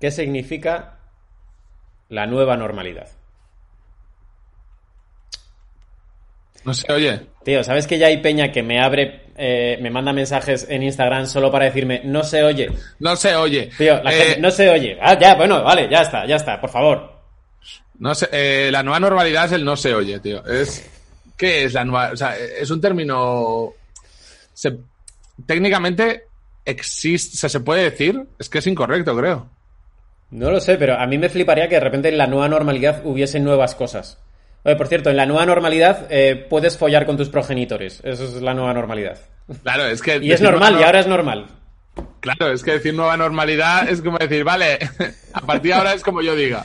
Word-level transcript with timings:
¿Qué 0.00 0.10
significa 0.10 0.98
la 2.08 2.26
nueva 2.26 2.56
normalidad? 2.56 3.08
No 6.64 6.74
sé, 6.74 6.92
oye. 6.92 7.26
Tío, 7.44 7.62
¿sabes 7.62 7.86
que 7.86 7.98
ya 7.98 8.08
hay 8.08 8.18
peña 8.20 8.50
que 8.50 8.62
me 8.62 8.80
abre, 8.82 9.26
eh, 9.36 9.78
me 9.80 9.90
manda 9.90 10.12
mensajes 10.12 10.66
en 10.68 10.82
Instagram 10.82 11.26
solo 11.26 11.50
para 11.52 11.66
decirme 11.66 12.00
no 12.04 12.24
se 12.24 12.42
oye? 12.42 12.68
No 12.98 13.14
se 13.14 13.36
oye. 13.36 13.70
Tío, 13.78 14.02
la 14.02 14.12
Eh, 14.12 14.16
gente 14.18 14.40
no 14.40 14.50
se 14.50 14.68
oye. 14.68 14.98
Ah, 15.00 15.16
ya, 15.18 15.36
bueno, 15.36 15.62
vale, 15.62 15.88
ya 15.88 16.02
está, 16.02 16.26
ya 16.26 16.36
está, 16.36 16.60
por 16.60 16.70
favor. 16.70 17.12
No 17.98 18.14
sé, 18.14 18.28
eh, 18.32 18.70
la 18.72 18.82
nueva 18.82 18.98
normalidad 19.00 19.46
es 19.46 19.52
el 19.52 19.64
no 19.64 19.76
se 19.76 19.94
oye, 19.94 20.18
tío. 20.18 20.44
Es, 20.44 20.90
¿Qué 21.36 21.64
es 21.64 21.72
la 21.74 21.84
nueva? 21.84 22.10
O 22.12 22.16
sea, 22.16 22.36
es 22.36 22.68
un 22.70 22.80
término. 22.80 23.72
se- 24.52 24.76
técnicamente 25.46 26.24
existe, 26.64 27.36
se, 27.36 27.48
se 27.48 27.60
puede 27.60 27.84
decir. 27.90 28.20
Es 28.38 28.48
que 28.48 28.58
es 28.58 28.66
incorrecto, 28.66 29.16
creo. 29.16 29.48
No 30.30 30.50
lo 30.50 30.60
sé, 30.60 30.76
pero 30.76 30.98
a 30.98 31.06
mí 31.06 31.18
me 31.18 31.28
fliparía 31.28 31.68
que 31.68 31.76
de 31.76 31.80
repente 31.80 32.08
en 32.08 32.18
la 32.18 32.26
nueva 32.26 32.48
normalidad 32.48 33.02
hubiese 33.04 33.40
nuevas 33.40 33.74
cosas. 33.74 34.22
Oye, 34.64 34.76
por 34.76 34.88
cierto, 34.88 35.10
en 35.10 35.16
la 35.16 35.26
nueva 35.26 35.46
normalidad 35.46 36.06
eh, 36.10 36.46
puedes 36.50 36.76
follar 36.76 37.06
con 37.06 37.16
tus 37.16 37.28
progenitores. 37.28 38.00
Eso 38.02 38.24
es 38.24 38.42
la 38.42 38.52
nueva 38.52 38.74
normalidad. 38.74 39.18
Claro, 39.62 39.86
es 39.86 40.02
que. 40.02 40.16
Y 40.22 40.32
es 40.32 40.40
normal, 40.40 40.76
y 40.80 40.82
ahora 40.82 41.00
es 41.00 41.06
normal. 41.06 41.46
Claro, 42.20 42.52
es 42.52 42.64
que 42.64 42.72
decir 42.72 42.92
nueva 42.92 43.16
normalidad 43.16 43.88
es 43.88 44.02
como 44.02 44.18
decir, 44.18 44.42
vale, 44.42 44.78
a 45.32 45.40
partir 45.42 45.70
de 45.70 45.74
ahora 45.74 45.92
es 45.94 46.02
como 46.02 46.20
yo 46.20 46.34
diga. 46.34 46.64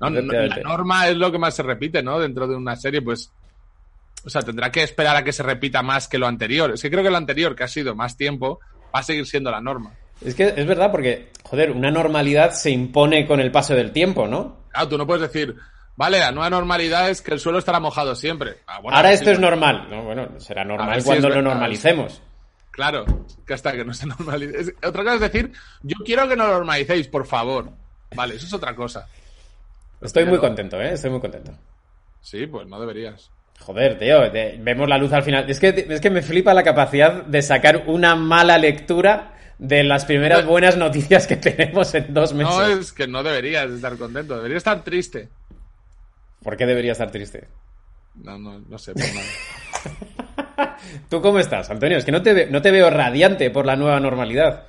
No, 0.00 0.08
no, 0.08 0.20
la 0.20 0.56
norma 0.58 1.08
es 1.08 1.16
lo 1.16 1.32
que 1.32 1.38
más 1.38 1.54
se 1.54 1.62
repite, 1.62 2.02
¿no? 2.02 2.20
Dentro 2.20 2.46
de 2.46 2.54
una 2.54 2.76
serie, 2.76 3.02
pues. 3.02 3.32
O 4.24 4.30
sea, 4.30 4.42
tendrá 4.42 4.70
que 4.70 4.82
esperar 4.82 5.16
a 5.16 5.24
que 5.24 5.32
se 5.32 5.42
repita 5.42 5.82
más 5.82 6.06
que 6.06 6.18
lo 6.18 6.26
anterior. 6.26 6.70
Es 6.72 6.82
que 6.82 6.90
creo 6.90 7.02
que 7.02 7.10
lo 7.10 7.16
anterior, 7.16 7.56
que 7.56 7.64
ha 7.64 7.68
sido 7.68 7.94
más 7.94 8.16
tiempo, 8.16 8.60
va 8.94 9.00
a 9.00 9.02
seguir 9.02 9.26
siendo 9.26 9.50
la 9.50 9.60
norma. 9.60 9.94
Es 10.24 10.34
que 10.34 10.52
es 10.56 10.66
verdad 10.66 10.90
porque, 10.90 11.30
joder, 11.44 11.70
una 11.70 11.90
normalidad 11.90 12.52
se 12.52 12.70
impone 12.70 13.26
con 13.26 13.40
el 13.40 13.50
paso 13.50 13.74
del 13.74 13.92
tiempo, 13.92 14.26
¿no? 14.26 14.56
Claro, 14.72 14.88
tú 14.88 14.98
no 14.98 15.06
puedes 15.06 15.22
decir, 15.22 15.56
vale, 15.96 16.18
la 16.18 16.30
nueva 16.30 16.50
normalidad 16.50 17.08
es 17.10 17.22
que 17.22 17.32
el 17.32 17.40
suelo 17.40 17.58
estará 17.58 17.80
mojado 17.80 18.14
siempre. 18.14 18.58
Ah, 18.66 18.80
bueno, 18.80 18.96
ahora 18.96 19.08
sí, 19.10 19.14
esto 19.16 19.30
es 19.30 19.38
normal. 19.38 19.88
No, 19.90 20.02
bueno, 20.04 20.28
será 20.38 20.64
normal 20.64 21.00
si 21.00 21.06
cuando 21.06 21.28
lo 21.30 21.42
normalicemos. 21.42 22.20
Claro, 22.70 23.04
que 23.46 23.54
hasta 23.54 23.72
que 23.72 23.84
no 23.84 23.92
se 23.94 24.06
normalice. 24.06 24.60
Es- 24.60 24.74
Otra 24.86 25.02
cosa 25.02 25.14
es 25.14 25.20
decir, 25.20 25.52
yo 25.82 25.96
quiero 26.04 26.28
que 26.28 26.36
no 26.36 26.46
lo 26.46 26.52
normalicéis, 26.54 27.08
por 27.08 27.26
favor. 27.26 27.70
Vale, 28.14 28.34
eso 28.36 28.46
es 28.46 28.52
otra 28.54 28.74
cosa. 28.74 29.08
Estoy 30.00 30.24
muy 30.26 30.38
contento, 30.38 30.80
¿eh? 30.80 30.92
Estoy 30.92 31.10
muy 31.10 31.20
contento. 31.20 31.52
Sí, 32.20 32.46
pues 32.46 32.66
no 32.66 32.78
deberías. 32.80 33.30
Joder, 33.60 33.98
tío, 33.98 34.20
vemos 34.60 34.88
la 34.88 34.96
luz 34.96 35.12
al 35.12 35.22
final. 35.22 35.48
Es 35.50 35.60
que, 35.60 35.86
es 35.88 36.00
que 36.00 36.10
me 36.10 36.22
flipa 36.22 36.54
la 36.54 36.62
capacidad 36.62 37.24
de 37.24 37.42
sacar 37.42 37.84
una 37.86 38.14
mala 38.16 38.56
lectura 38.56 39.34
de 39.60 39.84
las 39.84 40.06
primeras 40.06 40.46
buenas 40.46 40.78
noticias 40.78 41.26
que 41.26 41.36
tenemos 41.36 41.94
en 41.94 42.14
dos 42.14 42.32
meses. 42.32 42.54
No 42.56 42.66
es 42.66 42.92
que 42.92 43.06
no 43.06 43.22
deberías 43.22 43.70
estar 43.70 43.96
contento, 43.98 44.36
deberías 44.36 44.60
estar 44.60 44.82
triste. 44.82 45.28
¿Por 46.42 46.56
qué 46.56 46.64
debería 46.64 46.92
estar 46.92 47.10
triste? 47.10 47.46
No, 48.14 48.38
no, 48.38 48.58
no 48.60 48.78
sé, 48.78 48.94
por 48.94 49.02
nada. 49.02 50.76
¿Tú 51.10 51.20
cómo 51.20 51.38
estás, 51.38 51.68
Antonio? 51.68 51.98
Es 51.98 52.06
que 52.06 52.10
no 52.12 52.22
te, 52.22 52.46
no 52.46 52.62
te 52.62 52.70
veo 52.70 52.88
radiante 52.88 53.50
por 53.50 53.66
la 53.66 53.76
nueva 53.76 54.00
normalidad. 54.00 54.64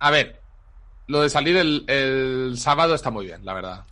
A 0.00 0.10
ver, 0.10 0.38
lo 1.06 1.22
de 1.22 1.30
salir 1.30 1.56
el, 1.56 1.84
el 1.88 2.58
sábado 2.58 2.94
está 2.94 3.10
muy 3.10 3.24
bien, 3.24 3.42
la 3.46 3.54
verdad. 3.54 3.84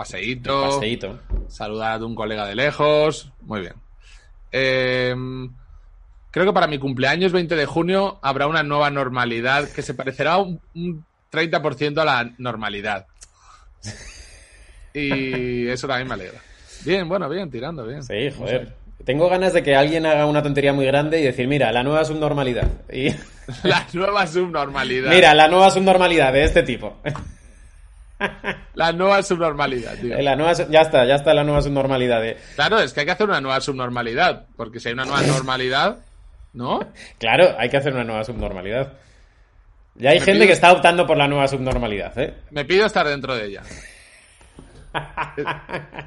Paseíto, 0.00 0.62
Paseíto. 0.62 1.18
saludar 1.48 2.00
a 2.00 2.04
un 2.06 2.14
colega 2.14 2.46
de 2.46 2.54
lejos, 2.54 3.30
muy 3.42 3.60
bien. 3.60 3.74
Eh, 4.50 5.14
creo 6.30 6.46
que 6.46 6.52
para 6.54 6.66
mi 6.66 6.78
cumpleaños 6.78 7.32
20 7.32 7.54
de 7.54 7.66
junio 7.66 8.18
habrá 8.22 8.46
una 8.46 8.62
nueva 8.62 8.88
normalidad 8.88 9.68
que 9.68 9.82
se 9.82 9.92
parecerá 9.92 10.38
un, 10.38 10.58
un 10.74 11.04
30% 11.30 11.98
a 12.00 12.04
la 12.06 12.32
normalidad. 12.38 13.06
Y 14.94 15.68
eso 15.68 15.86
también 15.86 16.08
me 16.08 16.14
alegra. 16.14 16.40
Bien, 16.84 17.06
bueno, 17.06 17.28
bien, 17.28 17.50
tirando, 17.50 17.86
bien. 17.86 18.02
Sí, 18.02 18.30
joder. 18.36 18.74
Tengo 19.04 19.28
ganas 19.28 19.52
de 19.52 19.62
que 19.62 19.76
alguien 19.76 20.06
haga 20.06 20.24
una 20.26 20.42
tontería 20.42 20.72
muy 20.72 20.86
grande 20.86 21.20
y 21.20 21.24
decir, 21.24 21.46
mira, 21.46 21.70
la 21.72 21.82
nueva 21.82 22.04
subnormalidad. 22.06 22.68
Y 22.90 23.10
La 23.64 23.86
nueva 23.92 24.26
subnormalidad. 24.26 25.10
mira, 25.10 25.34
la 25.34 25.48
nueva 25.48 25.70
subnormalidad 25.70 26.32
de 26.32 26.44
este 26.44 26.62
tipo. 26.62 26.96
La 28.74 28.92
nueva 28.92 29.22
subnormalidad, 29.22 29.96
tío. 29.98 30.20
La 30.20 30.36
nueva, 30.36 30.52
ya 30.52 30.80
está, 30.82 31.04
ya 31.06 31.14
está 31.16 31.34
la 31.34 31.44
nueva 31.44 31.62
subnormalidad 31.62 32.20
de... 32.20 32.36
Claro, 32.54 32.78
es 32.80 32.92
que 32.92 33.00
hay 33.00 33.06
que 33.06 33.12
hacer 33.12 33.28
una 33.28 33.40
nueva 33.40 33.60
subnormalidad. 33.60 34.46
Porque 34.56 34.80
si 34.80 34.88
hay 34.88 34.94
una 34.94 35.04
nueva 35.04 35.22
normalidad, 35.22 35.98
¿no? 36.52 36.80
Claro, 37.18 37.54
hay 37.58 37.68
que 37.68 37.76
hacer 37.76 37.92
una 37.94 38.04
nueva 38.04 38.24
subnormalidad. 38.24 38.92
Ya 39.96 40.10
hay 40.10 40.20
Me 40.20 40.24
gente 40.24 40.46
que 40.46 40.52
está 40.52 40.72
optando 40.72 41.06
por 41.06 41.16
la 41.16 41.28
nueva 41.28 41.48
subnormalidad, 41.48 42.16
¿eh? 42.18 42.34
Me 42.50 42.64
pido 42.64 42.86
estar 42.86 43.06
dentro 43.06 43.34
de 43.34 43.46
ella. 43.46 43.62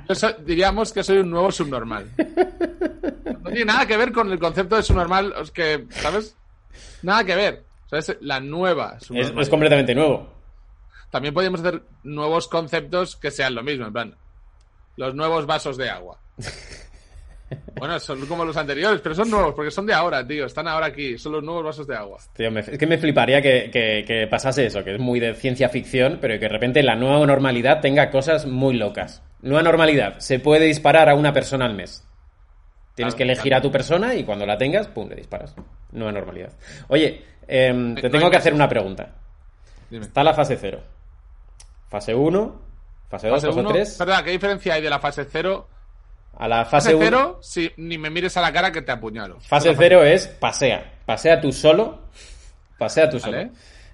Yo 0.09 0.15
soy- 0.15 0.35
diríamos 0.45 0.91
que 0.91 1.03
soy 1.03 1.17
un 1.19 1.29
nuevo 1.29 1.51
subnormal. 1.51 2.09
No 2.17 3.49
tiene 3.49 3.65
nada 3.65 3.85
que 3.85 3.97
ver 3.97 4.11
con 4.11 4.31
el 4.31 4.39
concepto 4.39 4.75
de 4.75 4.83
subnormal, 4.83 5.33
es 5.41 5.51
que, 5.51 5.85
¿sabes? 5.89 6.35
Nada 7.01 7.23
que 7.23 7.35
ver. 7.35 7.63
O 7.85 7.89
sea, 7.89 7.99
es 7.99 8.17
la 8.21 8.39
nueva 8.39 8.97
Es, 8.99 9.31
es 9.37 9.49
completamente 9.49 9.93
nuevo. 9.93 10.32
También 11.13 11.31
podríamos 11.31 11.59
hacer 11.61 11.83
nuevos 12.03 12.47
conceptos 12.47 13.15
que 13.15 13.29
sean 13.29 13.53
lo 13.53 13.61
mismo, 13.61 13.85
en 13.85 13.93
plan, 13.93 14.15
los 14.97 15.13
nuevos 15.13 15.45
vasos 15.45 15.77
de 15.77 15.87
agua. 15.91 16.19
Bueno, 17.75 17.99
son 17.99 18.25
como 18.25 18.43
los 18.45 18.57
anteriores, 18.57 18.99
pero 19.01 19.13
son 19.13 19.29
nuevos, 19.29 19.53
porque 19.53 19.69
son 19.69 19.85
de 19.85 19.93
ahora, 19.93 20.25
tío. 20.25 20.45
Están 20.47 20.67
ahora 20.67 20.87
aquí, 20.87 21.19
son 21.19 21.33
los 21.33 21.43
nuevos 21.43 21.63
vasos 21.63 21.85
de 21.85 21.95
agua. 21.95 22.17
Tío, 22.35 22.49
me- 22.49 22.61
es 22.61 22.77
que 22.79 22.87
me 22.87 22.97
fliparía 22.97 23.43
que, 23.43 23.69
que- 23.71 24.03
que 24.07 24.25
pasase 24.25 24.65
eso, 24.65 24.83
que 24.83 24.95
es 24.95 24.99
muy 24.99 25.19
de 25.19 25.35
ciencia 25.35 25.69
ficción, 25.69 26.17
pero 26.19 26.33
que 26.35 26.39
de 26.39 26.49
repente 26.49 26.81
la 26.81 26.95
nueva 26.95 27.23
normalidad 27.27 27.79
tenga 27.79 28.09
cosas 28.09 28.47
muy 28.47 28.73
locas. 28.75 29.21
Nueva 29.43 29.61
normalidad, 29.61 30.17
se 30.17 30.39
puede 30.39 30.65
disparar 30.65 31.09
a 31.09 31.13
una 31.15 31.31
persona 31.31 31.65
al 31.65 31.75
mes. 31.75 32.07
Tienes 32.95 33.13
Claro, 33.13 33.17
que 33.17 33.23
elegir 33.23 33.51
claro. 33.51 33.57
a 33.59 33.61
tu 33.61 33.71
persona 33.71 34.15
y 34.15 34.23
cuando 34.23 34.47
la 34.47 34.57
tengas, 34.57 34.87
pum, 34.87 35.09
le 35.09 35.15
disparas. 35.15 35.53
Nueva 35.91 36.11
normalidad. 36.11 36.53
Oye, 36.87 37.23
em, 37.47 37.93
te 37.93 38.09
tengo 38.09 38.31
que 38.31 38.37
hacer 38.37 38.53
una 38.55 38.67
pregunta. 38.69 39.13
Dime. 39.91 40.05
Está 40.05 40.23
la 40.23 40.33
fase 40.33 40.57
0. 40.59 40.81
Fase 41.93 42.15
1, 42.15 42.61
fase 43.07 43.27
2, 43.27 43.35
Fase 43.35 43.47
fase 43.47 43.59
uno, 43.59 43.69
3. 43.69 43.97
Verdad, 43.99 44.23
¿qué 44.23 44.31
diferencia 44.31 44.73
hay 44.73 44.81
de 44.81 44.89
la 44.89 44.97
fase 44.97 45.27
0? 45.31 45.67
A 46.39 46.47
la 46.47 46.65
Fase 46.65 46.93
fase 46.93 46.95
1. 46.95 47.05
0, 47.05 47.39
si 47.39 47.71
ni 47.77 47.99
me 47.99 48.09
mires 48.09 48.35
a 48.35 48.41
la 48.41 48.51
cara 48.51 48.71
que 48.71 48.81
te 48.81 48.91
apuñalo. 48.91 49.39
Fase 49.41 49.69
Esa 49.69 49.79
0 49.79 50.03
es 50.03 50.27
pasea. 50.27 50.91
Pasea 51.05 51.39
tú 51.39 51.51
solo. 51.51 51.99
Pasea 52.79 53.11
tú 53.11 53.19
Vale, 53.19 53.41
solo. 53.43 53.53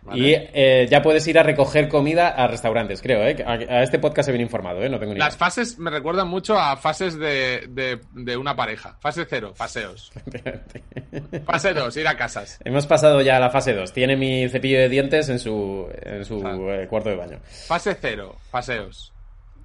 Vale. 0.09 0.27
Y 0.29 0.33
eh, 0.53 0.87
ya 0.89 1.01
puedes 1.01 1.25
ir 1.27 1.39
a 1.39 1.43
recoger 1.43 1.87
comida 1.89 2.29
a 2.29 2.47
restaurantes, 2.47 3.01
creo. 3.01 3.23
¿eh? 3.25 3.43
A, 3.45 3.53
a 3.53 3.83
este 3.83 3.99
podcast 3.99 4.29
he 4.29 4.31
bien 4.33 4.41
informado, 4.41 4.81
¿eh? 4.83 4.89
no 4.89 4.99
tengo 4.99 5.13
ni 5.13 5.19
Las 5.19 5.37
fases 5.37 5.79
me 5.79 5.89
recuerdan 5.89 6.27
mucho 6.27 6.57
a 6.59 6.75
fases 6.77 7.17
de, 7.17 7.65
de- 7.69 7.99
de 8.13 8.37
una 8.37 8.55
pareja. 8.55 8.97
Fase 8.99 9.25
0, 9.29 9.53
paseos. 9.57 10.11
Fase 11.45 11.73
2, 11.73 11.97
ir 11.97 12.07
a 12.07 12.15
casas. 12.17 12.59
Hemos 12.63 12.85
pasado 12.87 13.21
ya 13.21 13.37
a 13.37 13.39
la 13.39 13.49
fase 13.49 13.73
2. 13.73 13.91
Tiene 13.93 14.15
mi 14.15 14.47
cepillo 14.49 14.79
de 14.79 14.89
dientes 14.89 15.29
en 15.29 15.39
su, 15.39 15.87
en 16.03 16.25
su 16.25 16.39
eh, 16.69 16.87
cuarto 16.89 17.09
de 17.09 17.15
baño. 17.15 17.39
Fase 17.67 17.95
0, 17.99 18.35
paseos. 18.51 19.13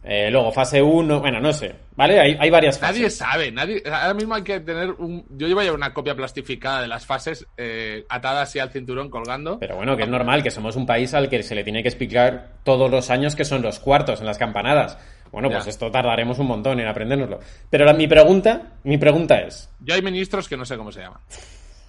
Eh, 0.06 0.30
luego, 0.30 0.52
fase 0.52 0.82
1, 0.82 1.20
bueno, 1.20 1.40
no 1.40 1.50
sé. 1.54 1.74
¿Vale? 1.96 2.20
Hay, 2.20 2.36
hay 2.38 2.50
varias 2.50 2.78
fases. 2.78 2.96
Nadie 2.98 3.10
sabe, 3.10 3.50
nadie. 3.50 3.82
Ahora 3.86 4.12
mismo 4.12 4.34
hay 4.34 4.42
que 4.42 4.60
tener 4.60 4.90
un. 4.90 5.24
Yo 5.30 5.46
llevo 5.48 5.62
ya 5.62 5.72
una 5.72 5.94
copia 5.94 6.14
plastificada 6.14 6.82
de 6.82 6.88
las 6.88 7.06
fases 7.06 7.46
eh, 7.56 8.04
atada 8.10 8.42
así 8.42 8.58
al 8.58 8.70
cinturón 8.70 9.08
colgando. 9.08 9.58
Pero 9.58 9.76
bueno, 9.76 9.96
que 9.96 10.02
es 10.02 10.08
normal, 10.10 10.42
que 10.42 10.50
somos 10.50 10.76
un 10.76 10.84
país 10.84 11.14
al 11.14 11.30
que 11.30 11.42
se 11.42 11.54
le 11.54 11.64
tiene 11.64 11.80
que 11.82 11.88
explicar 11.88 12.50
todos 12.64 12.90
los 12.90 13.08
años 13.08 13.34
que 13.34 13.46
son 13.46 13.62
los 13.62 13.78
cuartos 13.80 14.20
en 14.20 14.26
las 14.26 14.36
campanadas. 14.36 14.98
Bueno, 15.32 15.48
pues 15.50 15.66
esto 15.68 15.90
tardaremos 15.90 16.38
un 16.38 16.48
montón 16.48 16.78
en 16.80 16.86
aprendérnoslo. 16.86 17.40
Pero 17.70 17.86
la- 17.86 17.94
mi 17.94 18.06
pregunta, 18.06 18.74
mi 18.84 18.98
pregunta 18.98 19.38
es... 19.40 19.68
Yo 19.80 19.94
hay 19.94 20.02
ministros 20.02 20.48
que 20.48 20.56
no 20.56 20.64
sé 20.66 20.76
cómo 20.76 20.92
se 20.92 21.00
llaman. 21.00 21.18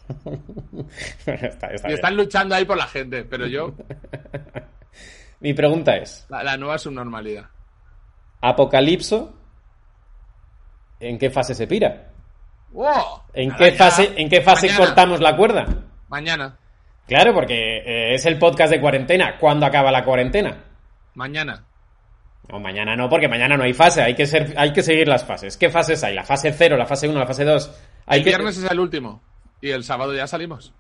Está- 1.26 1.68
está 1.68 1.90
Y 1.90 1.94
están 1.94 2.16
luchando 2.16 2.56
ahí 2.56 2.66
por 2.66 2.78
la 2.78 2.88
gente, 2.88 3.24
pero 3.26 3.46
yo. 3.48 3.74
Mi 5.42 5.54
pregunta 5.54 5.98
es, 5.98 6.26
La, 6.30 6.44
la 6.44 6.58
nueva 6.58 6.78
subnormalidad. 6.78 7.46
¿Apocalipso 8.50 9.34
en 11.00 11.18
qué 11.18 11.30
fase 11.32 11.56
se 11.56 11.66
pira? 11.68 12.12
¡Wow! 12.72 13.22
¿En 13.34 13.56
qué 13.56 13.72
fase, 13.72 14.14
¿en 14.18 14.30
qué 14.30 14.42
fase 14.42 14.68
Mañana. 14.68 14.86
cortamos 14.86 15.20
la 15.22 15.36
cuerda? 15.36 15.66
Mañana. 16.10 16.58
Claro, 17.08 17.34
porque 17.34 17.78
eh, 17.78 18.14
es 18.16 18.26
el 18.26 18.38
podcast 18.38 18.72
de 18.72 18.80
cuarentena. 18.82 19.38
¿Cuándo 19.40 19.66
acaba 19.66 19.92
la 19.92 20.04
cuarentena? 20.04 20.64
Mañana. 21.16 21.64
No, 22.50 22.60
mañana 22.60 22.96
no, 22.96 23.10
porque 23.10 23.28
mañana 23.28 23.58
no 23.58 23.64
hay 23.64 23.74
fase. 23.74 24.04
Hay 24.04 24.14
que, 24.14 24.28
ser, 24.28 24.54
hay 24.58 24.72
que 24.74 24.84
seguir 24.84 25.08
las 25.08 25.26
fases. 25.26 25.58
¿Qué 25.58 25.70
fases 25.72 26.04
hay? 26.04 26.14
¿La 26.14 26.24
fase 26.24 26.52
0, 26.54 26.78
la 26.78 26.86
fase 26.86 27.08
1, 27.08 27.18
la 27.20 27.26
fase 27.26 27.44
2? 27.46 27.72
Hay 28.06 28.20
El 28.20 28.24
que... 28.26 28.30
viernes 28.30 28.58
es 28.58 28.70
el 28.70 28.80
último. 28.80 29.22
Y 29.62 29.72
el 29.72 29.84
sábado 29.84 30.14
ya 30.14 30.28
salimos. 30.28 30.72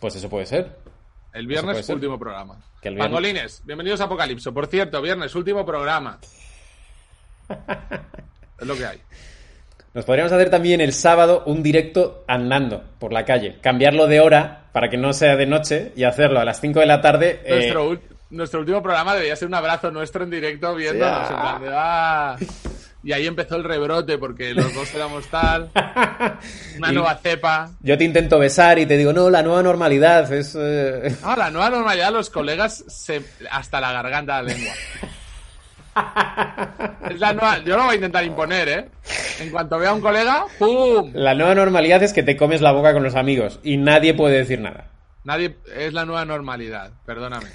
Pues 0.00 0.14
eso 0.16 0.28
puede 0.28 0.44
ser. 0.44 0.76
El 1.32 1.46
viernes, 1.46 1.86
ser. 1.86 1.94
último 1.94 2.18
programa. 2.18 2.60
Que 2.82 2.88
el 2.88 2.94
viernes- 2.96 3.06
Pangolines, 3.08 3.62
bienvenidos 3.64 4.00
a 4.00 4.04
Apocalipso. 4.04 4.52
Por 4.52 4.66
cierto, 4.66 5.00
viernes, 5.00 5.34
último 5.34 5.64
programa. 5.64 6.18
Es 8.60 8.66
lo 8.66 8.76
que 8.76 8.86
hay. 8.86 8.98
Nos 9.94 10.04
podríamos 10.04 10.32
hacer 10.32 10.50
también 10.50 10.80
el 10.80 10.92
sábado 10.92 11.42
un 11.46 11.62
directo 11.62 12.24
andando 12.28 12.84
por 12.98 13.12
la 13.12 13.24
calle. 13.24 13.58
Cambiarlo 13.60 14.06
de 14.06 14.20
hora 14.20 14.64
para 14.72 14.88
que 14.90 14.96
no 14.96 15.12
sea 15.12 15.34
de 15.36 15.46
noche 15.46 15.92
y 15.96 16.04
hacerlo 16.04 16.38
a 16.40 16.44
las 16.44 16.60
5 16.60 16.80
de 16.80 16.86
la 16.86 17.00
tarde. 17.00 17.40
eh, 17.44 17.54
Nuestro, 17.56 17.90
ul- 17.92 18.00
nuestro 18.30 18.60
último 18.60 18.82
programa 18.82 19.14
debería 19.14 19.34
ser 19.34 19.48
un 19.48 19.54
abrazo 19.54 19.90
nuestro 19.90 20.22
en 20.24 20.30
directo 20.30 20.78
en 20.78 21.02
ah. 21.02 21.58
de, 21.60 21.68
"Ah". 21.72 22.36
Y 23.02 23.12
ahí 23.12 23.26
empezó 23.26 23.56
el 23.56 23.64
rebrote 23.64 24.18
porque 24.18 24.52
los 24.52 24.72
dos 24.74 24.92
éramos 24.94 25.26
tal. 25.28 25.70
Una 26.76 26.90
Y- 26.90 26.94
nueva 26.94 27.16
cepa. 27.16 27.70
Yo 27.80 27.96
te 27.96 28.04
intento 28.04 28.38
besar 28.38 28.78
y 28.78 28.86
te 28.86 28.96
digo, 28.96 29.12
no, 29.12 29.30
la 29.30 29.42
nueva 29.42 29.62
normalidad 29.62 30.30
es... 30.32 30.54
eh, 30.58 31.16
Ah, 31.24 31.34
la 31.36 31.50
nueva 31.50 31.70
normalidad, 31.70 32.12
los 32.12 32.28
colegas 32.28 32.84
se... 32.88 33.22
hasta 33.50 33.80
la 33.80 33.92
garganta 33.92 34.42
la 34.42 34.52
lengua. 34.52 34.72
Es 37.10 37.18
la 37.20 37.32
nueva- 37.32 37.58
Yo 37.64 37.76
lo 37.76 37.84
voy 37.84 37.92
a 37.92 37.96
intentar 37.96 38.24
imponer, 38.24 38.68
¿eh? 38.68 38.88
En 39.40 39.50
cuanto 39.50 39.78
vea 39.78 39.90
a 39.90 39.94
un 39.94 40.00
colega, 40.00 40.44
¡pum! 40.58 41.10
La 41.14 41.34
nueva 41.34 41.54
normalidad 41.54 42.02
es 42.02 42.12
que 42.12 42.22
te 42.22 42.36
comes 42.36 42.60
la 42.60 42.72
boca 42.72 42.92
con 42.92 43.02
los 43.02 43.14
amigos 43.14 43.60
y 43.62 43.76
nadie 43.76 44.14
puede 44.14 44.36
decir 44.38 44.60
nada. 44.60 44.90
Nadie 45.24 45.56
es 45.76 45.92
la 45.92 46.04
nueva 46.04 46.24
normalidad, 46.24 46.92
perdóname. 47.06 47.48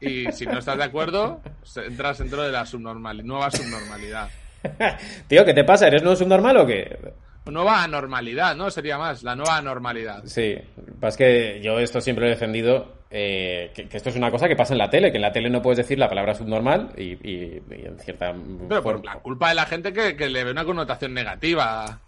Y 0.00 0.30
si 0.32 0.46
no 0.46 0.58
estás 0.58 0.76
de 0.78 0.84
acuerdo, 0.84 1.40
entras 1.76 2.18
dentro 2.18 2.42
de 2.42 2.50
la 2.52 2.66
subnormal, 2.66 3.24
nueva 3.24 3.50
subnormalidad. 3.50 4.28
Tío, 5.28 5.44
¿qué 5.44 5.54
te 5.54 5.64
pasa? 5.64 5.86
¿Eres 5.86 6.02
nuevo 6.02 6.16
subnormal 6.16 6.56
o 6.56 6.66
qué? 6.66 6.98
Nueva 7.46 7.82
anormalidad, 7.82 8.54
¿no? 8.56 8.70
Sería 8.70 8.98
más, 8.98 9.22
la 9.22 9.34
nueva 9.36 9.56
anormalidad. 9.56 10.22
Sí, 10.24 10.56
es 11.02 11.16
que 11.16 11.60
yo 11.62 11.78
esto 11.80 12.00
siempre 12.00 12.26
he 12.26 12.30
defendido, 12.30 12.92
eh, 13.14 13.70
que, 13.74 13.88
que 13.88 13.96
esto 13.98 14.08
es 14.08 14.16
una 14.16 14.30
cosa 14.30 14.48
que 14.48 14.56
pasa 14.56 14.72
en 14.74 14.78
la 14.78 14.88
tele, 14.88 15.10
que 15.12 15.18
en 15.18 15.22
la 15.22 15.32
tele 15.32 15.50
no 15.50 15.60
puedes 15.60 15.76
decir 15.76 15.98
la 15.98 16.08
palabra 16.08 16.34
subnormal 16.34 16.92
y, 16.96 17.12
y- 17.28 17.62
y 17.70 17.84
en 17.86 17.98
cierta 17.98 18.32
Pero 18.68 18.82
por 18.82 18.94
forma- 18.96 19.14
la 19.14 19.20
culpa 19.20 19.48
de 19.50 19.54
la 19.54 19.66
gente 19.66 19.92
que, 19.92 20.16
que 20.16 20.28
le 20.30 20.44
ve 20.44 20.50
una 20.50 20.64
connotación 20.64 21.12
negativa. 21.14 22.00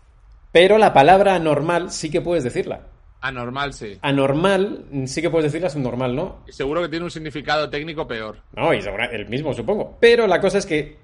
Pero 0.50 0.78
la 0.78 0.92
palabra 0.94 1.34
anormal 1.34 1.90
sí 1.90 2.10
que 2.10 2.20
puedes 2.22 2.42
decirla. 2.44 2.80
Anormal, 3.20 3.72
sí. 3.72 3.98
Anormal 4.02 4.84
sí 5.06 5.20
que 5.22 5.30
puedes 5.30 5.50
decirla 5.50 5.70
subnormal, 5.70 6.14
¿no? 6.14 6.42
Y 6.46 6.52
seguro 6.52 6.80
que 6.82 6.88
tiene 6.88 7.04
un 7.04 7.10
significado 7.10 7.68
técnico 7.70 8.06
peor. 8.06 8.38
No, 8.54 8.72
y 8.72 8.80
segura- 8.82 9.06
el 9.06 9.28
mismo, 9.28 9.52
supongo. 9.52 9.96
Pero 10.00 10.26
la 10.26 10.40
cosa 10.40 10.58
es 10.58 10.66
que 10.66 10.98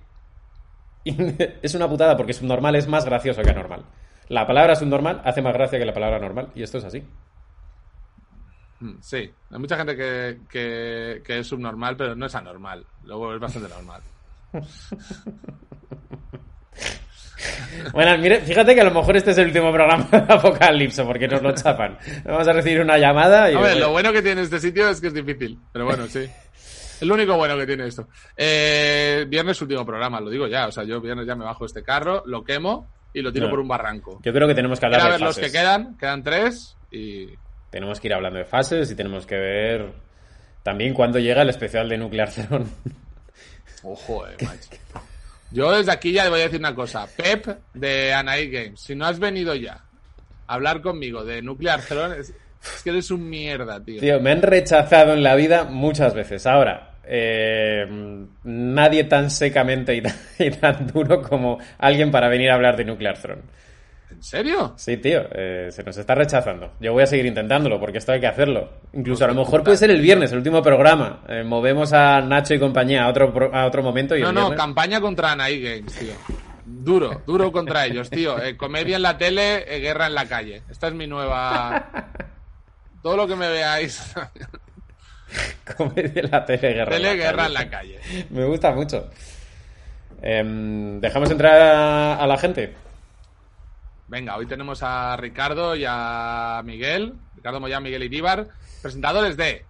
es 1.05 1.75
una 1.75 1.89
putada 1.89 2.17
porque 2.17 2.33
subnormal 2.33 2.75
es 2.77 2.87
más 2.87 3.05
gracioso 3.05 3.43
que 3.43 3.51
anormal. 3.51 3.85
La 4.29 4.47
palabra 4.47 4.77
subnormal 4.77 5.23
hace 5.25 5.43
más 5.43 5.55
gracia 5.55 5.79
que 5.79 5.85
la 5.85 5.95
palabra 5.95 6.19
normal 6.19 6.51
y 6.55 6.63
esto 6.63 6.79
es 6.79 6.85
así. 6.85 7.03
Mm, 8.81 8.95
Sí, 9.01 9.31
hay 9.51 9.59
mucha 9.59 9.77
gente 9.77 9.97
que, 9.97 10.39
que, 10.51 11.23
que 11.25 11.39
es 11.41 11.47
subnormal, 11.47 11.97
pero 11.97 12.15
no 12.15 12.27
es 12.27 12.35
anormal. 12.35 12.85
Luego 13.05 13.35
es 13.35 13.41
bastante 13.41 13.69
normal. 13.69 14.03
Bueno, 17.93 18.19
mire, 18.19 18.41
fíjate 18.41 18.75
que 18.75 18.81
a 18.83 18.85
lo 18.85 18.91
mejor 18.91 19.17
este 19.17 19.31
es 19.31 19.39
el 19.39 19.47
último 19.47 19.73
programa 19.73 20.07
de 20.11 20.19
Apocalipso 20.19 21.07
porque 21.07 21.27
nos 21.27 21.41
lo 21.43 21.55
chapan. 21.55 21.97
Vamos 22.25 22.47
a 22.47 22.53
recibir 22.53 22.81
una 22.81 22.99
llamada 22.99 23.51
y... 23.51 23.55
A 23.55 23.61
ver, 23.61 23.79
lo 23.79 23.91
bueno 23.93 24.13
que 24.13 24.21
tiene 24.23 24.43
este 24.43 24.61
sitio 24.61 24.89
es 24.91 25.01
que 25.01 25.07
es 25.09 25.15
difícil. 25.15 25.59
Pero 25.73 25.87
bueno, 25.87 26.07
sí. 26.07 26.21
Es 26.21 27.03
lo 27.03 27.15
único 27.15 27.37
bueno 27.37 27.57
que 27.57 27.67
tiene 27.67 27.87
esto. 27.87 28.09
Eh, 28.37 29.25
viernes 29.27 29.61
último 29.63 29.87
programa, 29.87 30.21
lo 30.21 30.29
digo 30.29 30.47
ya. 30.49 30.67
O 30.67 30.73
sea, 30.73 30.85
yo 30.85 31.01
viernes 31.01 31.27
ya 31.27 31.35
me 31.35 31.45
bajo 31.45 31.65
este 31.65 31.83
carro, 31.83 32.23
lo 32.27 32.45
quemo 32.45 32.89
y 33.15 33.23
lo 33.23 33.33
tiro 33.33 33.47
No. 33.47 33.51
por 33.51 33.61
un 33.61 33.69
barranco. 33.69 34.21
Yo 34.23 34.33
creo 34.35 34.47
que 34.47 34.55
tenemos 34.55 34.79
que 34.79 34.87
hablar 34.87 35.01
Quiero 35.01 35.15
de 35.15 35.19
ver 35.19 35.27
los 35.27 35.39
que 35.39 35.51
quedan. 35.51 35.97
Quedan 35.97 36.23
tres 36.23 36.77
y... 36.91 37.27
Tenemos 37.71 38.01
que 38.01 38.09
ir 38.09 38.15
hablando 38.15 38.39
de 38.39 38.45
fases 38.45 38.91
y 38.91 38.95
tenemos 38.95 39.27
que 39.27 39.37
ver 39.37 39.93
también 40.63 40.93
cuándo 40.93 41.19
llega 41.19 41.43
el 41.43 41.49
especial 41.49 41.89
de 41.89 41.99
Nuclear 41.99 42.31
Throne. 42.31 42.67
Ojo, 43.83 44.27
eh, 44.27 44.37
macho. 44.43 44.71
Yo 45.53 45.73
desde 45.73 45.93
aquí 45.93 46.13
ya 46.13 46.25
le 46.25 46.31
voy 46.31 46.41
a 46.41 46.45
decir 46.45 46.61
una 46.61 46.75
cosa. 46.75 47.07
Pep 47.17 47.47
de 47.75 48.13
Anai 48.13 48.49
Games, 48.51 48.81
si 48.81 48.95
no 48.95 49.07
has 49.07 49.19
venido 49.19 49.55
ya 49.55 49.83
a 50.47 50.55
hablar 50.55 50.81
conmigo 50.81 51.25
de 51.25 51.43
Nuclear 51.43 51.81
Throne, 51.81 52.19
es, 52.19 52.31
es 52.31 52.83
que 52.85 52.91
eres 52.91 53.11
un 53.11 53.29
mierda, 53.29 53.83
tío. 53.83 54.01
Tío, 54.01 54.21
me 54.21 54.33
han 54.33 54.43
rechazado 54.43 55.15
en 55.15 55.23
la 55.23 55.35
vida 55.35 55.65
muchas 55.65 56.15
veces. 56.15 56.47
Ahora, 56.47 56.91
eh, 57.05 57.85
nadie 58.45 59.05
tan 59.05 59.31
secamente 59.31 59.97
y 59.97 60.03
tan, 60.03 60.15
y 60.39 60.51
tan 60.51 60.87
duro 60.87 61.23
como 61.23 61.59
alguien 61.79 62.11
para 62.11 62.29
venir 62.29 62.51
a 62.51 62.55
hablar 62.55 62.77
de 62.77 62.85
Nuclear 62.85 63.19
Throne. 63.19 63.43
¿En 64.21 64.25
serio? 64.25 64.75
Sí, 64.77 64.99
tío, 64.99 65.23
eh, 65.33 65.69
se 65.73 65.83
nos 65.83 65.97
está 65.97 66.15
rechazando. 66.15 66.75
Yo 66.79 66.93
voy 66.93 67.03
a 67.05 67.07
seguir 67.07 67.25
intentándolo 67.25 67.81
porque 67.81 67.97
esto 67.97 68.13
hay 68.13 68.21
que 68.21 68.27
hacerlo. 68.27 68.69
Incluso 68.93 69.25
a 69.25 69.29
lo 69.29 69.35
mejor 69.35 69.65
puede 69.65 69.79
ser 69.79 69.91
el 69.91 70.03
viernes, 70.03 70.31
el 70.33 70.37
último 70.39 70.63
programa. 70.63 71.23
Eh, 71.27 71.43
movemos 71.43 71.95
a 71.95 72.21
Nacho 72.21 72.53
y 72.53 72.59
compañía 72.59 73.05
a 73.05 73.09
otro, 73.09 73.33
pro- 73.33 73.55
a 73.55 73.65
otro 73.65 73.83
momento 73.83 74.15
y 74.15 74.21
No, 74.21 74.29
el 74.29 74.35
no, 74.35 74.41
viernes- 74.51 74.59
campaña 74.59 75.01
contra 75.01 75.33
Anai 75.33 75.59
Games, 75.63 75.95
tío. 75.99 76.13
Duro, 76.67 77.23
duro 77.27 77.51
contra 77.51 77.87
ellos, 77.87 78.11
tío. 78.11 78.39
Eh, 78.43 78.59
comedia 78.59 78.97
en 78.97 79.03
la 79.03 79.17
tele, 79.17 79.65
eh, 79.75 79.81
guerra 79.81 80.07
en 80.09 80.15
la 80.15 80.27
calle. 80.27 80.63
Esta 80.71 80.89
es 80.89 80.93
mi 80.95 81.07
nueva... 81.07 81.89
Todo 83.03 83.17
lo 83.17 83.27
que 83.27 83.37
me 83.37 83.49
veáis, 83.49 84.13
Comedia 85.79 86.23
en 86.23 86.31
la 86.31 86.45
tele, 86.45 86.75
guerra. 86.75 86.97
en 86.97 87.03
tele, 87.03 87.09
la 87.09 87.15
guerra 87.15 87.37
calle. 87.37 87.47
en 87.47 87.55
la 87.55 87.71
calle. 87.71 88.01
Me 88.31 88.45
gusta 88.45 88.73
mucho. 88.73 89.09
Em, 90.21 91.01
Dejamos 91.01 91.31
entrar 91.31 92.19
a 92.21 92.27
la 92.27 92.37
gente. 92.37 92.75
Venga, 94.11 94.37
hoy 94.37 94.47
tenemos 94.47 94.83
a 94.83 95.17
Ricardo 95.17 95.77
y 95.77 95.85
a 95.87 96.63
Miguel, 96.65 97.15
Ricardo 97.37 97.61
Moyán, 97.61 97.85
Miguel 97.85 98.03
Iríbar, 98.03 98.49
presentadores 98.83 99.37
de 99.37 99.65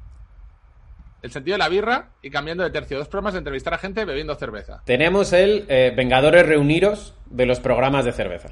El 1.21 1.31
sentido 1.31 1.57
de 1.57 1.59
la 1.59 1.69
birra 1.69 2.09
y 2.23 2.31
cambiando 2.31 2.65
de 2.65 2.71
tercio. 2.71 2.97
Dos 2.97 3.09
programas 3.09 3.35
de 3.35 3.41
entrevistar 3.41 3.75
a 3.75 3.79
gente 3.79 4.07
bebiendo 4.07 4.35
cerveza. 4.37 4.81
Tenemos 4.87 5.35
el 5.35 5.67
eh, 5.69 5.93
Vengadores 5.95 6.47
Reuniros 6.47 7.15
de 7.27 7.45
los 7.45 7.61
programas 7.61 8.07
de 8.07 8.13
cerveza. 8.13 8.49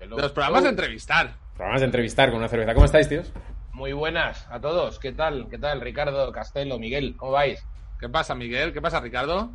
De 0.00 0.08
los 0.08 0.32
programas 0.32 0.64
de 0.64 0.70
entrevistar. 0.70 1.36
Programas 1.54 1.82
de 1.82 1.86
entrevistar 1.86 2.30
con 2.30 2.38
una 2.40 2.48
cerveza. 2.48 2.74
¿Cómo 2.74 2.86
estáis, 2.86 3.08
tíos? 3.08 3.32
Muy 3.72 3.92
buenas 3.92 4.48
a 4.50 4.60
todos. 4.60 4.98
¿Qué 4.98 5.12
tal? 5.12 5.46
¿Qué 5.48 5.58
tal, 5.58 5.80
Ricardo, 5.80 6.32
Castelo, 6.32 6.80
Miguel? 6.80 7.14
¿Cómo 7.16 7.30
vais? 7.30 7.64
¿Qué 8.00 8.08
pasa, 8.08 8.34
Miguel? 8.34 8.72
¿Qué 8.72 8.80
pasa, 8.80 8.98
Ricardo? 8.98 9.52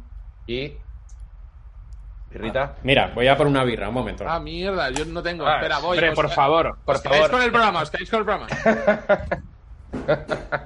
¿Y? 0.47 0.75
¿Birrita? 2.35 2.75
Mira, 2.83 3.11
voy 3.15 3.29
a 3.29 3.37
por 3.37 3.47
una 3.47 3.63
birra, 3.63 3.87
un 3.87 3.93
momento. 3.93 4.25
Ah, 4.27 4.41
mierda, 4.41 4.89
yo 4.89 5.05
no 5.05 5.23
tengo. 5.23 5.47
Ah, 5.47 5.55
Espera, 5.55 5.79
voy. 5.79 5.97
hombre, 5.97 6.09
Os- 6.09 6.15
por 6.15 6.29
favor, 6.29 6.77
por 6.83 6.95
os 6.97 7.01
favor. 7.01 7.31
con 7.31 7.41
el 7.41 7.49
programa, 7.49 7.81
os 7.81 7.89
con 7.89 8.01
el 8.01 8.07
programa. 8.07 8.47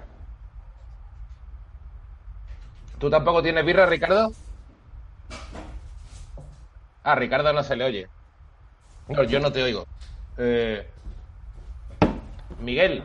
¿Tú 2.98 3.10
tampoco 3.10 3.42
tienes 3.44 3.66
birra, 3.66 3.86
Ricardo? 3.86 4.32
Ah, 7.04 7.16
Ricardo 7.16 7.54
no 7.54 7.64
se 7.64 7.76
le 7.76 7.84
oye. 7.86 8.08
No, 9.08 9.24
yo 9.24 9.40
no 9.40 9.52
te 9.52 9.64
oigo. 9.64 9.88
Eh, 10.38 10.88
Miguel. 12.60 13.04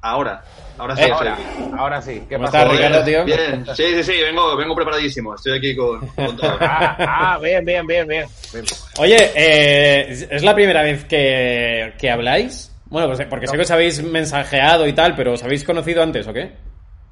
Ahora, 0.00 0.42
ahora 0.78 0.96
sí. 0.96 1.02
Eh, 1.02 1.10
ahora, 1.12 1.32
aquí. 1.34 1.42
ahora 1.78 2.02
sí. 2.02 2.22
¿Qué 2.28 2.34
¿Cómo 2.36 2.46
pasa? 2.46 2.62
estás, 2.62 2.76
Ricardo, 2.76 3.04
tío? 3.04 3.24
Bien, 3.24 3.66
sí, 3.74 3.84
sí, 3.94 4.02
sí, 4.02 4.22
vengo, 4.22 4.56
vengo 4.56 4.74
preparadísimo. 4.74 5.34
Estoy 5.34 5.58
aquí 5.58 5.74
con, 5.76 6.06
con 6.08 6.36
todo. 6.36 6.56
Ah, 6.60 6.96
ah, 6.98 7.38
bien, 7.42 7.64
bien, 7.64 7.86
bien, 7.86 8.06
bien. 8.06 8.26
Oye, 8.98 9.16
eh, 9.34 10.28
¿es 10.30 10.42
la 10.42 10.54
primera 10.54 10.82
vez 10.82 11.04
que, 11.04 11.94
que 11.98 12.10
habláis? 12.10 12.70
Bueno, 12.86 13.08
pues, 13.08 13.26
porque 13.28 13.46
sé 13.46 13.56
que 13.56 13.62
os 13.62 13.70
habéis 13.70 14.02
mensajeado 14.02 14.86
y 14.86 14.92
tal, 14.92 15.14
pero 15.16 15.32
¿os 15.32 15.42
habéis 15.42 15.64
conocido 15.64 16.02
antes 16.02 16.26
o 16.26 16.32
qué? 16.32 16.52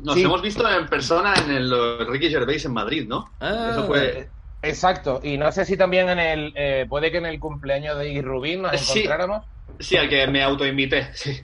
Nos 0.00 0.14
Sí. 0.14 0.22
hemos 0.24 0.40
visto 0.42 0.68
en 0.70 0.86
persona 0.86 1.34
en 1.44 1.50
el 1.50 2.06
Ricky 2.08 2.30
Gervais 2.30 2.64
en 2.64 2.72
Madrid, 2.72 3.06
¿no? 3.08 3.24
Ah. 3.40 3.68
Eso 3.72 3.84
fue. 3.86 4.28
Exacto. 4.62 5.20
Y 5.22 5.38
no 5.38 5.50
sé 5.52 5.64
si 5.64 5.76
también 5.76 6.08
en 6.10 6.18
el. 6.18 6.52
eh, 6.54 6.86
puede 6.88 7.10
que 7.10 7.18
en 7.18 7.26
el 7.26 7.40
cumpleaños 7.40 7.98
de 7.98 8.10
Iggy 8.10 8.20
Rubin 8.22 8.62
nos 8.62 8.78
Sí. 8.80 9.00
encontráramos. 9.00 9.44
Sí, 9.78 9.96
al 9.96 10.08
que 10.08 10.26
me 10.26 10.42
autoinvité. 10.42 11.08
Sí. 11.14 11.40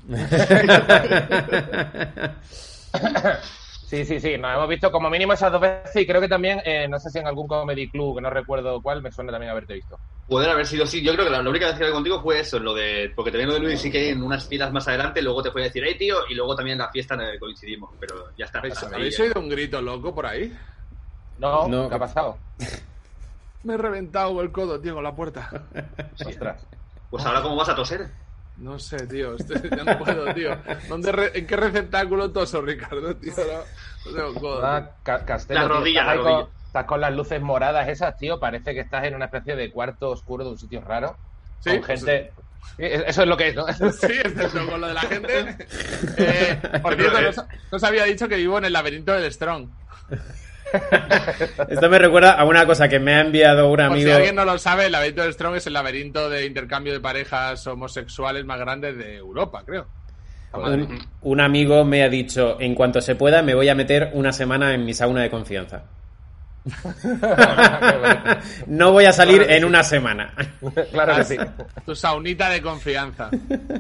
Sí, 3.87 4.05
sí, 4.05 4.19
sí, 4.19 4.37
nos 4.37 4.53
hemos 4.53 4.69
visto 4.69 4.91
como 4.91 5.09
mínimo 5.09 5.33
esas 5.33 5.53
dos 5.53 5.61
veces 5.61 5.95
y 5.95 6.05
creo 6.05 6.21
que 6.21 6.27
también, 6.27 6.61
eh, 6.65 6.89
no 6.89 6.99
sé 6.99 7.09
si 7.09 7.21
en 7.21 7.29
algún 7.29 7.47
comedy 7.47 7.89
club, 7.89 8.17
que 8.17 8.21
no 8.21 8.31
recuerdo 8.31 8.83
cuál, 8.83 9.01
me 9.01 9.13
suena 9.13 9.31
también 9.31 9.53
haberte 9.53 9.75
visto. 9.75 9.97
Poder 10.29 10.51
haber 10.51 10.67
sido 10.67 10.85
sí. 10.87 11.03
Yo 11.05 11.13
creo 11.13 11.25
que 11.25 11.31
la, 11.31 11.41
la 11.41 11.49
única 11.49 11.67
vez 11.67 11.77
que 11.77 11.85
hablé 11.85 11.95
contigo 11.95 12.21
fue 12.21 12.41
eso, 12.41 12.59
lo 12.59 12.75
de. 12.75 13.13
Porque 13.15 13.31
te 13.31 13.39
vengo 13.39 13.53
de 13.53 13.61
Luis 13.61 13.85
y 13.85 13.91
que 13.93 14.11
en 14.11 14.25
unas 14.25 14.49
filas 14.49 14.73
más 14.73 14.89
adelante, 14.89 15.23
luego 15.23 15.41
te 15.41 15.53
fue 15.53 15.61
a 15.61 15.65
decir, 15.67 15.85
hey 15.87 15.95
tío, 15.97 16.17
y 16.29 16.35
luego 16.35 16.57
también 16.57 16.73
en 16.75 16.79
la 16.81 16.91
fiesta 16.91 17.17
coincidimos. 17.39 17.91
Pero 18.01 18.33
ya 18.37 18.47
está. 18.47 18.59
¿Habéis, 18.59 18.75
hasta 18.75 18.89
ahí, 18.89 18.95
habéis 19.03 19.21
oído 19.21 19.41
un 19.41 19.49
grito 19.49 19.81
loco 19.81 20.13
por 20.13 20.27
ahí? 20.27 20.53
No, 21.39 21.69
No. 21.69 21.89
¿qué 21.89 21.95
ha 21.95 21.99
pasado? 22.01 22.39
Me 23.63 23.75
he 23.75 23.77
reventado 23.77 24.41
el 24.43 24.51
codo, 24.51 24.81
tío, 24.81 24.95
con 24.95 25.05
la 25.05 25.15
puerta. 25.15 25.49
Ostras. 26.27 26.67
Pues 27.11 27.25
ahora, 27.25 27.43
¿cómo 27.43 27.57
vas 27.57 27.69
a 27.69 27.75
toser? 27.75 28.09
No 28.57 28.79
sé, 28.79 29.07
tío. 29.07 29.37
estoy- 29.37 29.69
ya 29.71 29.85
no 29.85 29.99
puedo, 29.99 30.33
tío. 30.35 30.57
¿Dónde 30.89 31.13
re- 31.13 31.31
¿En 31.39 31.47
qué 31.47 31.57
receptáculo 31.57 32.31
toso, 32.33 32.63
Ricardo, 32.63 33.15
tío? 33.17 33.33
No, 33.37 34.11
no 34.11 34.17
tengo 34.17 34.35
codo, 34.41 34.57
tío. 34.59 34.67
Ah, 34.67 34.91
Ca- 35.03 35.25
Castelo, 35.25 35.61
La 35.61 35.69
rodilla, 35.69 36.01
estás 36.01 36.17
la 36.17 36.23
con- 36.23 36.33
rodilla. 36.33 36.51
estás 36.67 36.85
con 36.87 37.01
las 37.01 37.15
luces 37.15 37.41
moradas 37.43 37.89
esas, 37.89 38.17
tío. 38.17 38.41
Parece 38.41 38.73
que 38.75 38.81
estás 38.81 39.05
en 39.05 39.15
una 39.15 39.27
especie 39.27 39.57
de 39.57 39.71
cuarto 39.71 40.11
oscuro 40.11 40.45
de 40.45 40.51
un 40.51 40.59
sitio 40.59 40.81
raro. 40.81 41.17
Sí, 41.61 41.71
con 41.71 41.83
gente. 41.85 42.33
Sí, 42.35 42.43
Eso 42.79 43.23
es 43.23 43.29
lo 43.29 43.37
que 43.37 43.49
es, 43.49 43.55
¿no? 43.55 43.67
Sí, 43.93 44.13
excepto 44.25 44.67
con 44.67 44.81
lo 44.81 44.89
de 44.89 44.95
la 44.95 45.01
gente. 45.03 45.57
Eh, 46.19 46.61
por 46.83 46.95
cierto, 46.97 47.21
no, 47.21 47.29
os- 47.29 47.37
no 47.37 47.45
os 47.77 47.85
había 47.85 48.05
dicho 48.05 48.27
que 48.29 48.37
vivo 48.37 48.57
en 48.59 48.65
el 48.65 48.73
laberinto 48.73 49.13
del 49.13 49.31
Strong. 49.33 49.69
Esto 51.69 51.89
me 51.89 51.99
recuerda 51.99 52.33
a 52.33 52.45
una 52.45 52.67
cosa 52.67 52.89
que 52.89 52.99
me 52.99 53.15
ha 53.15 53.21
enviado 53.21 53.67
un 53.67 53.77
Por 53.77 53.81
amigo. 53.83 54.09
si 54.09 54.15
alguien 54.15 54.35
no 54.35 54.45
lo 54.45 54.59
sabe, 54.59 54.87
el 54.87 54.93
laberinto 54.93 55.23
de 55.23 55.33
Strong 55.33 55.57
es 55.57 55.67
el 55.67 55.73
laberinto 55.73 56.29
de 56.31 56.47
intercambio 56.47 56.93
de 56.93 57.01
parejas 57.01 57.67
homosexuales 57.67 58.45
más 58.45 58.59
grande 58.59 58.93
de 58.93 59.17
Europa, 59.17 59.63
creo. 59.65 59.87
Un, 60.53 60.99
un 61.21 61.41
amigo 61.41 61.85
me 61.85 62.03
ha 62.03 62.09
dicho, 62.09 62.57
en 62.61 62.75
cuanto 62.75 63.01
se 63.01 63.15
pueda, 63.15 63.43
me 63.43 63.55
voy 63.55 63.69
a 63.69 63.75
meter 63.75 64.11
una 64.15 64.33
semana 64.33 64.73
en 64.75 64.85
mi 64.85 64.95
sauna 64.95 65.23
de 65.23 65.31
confianza. 65.31 65.83
No 68.67 68.93
voy 68.93 69.05
a 69.05 69.13
salir 69.13 69.43
en 69.49 69.65
una 69.65 69.83
semana. 69.83 70.33
claro 70.93 71.17
que 71.17 71.25
sí. 71.25 71.37
Tu 71.85 71.95
saunita 71.95 72.49
de 72.51 72.63
confianza. 72.63 73.31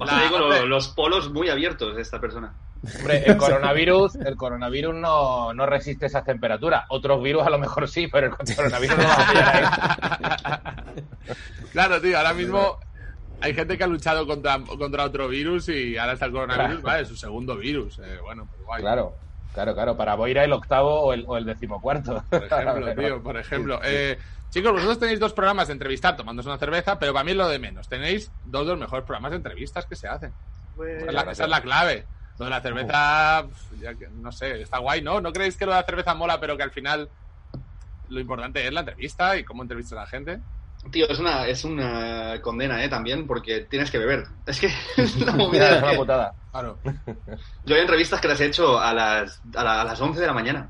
Os 0.01 0.13
La- 0.13 0.23
digo 0.23 0.39
lo- 0.39 0.67
los 0.67 0.89
polos 0.89 1.31
muy 1.33 1.49
abiertos 1.49 1.97
de 1.97 2.03
esta 2.03 2.21
persona. 2.21 2.55
Hombre, 2.99 3.25
el 3.27 3.37
coronavirus, 3.37 4.17
el 4.17 4.37
coronavirus 4.37 4.95
no, 4.95 5.53
no 5.53 5.67
resiste 5.67 6.07
esas 6.07 6.25
temperaturas. 6.25 6.85
Otros 6.91 7.23
virus 7.23 7.45
a 7.47 7.51
lo 7.51 7.59
mejor 7.59 7.89
sí, 7.89 8.07
pero 8.07 8.29
el 8.29 8.55
coronavirus 8.57 8.97
no 8.99 9.05
va 9.05 9.15
a 9.15 9.33
pillar 9.33 10.85
claro, 11.73 12.01
tío, 12.01 12.17
ahora 12.17 12.33
mismo 12.35 12.79
hay 13.41 13.55
gente 13.55 13.77
que 13.77 13.85
ha 13.85 13.89
luchado 13.89 14.27
contra, 14.27 14.59
contra 14.79 15.05
otro 15.05 15.29
virus 15.29 15.69
y 15.69 15.97
ahora 15.99 16.13
está 16.15 16.27
el 16.27 16.33
coronavirus, 16.33 16.81
Claro. 16.81 16.83
vale, 16.83 17.03
es 17.03 17.09
su 17.09 17.17
segundo 17.17 17.57
virus. 17.57 17.99
eh, 17.99 18.19
bueno, 18.23 18.47
pues 18.49 18.63
guay. 18.65 18.83
Claro, 18.83 19.17
claro, 19.57 19.75
claro. 19.75 19.97
Para 19.97 20.15
Boira 20.15 20.45
el 20.45 20.53
octavo 20.53 21.01
o 21.01 21.13
el, 21.15 21.25
o 21.27 21.37
el 21.39 21.45
decimocuarto. 21.47 22.23
Por 22.31 22.45
ejemplo, 22.53 22.95
tío, 22.95 23.23
por 23.23 23.37
ejemplo. 23.39 23.81
Eh, 23.83 24.19
chicos, 24.51 24.73
vosotros 24.73 24.99
tenéis 24.99 25.19
dos 25.19 25.33
programas 25.33 25.69
de 25.69 25.73
entrevistar 25.73 26.15
tomándose 26.17 26.49
una 26.49 26.59
cerveza, 26.59 26.99
pero 26.99 27.13
para 27.13 27.25
mí 27.25 27.31
es 27.31 27.37
lo 27.39 27.49
de 27.49 27.59
menos. 27.59 27.89
Tenéis 27.89 28.31
dos 28.45 28.67
de 28.67 28.73
los 28.73 28.79
mejores 28.79 29.05
programas 29.07 29.31
de 29.31 29.39
entrevistas 29.39 29.87
que 29.87 29.97
se 29.97 30.07
hacen. 30.09 30.33
Esa 30.79 31.07
es 31.07 31.13
la, 31.15 31.21
esa 31.33 31.45
es 31.45 31.51
la 31.51 31.61
clave. 31.63 32.07
Lo 32.39 32.45
de 32.45 32.51
la 32.51 32.61
cerveza, 32.61 33.47
ya 33.81 33.95
que- 33.95 34.09
no 34.09 34.31
sé, 34.31 34.61
está 34.61 34.77
guay, 34.79 35.01
¿no? 35.01 35.23
¿No 35.23 35.33
creéis 35.33 35.57
que 35.57 35.65
lo 35.65 35.73
de 35.73 35.79
la 35.81 35.87
cerveza 35.87 36.15
mola, 36.15 36.39
pero 36.39 36.57
que 36.59 36.63
al 36.63 36.71
final 36.71 37.09
lo 38.11 38.21
importante 38.21 38.67
es 38.67 38.73
la 38.73 38.81
entrevista 38.81 39.37
y 39.39 39.45
cómo 39.45 39.63
entrevista 39.63 39.97
a 39.97 40.01
la 40.01 40.07
gente? 40.07 40.41
Tío, 40.91 41.09
es 41.09 41.19
una, 41.19 41.47
es 41.47 41.65
una 41.65 42.41
condena, 42.43 42.83
¿eh? 42.85 42.89
También, 42.89 43.27
porque 43.27 43.61
tienes 43.63 43.91
que 43.91 43.99
beber. 43.99 44.25
Es 44.47 44.61
que 44.61 44.69
es 44.97 45.17
una 45.17 45.33
movida. 45.33 45.77
es 45.77 45.83
una 45.83 45.91
que- 45.93 45.97
putada. 45.97 46.35
Claro. 46.53 46.79
Yo 47.65 47.75
hay 47.75 47.81
entrevistas 47.83 48.21
que 48.21 48.29
las 48.29 48.41
he 48.41 48.47
hecho 48.47 48.79
a 48.79 48.93
las, 48.95 49.41
a, 49.55 49.65
la- 49.65 49.81
a 49.83 49.85
las 49.85 50.01
11 50.01 50.21
de 50.21 50.27
la 50.27 50.33
mañana. 50.33 50.69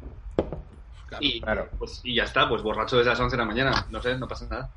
claro. 1.06 1.24
Y, 1.24 1.40
Claro. 1.40 1.68
pues, 1.78 2.00
y 2.04 2.14
ya 2.14 2.24
está, 2.24 2.48
pues 2.48 2.62
borracho 2.62 2.96
desde 2.96 3.10
las 3.10 3.20
11 3.20 3.36
de 3.36 3.42
la 3.42 3.46
mañana. 3.48 3.86
No 3.90 4.00
sé, 4.02 4.16
no 4.18 4.26
pasa 4.26 4.46
nada. 4.50 4.70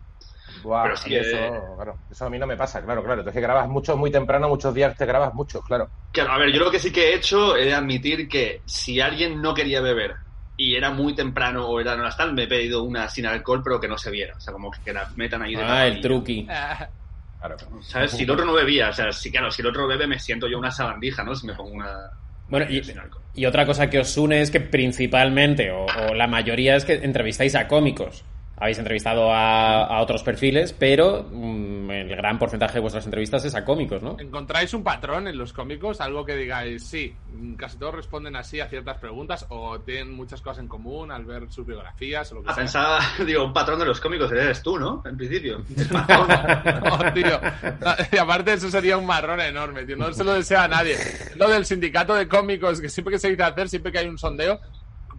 Buah, 0.63 0.83
Pero 0.83 0.97
sí, 0.97 1.15
eso, 1.15 1.37
eh. 1.37 1.61
claro, 1.75 1.95
eso 2.11 2.25
a 2.25 2.29
mí 2.29 2.37
no 2.39 2.45
me 2.47 2.57
pasa, 2.57 2.81
claro, 2.83 3.01
claro. 3.03 3.21
Entonces 3.21 3.41
grabas 3.41 3.67
mucho 3.69 3.95
muy 3.95 4.11
temprano, 4.11 4.49
muchos 4.49 4.73
días 4.73 4.95
te 4.97 5.05
grabas 5.05 5.33
mucho, 5.33 5.61
claro. 5.61 5.89
Claro, 6.11 6.31
a 6.33 6.37
ver, 6.37 6.51
yo 6.51 6.59
lo 6.59 6.71
que 6.71 6.79
sí 6.79 6.91
que 6.91 7.09
he 7.11 7.15
hecho 7.15 7.55
es 7.55 7.73
admitir 7.73 8.27
que 8.27 8.61
si 8.65 8.99
alguien 8.99 9.41
no 9.41 9.53
quería 9.53 9.79
beber 9.79 10.15
y 10.59 10.75
era 10.75 10.91
muy 10.91 11.15
temprano 11.15 11.65
o 11.65 11.79
era 11.79 11.95
no 11.95 12.03
las 12.03 12.17
tal, 12.17 12.33
me 12.33 12.43
he 12.43 12.47
pedido 12.47 12.83
una 12.83 13.07
sin 13.07 13.25
alcohol 13.25 13.61
pero 13.63 13.79
que 13.79 13.87
no 13.87 13.97
se 13.97 14.11
viera. 14.11 14.35
O 14.35 14.41
sea, 14.41 14.51
como 14.51 14.69
que 14.71 14.91
la 14.91 15.09
metan 15.15 15.41
ahí 15.41 15.55
de 15.55 15.63
Ah, 15.63 15.87
el 15.87 16.01
truqui. 16.01 16.45
Claro. 16.45 17.55
¿Sabes? 17.81 18.11
Si 18.11 18.23
el 18.23 18.29
otro 18.29 18.43
no 18.43 18.51
bebía, 18.51 18.89
o 18.89 18.93
sea, 18.93 19.13
si 19.13 19.31
claro, 19.31 19.49
si 19.49 19.61
el 19.61 19.69
otro 19.69 19.87
bebe 19.87 20.05
me 20.05 20.19
siento 20.19 20.49
yo 20.49 20.59
una 20.59 20.69
sabandija, 20.69 21.23
¿no? 21.23 21.33
Si 21.33 21.47
me 21.47 21.53
pongo 21.53 21.71
una... 21.71 22.11
Bueno, 22.49 22.65
y, 22.69 22.83
sin 22.83 22.99
alcohol. 22.99 23.23
y 23.33 23.45
otra 23.45 23.65
cosa 23.65 23.89
que 23.89 23.99
os 23.99 24.17
une 24.17 24.41
es 24.41 24.51
que 24.51 24.59
principalmente, 24.59 25.71
o, 25.71 25.85
o 25.85 26.13
la 26.13 26.27
mayoría, 26.27 26.75
es 26.75 26.83
que 26.83 26.95
entrevistáis 26.95 27.55
a 27.55 27.69
cómicos. 27.69 28.25
Habéis 28.59 28.77
entrevistado 28.77 29.31
a, 29.31 29.85
a 29.85 30.01
otros 30.01 30.21
perfiles, 30.23 30.73
pero 30.73 31.23
mm, 31.31 31.91
el 31.91 32.09
gran 32.15 32.37
porcentaje 32.37 32.73
de 32.75 32.79
vuestras 32.81 33.05
entrevistas 33.05 33.45
es 33.45 33.55
a 33.55 33.63
cómicos, 33.63 34.01
¿no? 34.03 34.17
¿Encontráis 34.19 34.73
un 34.73 34.83
patrón 34.83 35.27
en 35.27 35.37
los 35.37 35.53
cómicos? 35.53 36.01
Algo 36.01 36.25
que 36.25 36.35
digáis, 36.35 36.83
sí, 36.85 37.13
mm, 37.33 37.53
casi 37.53 37.77
todos 37.77 37.95
responden 37.95 38.35
así 38.35 38.59
a 38.59 38.67
ciertas 38.67 38.97
preguntas 38.97 39.45
o 39.49 39.79
tienen 39.79 40.11
muchas 40.13 40.41
cosas 40.41 40.59
en 40.59 40.67
común 40.67 41.11
al 41.11 41.23
ver 41.25 41.49
sus 41.51 41.65
biografías 41.65 42.31
o 42.31 42.35
lo 42.35 42.43
que 42.43 42.49
Ah, 42.49 42.53
sea. 42.53 42.63
pensaba, 42.63 42.99
digo, 43.25 43.45
un 43.45 43.53
patrón 43.53 43.79
de 43.79 43.85
los 43.85 43.99
cómicos 44.01 44.31
eres 44.31 44.61
tú, 44.61 44.77
¿no? 44.77 45.01
En 45.05 45.15
principio. 45.17 45.61
No, 46.09 47.13
tío. 47.13 47.39
No, 47.81 47.93
Y 48.11 48.17
aparte 48.17 48.53
eso 48.53 48.69
sería 48.69 48.97
un 48.97 49.05
marrón 49.05 49.39
enorme, 49.41 49.83
tío. 49.85 49.95
No 49.97 50.11
se 50.13 50.23
lo 50.23 50.33
desea 50.33 50.63
a 50.63 50.67
nadie. 50.67 50.95
Lo 51.35 51.47
del 51.49 51.65
sindicato 51.65 52.13
de 52.15 52.27
cómicos, 52.27 52.81
que 52.81 52.89
siempre 52.89 53.13
que 53.13 53.19
se 53.19 53.29
dice 53.29 53.43
hacer, 53.43 53.69
siempre 53.69 53.91
que 53.91 53.99
hay 53.99 54.07
un 54.07 54.17
sondeo, 54.17 54.59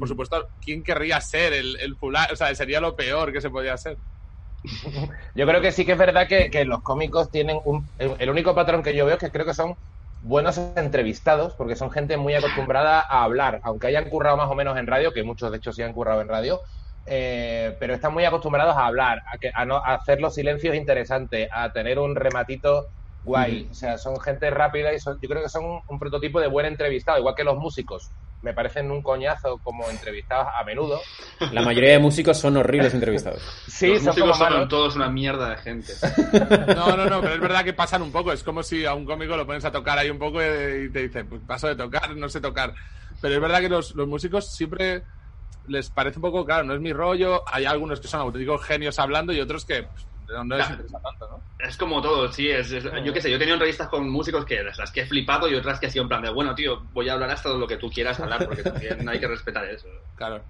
por 0.01 0.09
supuesto, 0.09 0.49
¿quién 0.61 0.83
querría 0.83 1.21
ser 1.21 1.53
el, 1.53 1.79
el 1.79 1.95
fulano? 1.95 2.33
O 2.33 2.37
sea, 2.37 2.53
sería 2.55 2.81
lo 2.81 2.97
peor 2.97 3.33
que 3.33 3.41
se 3.41 3.51
podía 3.51 3.77
ser. 3.77 3.97
Yo 5.35 5.47
creo 5.47 5.61
que 5.61 5.71
sí 5.71 5.85
que 5.85 5.93
es 5.93 5.99
verdad 5.99 6.27
que, 6.27 6.65
los 6.65 6.83
cómicos 6.83 7.31
tienen 7.31 7.61
un... 7.65 7.87
El, 7.99 8.17
el 8.19 8.31
único 8.31 8.55
patrón 8.55 8.83
que 8.83 8.97
yo 8.97 9.07
veo 9.07 9.15
es 9.15 9.21
que 9.21 9.31
creo 9.31 9.47
que 9.47 9.55
son 9.55 9.77
buenos 10.23 10.59
entrevistados, 10.77 11.55
porque 11.55 11.77
son 11.77 11.91
gente 11.91 12.17
muy 12.17 12.35
acostumbrada 12.35 13.01
a 13.01 13.23
hablar, 13.23 13.61
aunque 13.63 13.87
hayan 13.87 14.09
currado 14.11 14.37
más 14.37 14.51
o 14.51 14.55
menos 14.55 14.77
en 14.79 14.87
radio, 14.87 15.13
que 15.13 15.23
muchos 15.23 15.51
de 15.51 15.59
hecho 15.59 15.73
sí 15.73 15.83
han 15.83 15.93
currado 15.93 16.21
en 16.21 16.29
radio, 16.29 16.61
eh, 17.07 17.77
pero 17.81 17.95
están 17.95 18.13
muy 18.13 18.25
acostumbrados 18.25 18.77
a 18.77 18.87
hablar, 18.87 19.23
a, 19.33 19.39
que, 19.39 19.51
a, 19.55 19.65
no, 19.65 19.77
a 19.77 19.95
hacer 19.95 20.21
los 20.21 20.35
silencios 20.35 20.75
interesantes, 20.75 21.49
a 21.53 21.73
tener 21.73 21.99
un 21.99 22.15
rematito 22.15 22.89
guay. 23.25 23.69
O 23.71 23.75
sea, 23.75 23.99
son 23.99 24.19
gente 24.21 24.51
rápida 24.51 24.93
y 24.93 25.01
son, 25.01 25.19
yo 25.21 25.29
creo 25.29 25.43
que 25.43 25.49
son 25.49 25.83
un, 25.87 25.99
prototipo 25.99 26.41
de 26.41 26.49
buen 26.49 26.67
entrevistado, 26.67 27.19
igual 27.19 27.35
que 27.35 27.45
los 27.45 27.57
músicos. 27.57 28.11
Me 28.43 28.55
parecen 28.55 28.91
un 28.91 29.03
coñazo 29.03 29.59
como 29.63 29.89
entrevistados 29.91 30.49
a 30.59 30.65
menudo. 30.65 30.99
La 31.53 31.61
mayoría 31.61 31.91
de 31.91 31.99
músicos 31.99 32.39
son 32.39 32.57
horribles 32.57 32.95
entrevistados. 32.95 33.43
Sí, 33.69 33.89
los 33.89 34.03
son 34.03 34.15
como 34.15 34.27
músicos 34.29 34.53
son 34.53 34.69
todos 34.69 34.97
una 34.97 35.11
mierda 35.11 35.51
de 35.51 35.57
gente. 35.59 35.93
No, 36.75 36.97
no, 36.97 37.07
no, 37.07 37.21
pero 37.21 37.35
es 37.35 37.41
verdad 37.41 37.65
que 37.65 37.75
pasan 37.75 38.01
un 38.03 38.11
poco. 38.11 38.33
Es 38.33 38.43
como 38.43 38.63
si 38.63 38.87
a 38.87 38.95
un 38.95 39.05
cómico 39.05 39.37
lo 39.37 39.47
pones 39.47 39.65
a 39.65 39.71
tocar 39.71 39.99
ahí 39.99 40.09
un 40.09 40.19
poco 40.19 40.41
y 40.41 40.91
te 40.91 41.03
dice, 41.03 41.25
pues 41.25 41.43
paso 41.47 41.69
de 41.69 41.77
tocar, 41.77 42.17
no 42.17 42.29
sé 42.29 42.41
tocar. 42.41 42.75
Pero 43.21 43.35
es 43.35 43.41
verdad 43.41 43.61
que 43.61 43.69
los, 43.69 43.95
los 43.95 44.09
músicos 44.09 44.55
siempre 44.55 45.03
les 45.69 45.91
parece 45.91 46.19
un 46.19 46.23
poco, 46.23 46.45
claro, 46.45 46.65
no 46.65 46.75
es 46.75 46.81
mi 46.81 46.93
rollo. 46.93 47.43
Hay 47.47 47.65
algunos 47.65 48.01
que 48.01 48.09
son 48.09 48.21
auténticos 48.21 48.65
genios 48.65 48.99
hablando 48.99 49.33
y 49.33 49.41
otros 49.41 49.65
que 49.65 49.83
pues, 49.85 50.07
no, 50.33 50.45
no 50.45 50.57
les 50.57 50.67
Claro. 50.67 50.83
interesa 50.83 51.01
tanto, 51.03 51.29
¿no? 51.31 51.45
Es 51.59 51.77
como 51.77 52.01
todo, 52.03 52.31
sí. 52.33 52.49
Es, 52.51 52.71
es- 52.73 52.85
yo 53.05 53.13
qué 53.13 53.21
sé, 53.21 53.31
yo 53.31 53.37
he 53.37 53.39
tenido 53.39 53.55
entrevistas 53.57 53.89
con 53.89 54.09
músicos 54.09 54.45
que 54.45 54.63
las, 54.63 54.91
que 54.93 55.01
he 55.03 55.07
flipado 55.07 55.49
y 55.49 55.55
otras 55.55 55.79
que 55.81 55.87
ha 55.87 55.91
sido 55.91 56.03
en 56.03 56.09
plan 56.09 56.23
de, 56.23 56.31
bueno, 56.31 56.55
tío, 56.55 56.81
voy 56.93 57.09
a 57.09 57.15
hablar 57.15 57.31
hasta 57.31 57.51
lo 57.51 57.67
que 57.67 57.77
tú 57.77 57.91
quieras 57.91 58.19
hablar, 58.21 58.45
porque 58.45 58.63
también 58.63 59.09
hay 59.09 59.21
que 59.21 59.29
respetar 59.29 59.65
eso. 59.67 59.89
Claro. 60.15 60.45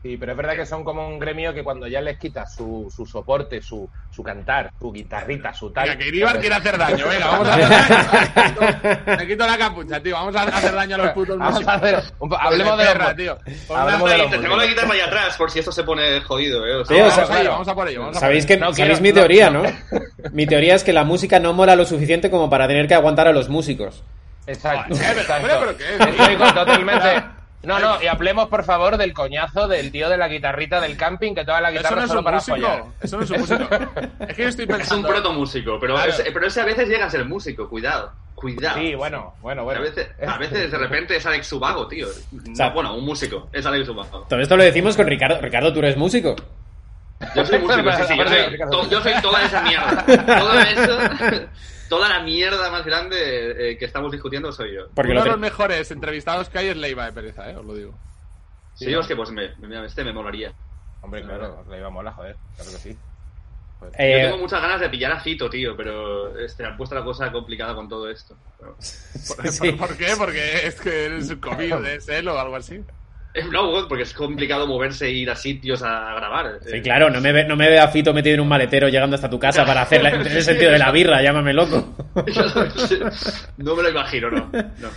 Sí, 0.00 0.16
pero 0.16 0.30
es 0.30 0.38
verdad 0.38 0.54
que 0.54 0.64
son 0.64 0.84
como 0.84 1.08
un 1.08 1.18
gremio 1.18 1.52
que 1.52 1.64
cuando 1.64 1.88
ya 1.88 2.00
les 2.00 2.18
quitas 2.18 2.54
su, 2.54 2.88
su 2.94 3.04
soporte, 3.04 3.60
su, 3.60 3.90
su 4.12 4.22
cantar, 4.22 4.70
su 4.78 4.92
guitarrita, 4.92 5.52
su 5.52 5.72
tal. 5.72 5.88
Venga, 5.88 5.98
que 5.98 6.08
Iribar 6.08 6.38
quiere 6.38 6.54
hacer 6.54 6.78
daño, 6.78 7.04
venga, 7.08 7.26
vamos 7.26 7.48
a 7.48 7.54
hacer 7.54 8.54
daño. 8.54 9.16
Me 9.18 9.26
quito 9.26 9.44
la 9.44 9.58
capucha, 9.58 10.00
tío, 10.00 10.14
vamos 10.14 10.36
a 10.36 10.42
hacer 10.44 10.72
daño 10.72 10.94
a 10.94 10.98
los 10.98 11.10
putos 11.10 11.36
Vamos 11.36 11.54
músicos. 11.54 11.72
a 11.74 11.76
hacer 11.76 12.02
un 12.20 12.32
hablemos 12.38 12.78
de 12.78 12.84
perra, 12.84 13.16
tío. 13.16 13.38
Hablemos 13.74 14.10
de 14.10 14.18
los 14.18 14.30
Te 14.30 14.38
tengo 14.38 14.56
la 14.56 14.66
guitarra 14.66 14.92
ahí 14.94 15.00
atrás 15.00 15.36
por 15.36 15.50
si 15.50 15.58
esto 15.58 15.72
se 15.72 15.82
pone 15.82 16.20
jodido, 16.20 16.64
¿eh? 16.64 16.76
O 16.76 16.84
sea, 16.84 16.96
Sí, 16.96 17.02
o 17.02 17.06
Vamos 17.08 17.26
sea, 17.26 17.36
a 17.36 17.40
ello, 17.40 17.50
vamos 17.50 17.68
a 17.68 17.74
por 17.74 17.88
ello. 17.88 18.00
Vamos 18.00 18.16
a 18.16 18.20
por 18.20 18.26
Sabéis 18.28 18.44
ello. 18.44 18.48
que 18.54 18.56
No 18.60 18.72
sabéis 18.72 18.98
quiero- 19.00 19.00
mi 19.02 19.12
teoría, 19.12 19.50
no. 19.50 19.62
¿no? 19.64 19.68
Mi 20.32 20.46
teoría 20.46 20.74
es 20.76 20.84
que 20.84 20.92
la 20.92 21.02
música 21.04 21.40
no 21.40 21.52
mola 21.54 21.74
lo 21.74 21.84
suficiente 21.84 22.30
como 22.30 22.48
para 22.48 22.68
tener 22.68 22.86
que 22.86 22.94
aguantar 22.94 23.26
a 23.26 23.32
los 23.32 23.48
músicos. 23.48 24.04
Exacto. 24.46 24.94
Pero, 24.96 25.20
exacto. 25.20 25.34
hombre, 25.34 25.52
pero 25.60 25.76
¿qué 25.76 25.84
es? 25.94 26.20
Estoy 26.30 26.52
totalmente. 26.54 27.24
No, 27.62 27.78
no, 27.80 28.00
y 28.00 28.06
hablemos 28.06 28.48
por 28.48 28.64
favor 28.64 28.96
del 28.96 29.12
coñazo 29.12 29.66
del 29.66 29.90
tío 29.90 30.08
de 30.08 30.16
la 30.16 30.28
guitarrita 30.28 30.80
del 30.80 30.96
camping 30.96 31.34
que 31.34 31.44
toda 31.44 31.60
la 31.60 31.70
Eso 31.70 31.78
guitarra 31.78 31.96
no 31.96 32.02
es 32.02 32.08
solo 32.08 32.20
un 32.20 32.24
para 32.24 32.40
follar. 32.40 32.78
músico. 32.84 32.94
Eso 33.00 33.16
no 33.16 33.24
es 33.24 33.30
un 33.30 33.40
músico. 33.40 33.68
Es 34.28 34.36
que 34.36 34.42
yo 34.42 34.48
estoy 34.48 34.64
es 34.68 34.70
un 34.70 34.76
pensando. 34.78 35.08
proto 35.08 35.32
músico, 35.32 35.78
pero, 35.80 35.94
Claro. 35.94 36.10
ese, 36.10 36.30
pero 36.30 36.46
ese 36.46 36.60
a 36.60 36.64
veces 36.64 36.88
llega 36.88 37.06
a 37.06 37.10
ser 37.10 37.24
músico, 37.24 37.68
cuidado. 37.68 38.12
Cuidado. 38.36 38.78
Sí, 38.78 38.94
bueno, 38.94 39.34
bueno, 39.42 39.64
bueno. 39.64 39.80
A 39.80 39.82
veces, 39.82 40.08
a 40.24 40.38
veces 40.38 40.70
de 40.70 40.78
repente 40.78 41.16
es 41.16 41.26
Alex 41.26 41.48
Subago, 41.48 41.88
tío. 41.88 42.06
No, 42.30 42.54
sea- 42.54 42.68
bueno, 42.70 42.94
un 42.94 43.04
músico, 43.04 43.48
es 43.52 43.66
Alex 43.66 43.86
Subago. 43.86 44.26
Todo 44.28 44.38
esto 44.38 44.56
lo 44.56 44.62
decimos 44.62 44.96
con 44.96 45.08
Ricardo. 45.08 45.40
Ricardo, 45.40 45.72
tú 45.72 45.80
eres 45.80 45.96
músico. 45.96 46.36
Yo 47.34 47.44
soy 47.44 47.58
músico, 47.58 47.90
sí, 47.90 48.02
sí, 48.06 48.16
yo 48.18 48.24
soy, 48.28 48.58
to- 48.70 48.88
yo 48.90 49.00
soy 49.02 49.12
toda 49.20 49.42
esa 49.44 49.60
mierda. 49.62 50.04
Todo 50.06 50.58
eso, 50.60 50.98
toda 51.88 52.08
la 52.08 52.20
mierda 52.20 52.70
más 52.70 52.84
grande 52.84 53.70
eh, 53.72 53.78
que 53.78 53.84
estamos 53.84 54.12
discutiendo 54.12 54.52
soy 54.52 54.74
yo. 54.74 54.88
Porque 54.94 55.10
Uno 55.12 55.20
lo 55.20 55.24
de 55.24 55.30
los 55.30 55.40
mejores 55.40 55.90
entrevistados 55.90 56.48
que 56.48 56.58
hay 56.58 56.66
es 56.68 56.76
Leiva 56.76 57.06
de 57.06 57.12
Pereza, 57.12 57.50
¿eh? 57.50 57.56
Os 57.56 57.64
lo 57.64 57.74
digo. 57.74 57.94
Sí, 58.74 58.86
digo, 58.86 59.00
es 59.00 59.06
que 59.06 59.16
pues 59.16 59.30
me, 59.30 59.54
me- 59.58 59.84
este 59.84 60.04
me 60.04 60.12
molaría. 60.12 60.52
Hombre, 61.00 61.22
claro, 61.22 61.64
le 61.70 61.78
iba 61.78 61.86
a 61.86 61.90
mola, 61.90 62.12
joder. 62.12 62.36
Claro 62.56 62.70
que 62.70 62.76
sí. 62.78 62.96
Joder. 63.80 63.92
Yo 63.92 63.98
Eh, 64.04 64.22
tengo 64.24 64.38
muchas 64.38 64.60
ganas 64.60 64.80
de 64.80 64.88
pillar 64.88 65.12
a 65.12 65.20
Fito, 65.20 65.48
tío, 65.48 65.76
pero 65.76 66.36
este, 66.38 66.64
han 66.64 66.76
puesto 66.76 66.94
la 66.94 67.04
cosa 67.04 67.30
complicada 67.32 67.74
con 67.74 67.88
todo 67.88 68.08
esto. 68.10 68.36
Pero- 68.58 68.74
¿Por, 68.76 69.48
sí. 69.48 69.72
por 69.72 69.96
qué? 69.96 70.14
Porque 70.18 70.66
es 70.66 70.80
que 70.80 71.04
eres 71.06 71.30
un 71.30 71.40
COVID, 71.40 71.84
es 71.86 72.08
él 72.08 72.26
o 72.28 72.38
algo 72.38 72.56
así. 72.56 72.82
Porque 73.88 74.02
es 74.02 74.12
complicado 74.14 74.66
moverse 74.66 75.06
e 75.06 75.10
ir 75.10 75.30
a 75.30 75.36
sitios 75.36 75.82
a 75.82 76.14
grabar. 76.14 76.58
Sí, 76.66 76.80
claro, 76.80 77.10
no 77.10 77.20
me, 77.20 77.32
ve, 77.32 77.44
no 77.44 77.56
me 77.56 77.68
ve 77.68 77.78
a 77.78 77.88
Fito 77.88 78.12
metido 78.12 78.34
en 78.34 78.40
un 78.40 78.48
maletero 78.48 78.88
llegando 78.88 79.14
hasta 79.14 79.30
tu 79.30 79.38
casa 79.38 79.64
para 79.64 79.82
hacer 79.82 80.02
la- 80.02 80.10
en 80.10 80.26
el 80.26 80.42
sentido 80.42 80.72
de 80.72 80.78
la 80.78 80.90
birra, 80.90 81.22
llámame 81.22 81.52
loco. 81.52 81.94
no 83.58 83.76
me 83.76 83.82
lo 83.82 83.90
imagino, 83.90 84.30
no. 84.30 84.50
no. 84.52 84.88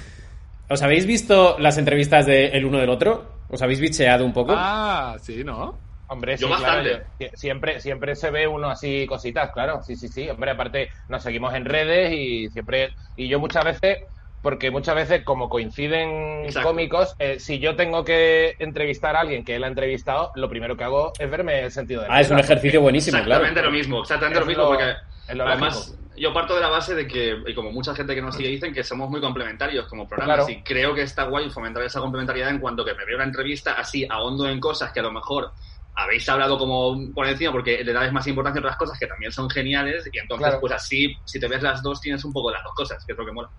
¿Os 0.70 0.82
habéis 0.82 1.06
visto 1.06 1.58
las 1.60 1.78
entrevistas 1.78 2.26
de 2.26 2.48
el 2.48 2.66
uno 2.66 2.80
del 2.80 2.90
otro? 2.90 3.44
¿Os 3.50 3.62
habéis 3.62 3.80
bicheado 3.82 4.26
un 4.26 4.34
poco? 4.34 4.54
Ah, 4.58 5.18
sí, 5.22 5.44
¿no? 5.44 5.80
Hombre, 6.08 6.36
Yo 6.38 6.48
sí, 6.48 6.54
claro, 6.56 6.84
bastante. 6.84 7.06
yo- 7.20 7.28
sie- 7.28 7.32
siempre, 7.36 7.80
siempre 7.80 8.16
se 8.16 8.32
ve 8.32 8.48
uno 8.48 8.70
así 8.70 9.06
cositas, 9.06 9.52
claro. 9.52 9.82
Sí, 9.84 9.96
sí, 9.96 10.08
sí. 10.08 10.30
Hombre, 10.30 10.52
aparte 10.52 10.90
nos 11.10 11.22
seguimos 11.24 11.54
en 11.54 11.66
redes 11.66 12.12
y 12.14 12.50
siempre. 12.50 12.94
Y 13.16 13.28
yo 13.30 13.40
muchas 13.40 13.64
veces 13.66 13.98
porque 14.42 14.72
muchas 14.72 14.96
veces, 14.96 15.24
como 15.24 15.50
coinciden 15.50 16.46
Exacto. 16.46 16.70
cómicos, 16.70 17.16
eh, 17.20 17.40
si 17.40 17.60
yo 17.60 17.76
tengo 17.76 18.04
que 18.04 18.56
entrevistar 18.60 19.16
a 19.16 19.22
alguien 19.22 19.44
que 19.46 19.56
él 19.56 19.64
ha 19.64 19.68
entrevistado, 19.68 20.32
lo 20.36 20.50
primero 20.50 20.76
que 20.76 20.84
hago 20.84 21.12
es 21.20 21.30
verme 21.30 21.64
el 21.64 21.72
sentido 21.72 22.02
de 22.02 22.08
Ah, 22.10 22.22
es 22.22 22.30
un 22.32 22.40
ejercicio 22.40 22.82
buenísimo, 22.82 23.18
Exactamente 23.18 23.54
claro. 23.54 23.68
lo 23.72 23.78
mismo, 23.78 24.02
exactamente 24.02 24.40
Es 24.40 24.46
lo 24.46 24.50
mismo, 24.50 24.68
porque 24.68 24.94
lo 25.36 25.48
además 25.48 25.76
lógico. 25.90 26.08
yo 26.18 26.34
parto 26.34 26.56
de 26.56 26.62
la 26.62 26.70
base 26.70 26.96
de 26.96 27.08
que, 27.08 27.38
y 27.46 27.54
como 27.54 27.72
mucha 27.72 27.94
gente 27.94 28.16
que 28.16 28.22
nos 28.22 28.36
sigue 28.36 28.50
dicen, 28.50 28.74
que 28.74 28.84
somos 28.84 29.10
muy 29.10 29.22
complementarios 29.22 29.88
como 29.88 30.08
programas 30.08 30.46
Claro. 30.46 30.52
y 30.60 30.64
creo 30.64 30.94
que 30.96 31.04
está 31.04 31.24
guay 31.26 31.50
fomentar 31.52 31.84
esa 31.84 32.00
complementariedad 32.00 32.50
en 32.50 32.60
cuanto 32.60 32.84
que 32.84 32.96
me 32.96 33.06
veo 33.06 33.16
una 33.18 33.26
entrevista 33.26 33.74
así, 33.74 34.08
ahondo 34.10 34.48
en 34.50 34.60
cosas 34.60 34.92
que 34.92 35.02
a 35.02 35.04
lo 35.04 35.12
mejor 35.12 35.52
habéis 35.94 36.28
hablado 36.30 36.58
como 36.58 36.98
por 37.14 37.28
encima 37.28 37.52
porque 37.52 37.84
le 37.84 37.94
dais 37.94 38.12
más 38.14 38.26
importancia 38.26 38.60
a 38.60 38.64
otras 38.64 38.78
cosas 38.78 38.98
que 38.98 39.06
también 39.08 39.32
son 39.32 39.50
geniales 39.50 40.10
y 40.12 40.18
entonces 40.18 40.48
Claro. 40.48 40.62
pues 40.62 40.74
así, 40.74 41.14
si 41.26 41.40
te 41.40 41.48
ves 41.48 41.62
las 41.62 41.84
dos, 41.84 42.02
tienes 42.02 42.24
un 42.26 42.34
poco 42.34 42.50
las 42.50 42.64
dos 42.64 42.74
cosas, 42.74 43.06
que 43.06 43.12
es 43.12 43.18
lo 43.20 43.26
que 43.26 43.32
mola. 43.34 43.50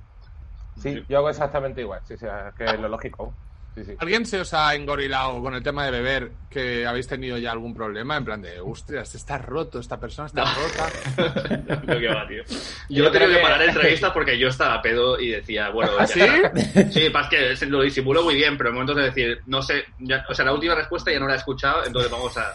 Sí, 0.80 1.04
yo 1.08 1.18
hago 1.18 1.30
exactamente 1.30 1.80
igual, 1.82 2.00
sí, 2.04 2.16
sí, 2.16 2.26
es 2.26 2.54
que 2.54 2.64
es 2.64 2.80
lo 2.80 2.88
lógico. 2.88 3.34
Sí, 3.74 3.84
sí. 3.84 3.94
¿Alguien 3.98 4.26
se 4.26 4.38
os 4.40 4.52
ha 4.52 4.74
engorilado 4.74 5.40
con 5.40 5.54
el 5.54 5.62
tema 5.62 5.86
de 5.86 5.90
beber 5.92 6.32
que 6.50 6.86
habéis 6.86 7.06
tenido 7.08 7.38
ya 7.38 7.52
algún 7.52 7.72
problema? 7.72 8.18
En 8.18 8.24
plan 8.24 8.42
de, 8.42 8.60
hostias, 8.60 9.14
está 9.14 9.38
roto, 9.38 9.78
esta 9.80 9.98
persona 9.98 10.26
está 10.26 10.44
rota. 10.44 11.80
Lo 11.86 11.98
que 11.98 12.08
va, 12.08 12.26
tío. 12.28 12.42
Yo, 12.44 12.54
Yo 12.90 13.06
he 13.06 13.10
tenido 13.10 13.10
creo 13.12 13.28
que 13.28 13.34
que- 13.36 13.40
parar 13.42 13.62
entrevistas 13.62 14.10
porque 14.12 14.38
yo 14.38 14.48
estaba 14.48 14.82
pedo 14.82 15.18
y 15.18 15.30
decía, 15.30 15.70
bueno, 15.70 15.92
¿Ah, 15.98 16.04
ya 16.04 16.06
sí? 16.06 16.20
está. 16.20 16.90
Sí, 16.90 17.08
pasa 17.10 17.30
que 17.30 17.56
se- 17.56 17.64
lo 17.66 17.80
disimulo 17.80 18.22
muy 18.22 18.34
bien, 18.34 18.58
pero 18.58 18.68
en 18.68 18.74
momentos 18.74 18.96
de 18.96 19.02
decir, 19.04 19.40
no 19.46 19.62
sé, 19.62 19.84
ya- 19.98 20.24
o 20.28 20.34
sea, 20.34 20.44
la 20.44 20.52
última 20.52 20.74
respuesta 20.74 21.10
ya 21.10 21.18
no 21.20 21.26
la 21.26 21.34
he 21.34 21.38
escuchado, 21.38 21.82
entonces 21.86 22.10
vamos 22.12 22.36
a 22.36 22.52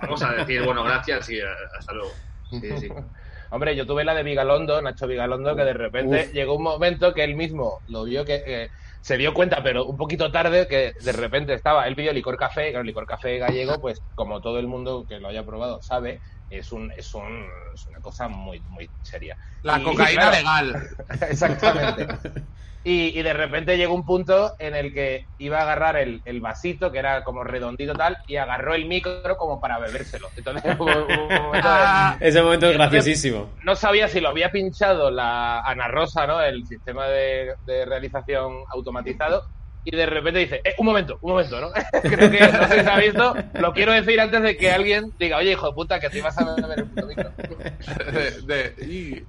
vamos 0.00 0.20
a 0.24 0.32
decir, 0.32 0.62
bueno, 0.64 0.82
gracias 0.82 1.30
y 1.30 1.38
eh, 1.38 1.44
hasta 1.78 1.92
luego. 1.92 2.12
Sí, 2.50 2.60
sí. 2.80 2.88
Hombre, 3.52 3.76
yo 3.76 3.86
tuve 3.86 4.02
la 4.02 4.14
de 4.14 4.22
Vigalondo, 4.22 4.80
Nacho 4.80 5.06
Vigalondo, 5.06 5.54
que 5.54 5.62
de 5.62 5.74
repente 5.74 6.24
Uf. 6.28 6.32
llegó 6.32 6.56
un 6.56 6.62
momento 6.62 7.12
que 7.12 7.22
él 7.22 7.36
mismo 7.36 7.80
lo 7.88 8.04
vio 8.04 8.24
que 8.24 8.42
eh, 8.46 8.70
se 9.02 9.18
dio 9.18 9.34
cuenta, 9.34 9.62
pero 9.62 9.84
un 9.84 9.98
poquito 9.98 10.32
tarde, 10.32 10.66
que 10.66 10.94
de 10.98 11.12
repente 11.12 11.52
estaba, 11.52 11.86
él 11.86 11.94
pidió 11.94 12.14
licor 12.14 12.38
café, 12.38 12.70
claro, 12.70 12.80
el 12.80 12.86
licor 12.86 13.04
café 13.04 13.36
gallego, 13.36 13.78
pues 13.78 14.00
como 14.14 14.40
todo 14.40 14.58
el 14.58 14.68
mundo 14.68 15.04
que 15.06 15.20
lo 15.20 15.28
haya 15.28 15.44
probado 15.44 15.82
sabe, 15.82 16.22
es 16.48 16.72
un, 16.72 16.92
es 16.92 17.14
un, 17.14 17.46
es 17.74 17.86
una 17.88 18.00
cosa 18.00 18.26
muy, 18.26 18.58
muy 18.60 18.88
seria. 19.02 19.36
La 19.62 19.78
Y, 19.78 19.82
cocaína 19.82 20.30
claro, 20.30 20.36
legal. 20.38 20.88
Exactamente. 21.28 22.06
Y, 22.84 23.16
y 23.18 23.22
de 23.22 23.32
repente 23.32 23.76
llegó 23.76 23.94
un 23.94 24.04
punto 24.04 24.54
en 24.58 24.74
el 24.74 24.92
que 24.92 25.26
iba 25.38 25.58
a 25.60 25.62
agarrar 25.62 25.96
el, 25.96 26.20
el 26.24 26.40
vasito, 26.40 26.90
que 26.90 26.98
era 26.98 27.22
como 27.22 27.44
redondito 27.44 27.94
tal, 27.94 28.16
y 28.26 28.36
agarró 28.36 28.74
el 28.74 28.86
micro 28.86 29.36
como 29.38 29.60
para 29.60 29.78
bebérselo. 29.78 30.28
Entonces 30.36 30.64
hubo- 30.78 30.84
hubo 31.06 31.22
un 31.28 31.42
momento 31.44 31.68
de- 31.68 31.74
Ah, 31.76 32.16
Ese 32.20 32.42
momento 32.42 32.66
es 32.66 32.74
graciosísimo. 32.74 33.54
no 33.64 33.76
sabía 33.76 34.08
si 34.08 34.20
lo 34.20 34.30
había 34.30 34.50
pinchado 34.50 35.10
la 35.12 35.60
Ana 35.60 35.86
Rosa, 35.88 36.26
¿no? 36.26 36.40
El 36.42 36.66
sistema 36.66 37.06
de, 37.06 37.54
de 37.60 37.84
realización 37.84 38.52
automatizado. 38.72 39.44
Y 39.84 39.96
de 39.96 40.06
repente 40.06 40.38
dice, 40.40 40.60
eh, 40.64 40.74
un 40.78 40.86
momento, 40.86 41.18
un 41.22 41.32
momento, 41.32 41.60
¿no? 41.60 41.70
Creo 42.02 42.30
que 42.30 42.38
no 42.40 42.68
sé 42.68 42.74
si 42.78 42.80
se 42.84 42.90
ha 42.90 42.98
visto. 42.98 43.34
Lo 43.54 43.72
quiero 43.72 43.92
decir 43.92 44.20
antes 44.20 44.42
de 44.42 44.56
que 44.56 44.70
alguien 44.70 45.04
diga, 45.18 45.38
oye, 45.38 45.52
hijo 45.52 45.66
de 45.68 45.72
puta, 45.74 45.98
que 46.00 46.08
te 46.10 46.18
ibas 46.18 46.36
a 46.38 46.54
beber 46.54 46.78
el 46.80 46.88
puto 46.88 47.06
micro. 47.06 47.30
de- 48.12 48.40
de- 48.42 48.86
y- 48.86 49.26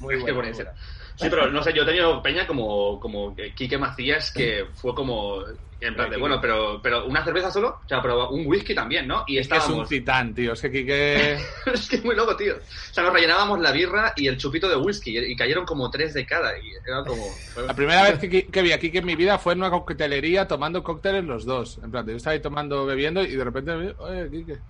Muy 0.00 0.16
Qué 0.16 0.20
bueno. 0.32 0.36
bonito. 0.36 0.56
muy 0.56 0.64
bueno. 0.64 0.70
Sí, 1.16 1.28
pero 1.30 1.50
no 1.50 1.62
sé, 1.62 1.72
yo 1.72 1.82
he 1.82 1.86
tenido 1.86 2.22
peña 2.22 2.46
como, 2.46 2.98
como 2.98 3.34
que 3.34 3.54
Quique 3.54 3.78
Macías, 3.78 4.32
que 4.32 4.66
fue 4.74 4.94
como, 4.94 5.42
en 5.80 5.94
plan 5.94 6.10
de, 6.10 6.16
bueno, 6.16 6.40
pero, 6.40 6.80
pero 6.82 7.06
una 7.06 7.24
cerveza 7.24 7.50
solo, 7.50 7.68
o 7.68 7.88
sea, 7.88 8.02
pero 8.02 8.30
un 8.30 8.46
whisky 8.46 8.74
también, 8.74 9.06
¿no? 9.06 9.24
Y 9.26 9.34
que 9.34 9.40
es 9.40 9.68
un 9.68 9.76
estábamos, 9.76 9.88
titán, 9.88 10.34
tío. 10.34 10.52
Es 10.54 10.60
que 10.62 10.70
Quique... 10.72 11.36
es 11.72 11.88
que 11.88 11.96
es 11.96 12.04
muy 12.04 12.16
loco, 12.16 12.36
tío. 12.36 12.54
O 12.56 12.92
sea, 12.92 13.04
nos 13.04 13.12
rellenábamos 13.12 13.60
la 13.60 13.70
birra 13.72 14.12
y 14.16 14.26
el 14.26 14.36
chupito 14.36 14.68
de 14.68 14.76
whisky 14.76 15.16
y 15.18 15.36
cayeron 15.36 15.64
como 15.64 15.90
tres 15.90 16.14
de 16.14 16.26
cada 16.26 16.58
y 16.58 16.72
era 16.86 17.04
como... 17.04 17.38
La 17.66 17.74
primera 17.74 18.02
vez 18.10 18.18
que, 18.18 18.50
que 18.50 18.62
vi 18.62 18.72
a 18.72 18.78
Quique 18.78 18.98
en 18.98 19.06
mi 19.06 19.14
vida 19.16 19.38
fue 19.38 19.52
en 19.52 19.60
una 19.60 19.70
coctelería 19.70 20.48
tomando 20.48 20.82
cócteles 20.82 21.24
los 21.24 21.44
dos. 21.44 21.78
En 21.82 21.90
plan, 21.90 22.06
yo 22.06 22.16
estaba 22.16 22.34
ahí 22.34 22.40
tomando, 22.42 22.84
bebiendo 22.86 23.22
y 23.22 23.36
de 23.36 23.44
repente 23.44 23.76
me 23.76 23.94
oye, 23.98 24.30
Quique. 24.30 24.62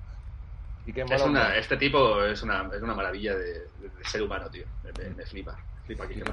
Es 1.08 1.22
una, 1.22 1.56
este 1.56 1.76
tipo 1.76 2.22
es 2.24 2.42
una, 2.42 2.68
es 2.74 2.82
una 2.82 2.94
maravilla 2.94 3.34
de, 3.36 3.68
de- 3.78 3.88
de 3.90 4.04
ser 4.04 4.22
humano, 4.22 4.50
tío. 4.50 4.66
Me, 4.82 4.92
me- 4.92 5.14
me 5.14 5.24
flipa. 5.26 5.56
Flipa 5.84 6.08
que 6.08 6.24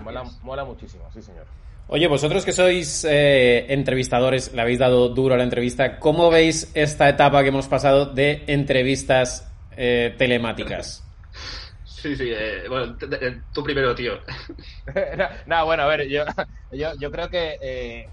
mola, 0.44 0.64
muchísimo, 0.66 1.12
sí, 1.12 1.22
señor. 1.22 1.48
Oye, 1.88 2.08
vosotros 2.08 2.46
que 2.46 2.54
sois 2.54 3.04
eh, 3.04 3.66
entrevistadores, 3.70 4.54
le 4.54 4.62
habéis 4.62 4.80
dado 4.80 5.10
duro 5.10 5.36
a 5.36 5.38
la 5.38 5.44
entrevista, 5.44 6.00
¿cómo 6.00 6.30
veis 6.30 6.72
esta 6.74 7.10
etapa 7.10 7.42
que 7.44 7.50
hemos 7.50 7.68
pasado 7.68 8.06
de 8.06 8.46
entrevistas 8.48 9.54
eh, 9.72 10.16
telemáticas? 10.18 11.04
Sí, 11.84 12.16
sí, 12.16 12.32
eh, 12.34 12.64
bueno, 12.68 12.98
t- 12.98 13.08
t- 13.08 13.44
tú 13.52 13.64
primero, 13.64 13.94
tío. 13.94 14.14
no, 15.46 15.66
bueno, 15.66 15.84
a 15.84 15.88
ver, 15.88 16.08
yo, 16.08 16.24
yo, 16.72 16.92
yo 17.00 17.12
creo 17.12 17.30
que 17.30 17.58
eh, 17.62 18.06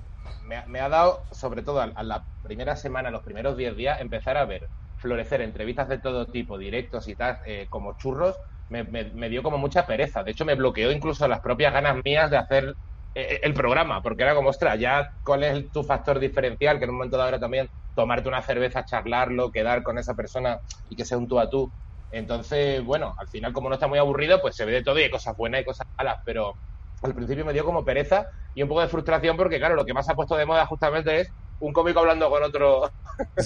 me, 0.42 0.56
ha- 0.56 0.66
me 0.66 0.80
ha 0.80 0.88
dado, 0.88 1.24
sobre 1.30 1.62
todo 1.62 1.80
a, 1.80 1.84
a 1.84 2.02
la 2.02 2.26
primera 2.42 2.76
semana, 2.76 3.10
los 3.10 3.22
primeros 3.22 3.56
10 3.56 3.76
días, 3.76 4.00
empezar 4.00 4.36
a 4.36 4.44
ver 4.44 4.68
florecer 4.96 5.40
entrevistas 5.42 5.88
de 5.88 6.00
todo 6.00 6.26
tipo, 6.26 6.58
directos 6.58 7.08
y 7.08 7.14
tal, 7.16 7.38
eh, 7.46 7.66
como 7.70 7.96
churros, 7.96 8.36
me, 8.68 9.28
dio 9.28 9.42
como 9.42 9.58
mucha 9.58 9.86
pereza. 9.86 10.22
De 10.22 10.32
hecho, 10.32 10.44
me 10.44 10.54
bloqueó 10.54 10.90
incluso 10.92 11.26
las 11.28 11.40
propias 11.40 11.72
ganas 11.72 11.96
mías 12.04 12.30
de 12.30 12.36
hacer 12.36 12.74
eh, 13.14 13.40
el 13.42 13.54
programa, 13.54 14.02
porque 14.02 14.22
era 14.22 14.34
como, 14.34 14.50
ostras, 14.50 14.78
ya 14.78 15.08
cuál 15.22 15.44
es 15.44 15.70
tu 15.72 15.82
factor 15.82 16.18
diferencial, 16.18 16.78
que 16.78 16.84
en 16.84 16.90
un 16.90 16.96
momento 16.96 17.16
dado 17.16 17.30
era 17.30 17.40
también 17.40 17.68
tomarte 17.94 18.28
una 18.28 18.42
cerveza, 18.42 18.84
charlarlo, 18.84 19.50
quedar 19.50 19.82
con 19.82 19.98
esa 19.98 20.14
persona 20.14 20.58
y 20.88 20.96
que 20.96 21.04
sea 21.04 21.18
un 21.18 21.28
tú 21.28 21.38
a 21.40 21.48
tú. 21.48 21.72
Entonces, 22.10 22.82
bueno, 22.84 23.14
al 23.18 23.28
final, 23.28 23.52
como 23.52 23.68
no 23.68 23.74
está 23.74 23.86
muy 23.88 23.98
aburrido, 23.98 24.40
pues 24.40 24.56
se 24.56 24.64
ve 24.64 24.72
de 24.72 24.82
todo 24.82 24.98
y 24.98 25.02
hay 25.02 25.10
cosas 25.10 25.34
buenas 25.36 25.62
y 25.62 25.64
cosas 25.64 25.86
malas, 25.98 26.16
pero 26.24 26.56
al 27.02 27.14
principio 27.14 27.44
me 27.44 27.52
dio 27.52 27.64
como 27.64 27.84
pereza 27.84 28.26
y 28.54 28.62
un 28.62 28.68
poco 28.68 28.80
de 28.80 28.88
frustración 28.88 29.36
porque, 29.36 29.58
claro, 29.58 29.74
lo 29.74 29.84
que 29.84 29.94
más 29.94 30.08
ha 30.08 30.14
puesto 30.14 30.36
de 30.36 30.46
moda 30.46 30.66
justamente 30.66 31.20
es 31.20 31.34
un 31.60 31.72
cómico 31.72 32.00
hablando 32.00 32.30
con 32.30 32.42
otro 32.42 32.90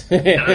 que 0.09 0.15
en 0.33 0.37
no- 0.37 0.45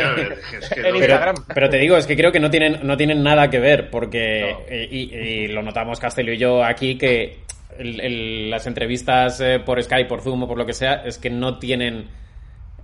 Pero, 0.75 0.97
Instagram. 0.97 1.35
pero 1.53 1.69
te 1.69 1.79
digo, 1.79 1.97
es 1.97 2.07
que 2.07 2.17
creo 2.17 2.31
que 2.33 2.41
no 2.41 2.51
tienen, 2.51 2.81
no 2.87 2.97
tienen 2.97 3.23
nada 3.23 3.51
que 3.51 3.59
ver, 3.59 3.91
porque, 3.91 4.53
No. 4.53 4.59
eh, 4.69 4.89
y, 4.91 5.15
y 5.15 5.49
lo 5.49 5.63
notamos 5.63 5.99
Castelio 5.99 6.35
y 6.35 6.39
yo 6.39 6.63
aquí, 6.65 6.97
que 6.97 7.41
el- 7.79 8.01
el- 8.01 8.51
las 8.51 8.67
entrevistas 8.67 9.41
eh, 9.41 9.61
por 9.65 9.83
Skype, 9.83 10.09
por 10.09 10.21
Zoom 10.21 10.45
o 10.45 10.49
por 10.49 10.57
lo 10.59 10.67
que 10.67 10.73
sea, 10.73 11.03
es 11.05 11.19
que 11.19 11.31
no 11.31 11.59
tienen 11.59 12.09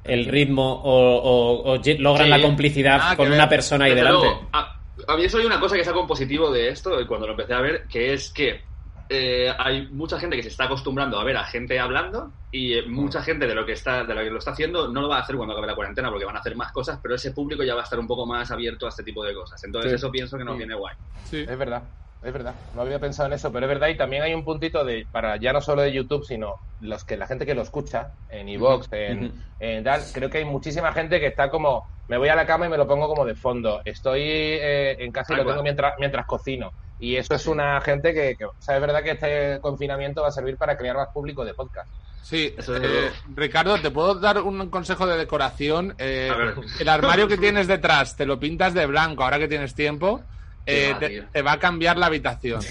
el 0.04 0.26
ritmo 0.26 0.72
o, 0.82 1.16
o- 1.16 1.72
o 1.72 1.76
lle- 1.76 1.98
logran 1.98 2.26
Sí. 2.26 2.30
la 2.30 2.42
complicidad 2.42 2.98
Nada 2.98 3.10
que 3.12 3.16
con 3.16 3.26
ver. 3.28 3.34
una 3.38 3.48
persona 3.48 3.84
ahí 3.86 3.92
Desde 3.92 4.04
delante. 4.04 4.26
luego, 4.26 4.48
a, 4.52 4.80
a 5.08 5.16
mí 5.16 5.24
eso 5.24 5.38
hay 5.38 5.46
una 5.46 5.60
cosa 5.60 5.76
que 5.76 5.84
saco 5.84 6.00
en 6.00 6.06
positivo 6.06 6.50
de 6.52 6.68
esto, 6.68 7.00
y 7.00 7.06
cuando 7.06 7.26
lo 7.26 7.32
empecé 7.32 7.54
a 7.54 7.60
ver, 7.60 7.84
que 7.90 8.12
es 8.12 8.30
que 8.30 8.60
eh, 9.08 9.52
hay 9.58 9.88
mucha 9.92 10.18
gente 10.18 10.36
que 10.36 10.42
se 10.42 10.48
está 10.48 10.64
acostumbrando 10.64 11.18
a 11.18 11.24
ver 11.24 11.36
a 11.36 11.44
gente 11.44 11.78
hablando 11.78 12.34
y 12.50 12.74
eh, 12.74 12.84
mucha 12.86 13.22
gente 13.22 13.46
de 13.46 13.54
lo 13.54 13.66
que 13.66 13.72
está 13.72 14.04
de 14.04 14.14
lo 14.14 14.20
que 14.22 14.30
lo 14.30 14.38
está 14.38 14.52
haciendo 14.52 14.88
no 14.88 15.02
lo 15.02 15.08
va 15.08 15.18
a 15.18 15.20
hacer 15.20 15.36
cuando 15.36 15.52
acabe 15.54 15.66
la 15.66 15.74
cuarentena 15.74 16.10
porque 16.10 16.24
van 16.24 16.36
a 16.36 16.40
hacer 16.40 16.56
más 16.56 16.72
cosas, 16.72 16.98
pero 17.02 17.14
ese 17.14 17.32
público 17.32 17.62
ya 17.62 17.74
va 17.74 17.80
a 17.82 17.84
estar 17.84 17.98
un 17.98 18.06
poco 18.06 18.26
más 18.26 18.50
abierto 18.50 18.86
a 18.86 18.88
este 18.88 19.02
tipo 19.04 19.24
de 19.24 19.34
cosas. 19.34 19.62
Entonces 19.64 19.92
Sí. 19.92 19.96
eso 19.96 20.10
pienso 20.10 20.38
que 20.38 20.44
nos 20.44 20.54
Sí. 20.54 20.58
viene 20.58 20.74
guay. 20.74 20.94
Sí. 21.22 21.44
Es 21.48 21.58
verdad, 21.58 21.90
es 22.22 22.32
verdad. 22.32 22.56
No 22.72 22.82
había 22.82 22.98
pensado 22.98 23.26
en 23.26 23.34
eso, 23.34 23.52
pero 23.52 23.66
es 23.66 23.68
verdad. 23.68 23.88
Y 23.88 23.96
también 23.96 24.22
hay 24.22 24.34
un 24.34 24.44
puntito 24.44 24.84
de, 24.84 25.06
para 25.10 25.36
ya 25.36 25.52
no 25.52 25.60
solo 25.60 25.82
de 25.82 25.92
YouTube, 25.92 26.24
sino 26.24 26.54
los 26.78 27.04
que 27.04 27.16
la 27.16 27.26
gente 27.26 27.46
que 27.46 27.54
lo 27.54 27.62
escucha 27.62 28.12
en 28.28 28.48
iVoox, 28.48 28.88
en, 28.92 29.24
Ujú. 29.26 29.34
en 29.58 29.84
tal. 29.84 30.02
Creo 30.12 30.30
que 30.30 30.38
hay 30.38 30.44
muchísima 30.44 30.92
gente 30.92 31.20
que 31.20 31.26
está 31.26 31.50
como, 31.50 31.84
me 32.08 32.18
voy 32.18 32.28
a 32.28 32.36
la 32.36 32.46
cama 32.46 32.66
y 32.66 32.68
me 32.68 32.76
lo 32.76 32.86
pongo 32.86 33.08
como 33.08 33.24
de 33.24 33.34
fondo. 33.34 33.80
Estoy 33.84 34.20
eh, 34.22 34.96
en 34.98 35.12
casa 35.12 35.34
y 35.34 35.36
lo 35.36 35.46
tengo 35.46 35.62
mientras, 35.62 35.94
mientras 35.98 36.26
cocino. 36.26 36.72
Y 37.04 37.16
eso 37.16 37.34
es 37.34 37.46
una 37.46 37.80
gente 37.82 38.14
que, 38.14 38.34
que, 38.36 38.44
o 38.46 38.54
sea, 38.58 38.76
es 38.76 38.80
verdad 38.80 39.02
que 39.02 39.10
este 39.12 39.58
confinamiento 39.60 40.22
va 40.22 40.28
a 40.28 40.32
servir 40.32 40.56
para 40.56 40.76
crear 40.76 40.96
más 40.96 41.08
público 41.08 41.44
de 41.44 41.52
podcast. 41.54 41.88
Sí, 42.22 42.54
Eso 42.56 42.74
eh. 42.76 43.10
Ricardo, 43.34 43.76
¿te 43.78 43.90
puedo 43.90 44.14
dar 44.14 44.40
un 44.40 44.70
consejo 44.70 45.06
de 45.06 45.18
decoración? 45.18 45.94
Eh, 45.98 46.30
A 46.32 46.36
ver. 46.36 46.54
el 46.80 46.88
armario 46.88 47.28
que 47.28 47.36
tienes 47.36 47.66
detrás, 47.66 48.16
te 48.16 48.24
lo 48.24 48.40
pintas 48.40 48.72
de 48.72 48.86
blanco 48.86 49.22
ahora 49.24 49.38
que 49.38 49.46
tienes 49.48 49.74
tiempo, 49.74 50.22
eh, 50.64 50.92
va, 50.94 50.98
te, 51.30 51.42
va 51.42 51.52
a 51.52 51.58
cambiar 51.58 51.98
la 51.98 52.06
habitación. 52.06 52.62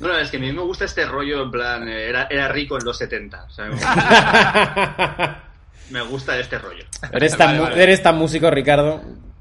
No, 0.00 0.08
no, 0.08 0.18
es 0.18 0.28
que 0.30 0.38
a 0.38 0.40
mí 0.40 0.52
me 0.52 0.60
gusta 0.62 0.84
este 0.86 1.06
rollo 1.06 1.44
en 1.44 1.50
plan, 1.52 1.88
eh, 1.88 2.08
era, 2.08 2.26
era 2.28 2.48
rico 2.48 2.76
en 2.76 2.84
los 2.84 2.98
70. 2.98 3.44
O 3.44 3.50
sea, 3.50 3.66
me 5.90 6.02
gusta 6.02 6.36
este 6.38 6.58
rollo. 6.58 6.84
eres, 7.12 7.36
tan, 7.36 7.46
Vale, 7.48 7.58
mu- 7.58 7.64
vale. 7.64 7.82
eres 7.82 8.02
tan 8.02 8.16
músico, 8.16 8.50
Ricardo. 8.50 9.00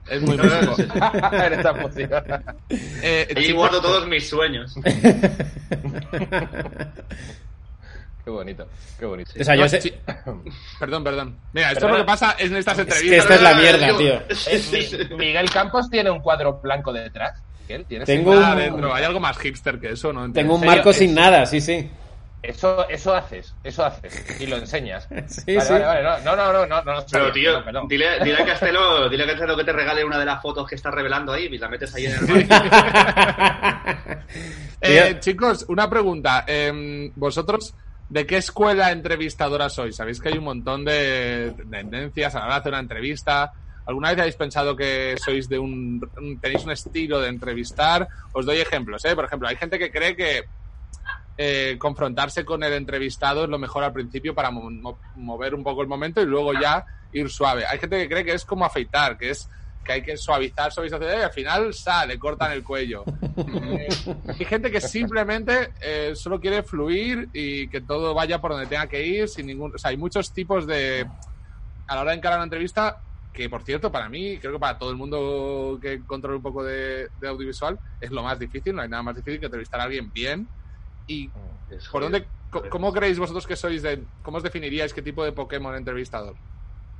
Es 0.09 0.21
muy 0.21 0.37
músico. 0.37 0.93
Eres 1.33 1.63
tan 1.63 1.81
músico. 1.81 2.15
Eh, 2.69 3.27
Ahí 3.35 3.43
chicos, 3.43 3.57
guardo 3.59 3.81
todos 3.81 4.07
mis 4.07 4.29
sueños. 4.29 4.75
qué 8.23 8.29
bonito, 8.31 8.67
qué 8.99 9.05
bonito. 9.05 9.31
O 9.39 9.43
sea, 9.43 9.55
yo 9.55 9.63
no, 9.63 9.69
sé- 9.69 9.99
Perdón, 10.79 11.03
perdón. 11.03 11.35
Mira, 11.53 11.71
esto 11.71 11.85
es 11.85 11.91
lo 11.91 11.97
que 11.97 12.03
pasa 12.03 12.35
en 12.39 12.55
estas 12.55 12.79
Es 12.79 12.85
que 12.85 12.91
entrevistas. 12.91 13.19
esta 13.23 13.35
es 13.35 13.41
la 13.41 13.53
mierda, 13.55 13.97
tío. 13.97 15.17
Miguel 15.17 15.49
Campos 15.49 15.89
tiene 15.89 16.09
un 16.11 16.19
cuadro 16.19 16.59
blanco 16.61 16.91
detrás. 16.93 17.39
Miguel, 17.67 17.85
¿tienes 17.85 18.05
Tengo 18.05 18.31
un- 18.31 18.37
un- 18.43 18.57
dentro. 18.57 18.93
Hay 18.93 19.03
algo 19.03 19.19
más 19.19 19.37
hipster 19.39 19.79
que 19.79 19.91
eso, 19.91 20.13
¿no? 20.13 20.31
Tengo 20.31 20.55
un 20.55 20.65
marco 20.65 20.93
sin 20.93 21.13
nada, 21.15 21.45
sí, 21.45 21.59
sí. 21.61 21.89
Eso, 22.47 22.87
eso 22.89 23.13
haces, 23.13 23.55
eso 23.63 23.83
haces. 23.85 24.39
Y 24.41 24.47
lo 24.47 24.57
enseñas. 24.57 25.07
Sí, 25.27 25.55
vale, 25.55 25.61
sí. 25.67 25.73
vale, 25.73 26.03
vale. 26.03 26.23
No, 26.23 26.35
no, 26.35 26.53
no, 26.53 26.65
no, 26.65 26.83
no, 26.83 26.83
no 26.83 27.05
Pero 27.11 27.25
sabía, 27.27 27.31
tío, 27.33 27.51
perdón, 27.51 27.63
perdón. 27.65 27.87
dile, 27.87 28.19
dile 28.23 28.37
a 28.41 28.45
Castelo, 28.51 29.09
dile 29.09 29.23
a 29.23 29.27
Castelo 29.27 29.57
que 29.57 29.63
te 29.63 29.73
regale 29.73 30.03
una 30.05 30.19
de 30.19 30.25
las 30.25 30.41
fotos 30.41 30.67
que 30.67 30.75
estás 30.75 30.93
revelando 30.93 31.33
ahí 31.33 31.45
y 31.45 31.57
la 31.57 31.67
metes 31.69 31.93
ahí 31.95 32.05
en 32.05 32.11
el 32.13 32.19
Eh, 34.81 35.17
chicos, 35.19 35.65
una 35.69 35.89
pregunta. 35.89 36.43
Eh, 36.47 37.11
vosotros, 37.15 37.73
¿De 38.07 38.23
qué 38.27 38.37
escuela 38.37 38.91
entrevistadora 38.91 39.67
sois? 39.67 39.95
Sabéis 39.95 40.21
que 40.21 40.29
hay 40.29 40.37
un 40.37 40.43
montón 40.43 40.85
de 40.85 41.55
tendencias 41.71 42.35
a 42.35 42.39
la 42.39 42.45
hora 42.45 42.53
de 42.53 42.59
hacer 42.59 42.71
una 42.73 42.79
entrevista. 42.81 43.51
¿Alguna 43.87 44.09
vez 44.11 44.19
habéis 44.19 44.35
pensado 44.35 44.75
que 44.75 45.15
sois 45.17 45.49
de 45.49 45.57
un, 45.57 45.99
un- 46.17 46.39
tenéis 46.39 46.63
un 46.65 46.71
estilo 46.71 47.19
de 47.19 47.29
entrevistar? 47.29 48.07
Os 48.31 48.45
doy 48.45 48.57
ejemplos, 48.59 49.03
¿eh? 49.05 49.15
Por 49.15 49.25
ejemplo, 49.25 49.47
hay 49.47 49.55
gente 49.55 49.79
que 49.79 49.89
cree 49.89 50.15
que 50.15 50.43
eh, 51.37 51.75
confrontarse 51.79 52.45
con 52.45 52.63
el 52.63 52.73
entrevistado 52.73 53.43
es 53.43 53.49
lo 53.49 53.59
mejor 53.59 53.83
al 53.83 53.93
principio 53.93 54.33
para 54.33 54.51
mo- 54.51 54.69
mo- 54.71 54.99
mover 55.15 55.53
un 55.55 55.63
poco 55.63 55.81
el 55.81 55.87
momento 55.87 56.21
y 56.21 56.25
luego 56.25 56.53
ya 56.53 56.85
ir 57.11 57.29
suave. 57.29 57.65
Hay 57.65 57.79
gente 57.79 57.97
que 57.97 58.07
cree 58.09 58.25
que 58.25 58.33
es 58.33 58.45
como 58.45 58.65
afeitar, 58.65 59.17
que 59.17 59.29
es 59.31 59.49
que 59.83 59.91
hay 59.91 60.01
que 60.01 60.17
suavizar, 60.17 60.71
suavizar, 60.71 60.99
y 61.03 61.21
al 61.21 61.31
final 61.31 61.71
sale, 61.73 62.17
cortan 62.17 62.51
el 62.51 62.63
cuello. 62.63 63.03
Eh, 63.37 63.87
hay 64.39 64.45
gente 64.45 64.71
que 64.71 64.79
simplemente 64.81 65.73
eh, 65.81 66.13
solo 66.15 66.39
quiere 66.39 66.63
fluir 66.63 67.29
y 67.33 67.67
que 67.67 67.81
todo 67.81 68.13
vaya 68.13 68.39
por 68.39 68.51
donde 68.51 68.65
tenga 68.65 68.87
que 68.87 69.05
ir 69.05 69.27
sin 69.27 69.47
ningún... 69.47 69.73
O 69.75 69.77
sea, 69.77 69.91
hay 69.91 69.97
muchos 69.97 70.31
tipos 70.31 70.65
de... 70.65 71.05
A 71.87 71.95
la 71.95 72.01
hora 72.01 72.11
de 72.11 72.17
encarar 72.17 72.37
una 72.39 72.45
entrevista, 72.45 72.97
que 73.33 73.49
por 73.49 73.61
cierto, 73.63 73.91
para 73.91 74.07
mí, 74.09 74.37
creo 74.39 74.53
que 74.53 74.59
para 74.59 74.77
todo 74.79 74.89
el 74.89 74.95
mundo 74.95 75.77
que 75.81 76.01
controla 76.05 76.37
un 76.37 76.43
poco 76.43 76.63
de, 76.63 77.09
de 77.19 77.27
audiovisual, 77.27 77.77
es 77.99 78.09
lo 78.09 78.23
más 78.23 78.39
difícil, 78.39 78.73
no 78.73 78.81
hay 78.81 78.89
nada 78.89 79.03
más 79.03 79.15
difícil 79.17 79.39
que 79.39 79.45
entrevistar 79.47 79.81
a 79.81 79.83
alguien 79.83 80.09
bien. 80.11 80.47
¿Y 81.07 81.31
Es 81.69 81.87
por 81.89 82.03
dónde, 82.03 82.31
cómo 82.49 82.91
creéis 82.93 83.19
vosotros 83.19 83.45
que 83.47 83.55
sois 83.55 83.81
de... 83.81 84.07
¿Cómo 84.21 84.37
os 84.37 84.43
definiríais 84.43 84.93
qué 84.93 85.01
tipo 85.01 85.23
de 85.23 85.33
Pokémon 85.33 85.75
entrevistador? 85.75 86.37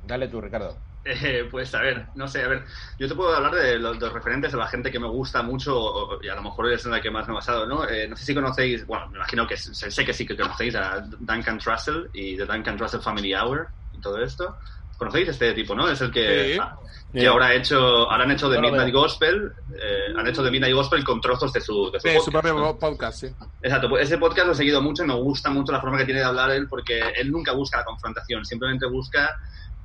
Dale 0.00 0.28
tú, 0.28 0.40
Ricardo. 0.40 0.82
Eh, 1.08 1.46
pues 1.48 1.72
a 1.72 1.82
ver, 1.82 2.08
no 2.16 2.26
sé, 2.26 2.42
a 2.42 2.48
ver, 2.48 2.64
yo 2.98 3.06
te 3.06 3.14
puedo 3.14 3.32
hablar 3.32 3.54
de 3.54 3.78
los, 3.78 3.96
de 3.96 4.06
los 4.06 4.12
referentes 4.12 4.50
de 4.50 4.58
la 4.58 4.66
gente 4.66 4.90
que 4.90 4.98
me 4.98 5.06
gusta 5.06 5.40
mucho 5.40 6.18
y 6.20 6.28
a 6.28 6.34
lo 6.34 6.42
mejor 6.42 6.72
es 6.72 6.84
en 6.84 6.90
la 6.90 7.00
que 7.00 7.12
más 7.12 7.28
me 7.28 7.32
he 7.32 7.36
basado, 7.36 7.64
¿no? 7.64 7.88
Eh, 7.88 8.08
no 8.08 8.16
sé 8.16 8.24
si 8.24 8.34
conocéis, 8.34 8.84
bueno, 8.86 9.08
me 9.10 9.18
imagino 9.18 9.46
que 9.46 9.56
sé, 9.56 9.88
sé 9.92 10.04
que 10.04 10.12
sí 10.12 10.26
que 10.26 10.36
conocéis 10.36 10.74
a 10.74 11.00
Duncan 11.20 11.58
Trussell 11.58 12.10
y 12.12 12.36
The 12.36 12.46
Duncan 12.46 12.76
Trussell 12.76 13.02
Family 13.02 13.34
Hour 13.34 13.68
y 13.92 14.00
todo 14.00 14.20
esto. 14.20 14.58
¿Conocéis 14.96 15.28
este 15.28 15.52
tipo, 15.52 15.76
no? 15.76 15.88
Es 15.88 16.00
el 16.00 16.10
que, 16.10 16.54
Sí. 16.54 16.58
ah, 16.60 16.76
que 17.16 17.22
Sí. 17.22 17.26
ahora 17.26 17.46
ha 17.46 17.54
hecho, 17.54 17.78
ahora 18.10 18.24
han 18.24 18.30
hecho 18.30 18.50
lo 18.50 18.60
Midnight. 18.60 18.92
Gospel, 18.94 19.50
eh, 19.74 20.12
han 20.14 20.26
hecho 20.26 20.44
The 20.44 20.50
Midnight 20.50 20.74
Gospel 20.74 21.02
con 21.02 21.18
trozos 21.20 21.50
de 21.50 21.62
su, 21.62 21.90
de 21.90 21.98
su 21.98 22.08
Sí, 22.08 22.14
su 22.22 22.30
podcast, 22.30 22.46
propio 22.46 22.78
podcast, 22.78 23.20
sí. 23.20 23.26
Exacto, 23.62 23.88
pues 23.88 24.02
ese 24.04 24.18
podcast 24.18 24.46
lo 24.48 24.52
he 24.52 24.56
seguido 24.56 24.82
mucho 24.82 25.02
y 25.02 25.06
me 25.06 25.14
gusta 25.14 25.48
mucho 25.48 25.72
la 25.72 25.80
forma 25.80 25.96
que 25.96 26.04
tiene 26.04 26.20
de 26.20 26.26
hablar 26.26 26.50
él 26.50 26.68
porque 26.68 27.00
él 27.16 27.32
nunca 27.32 27.52
busca 27.52 27.78
la 27.78 27.84
confrontación, 27.84 28.44
simplemente 28.44 28.84
busca 28.86 29.34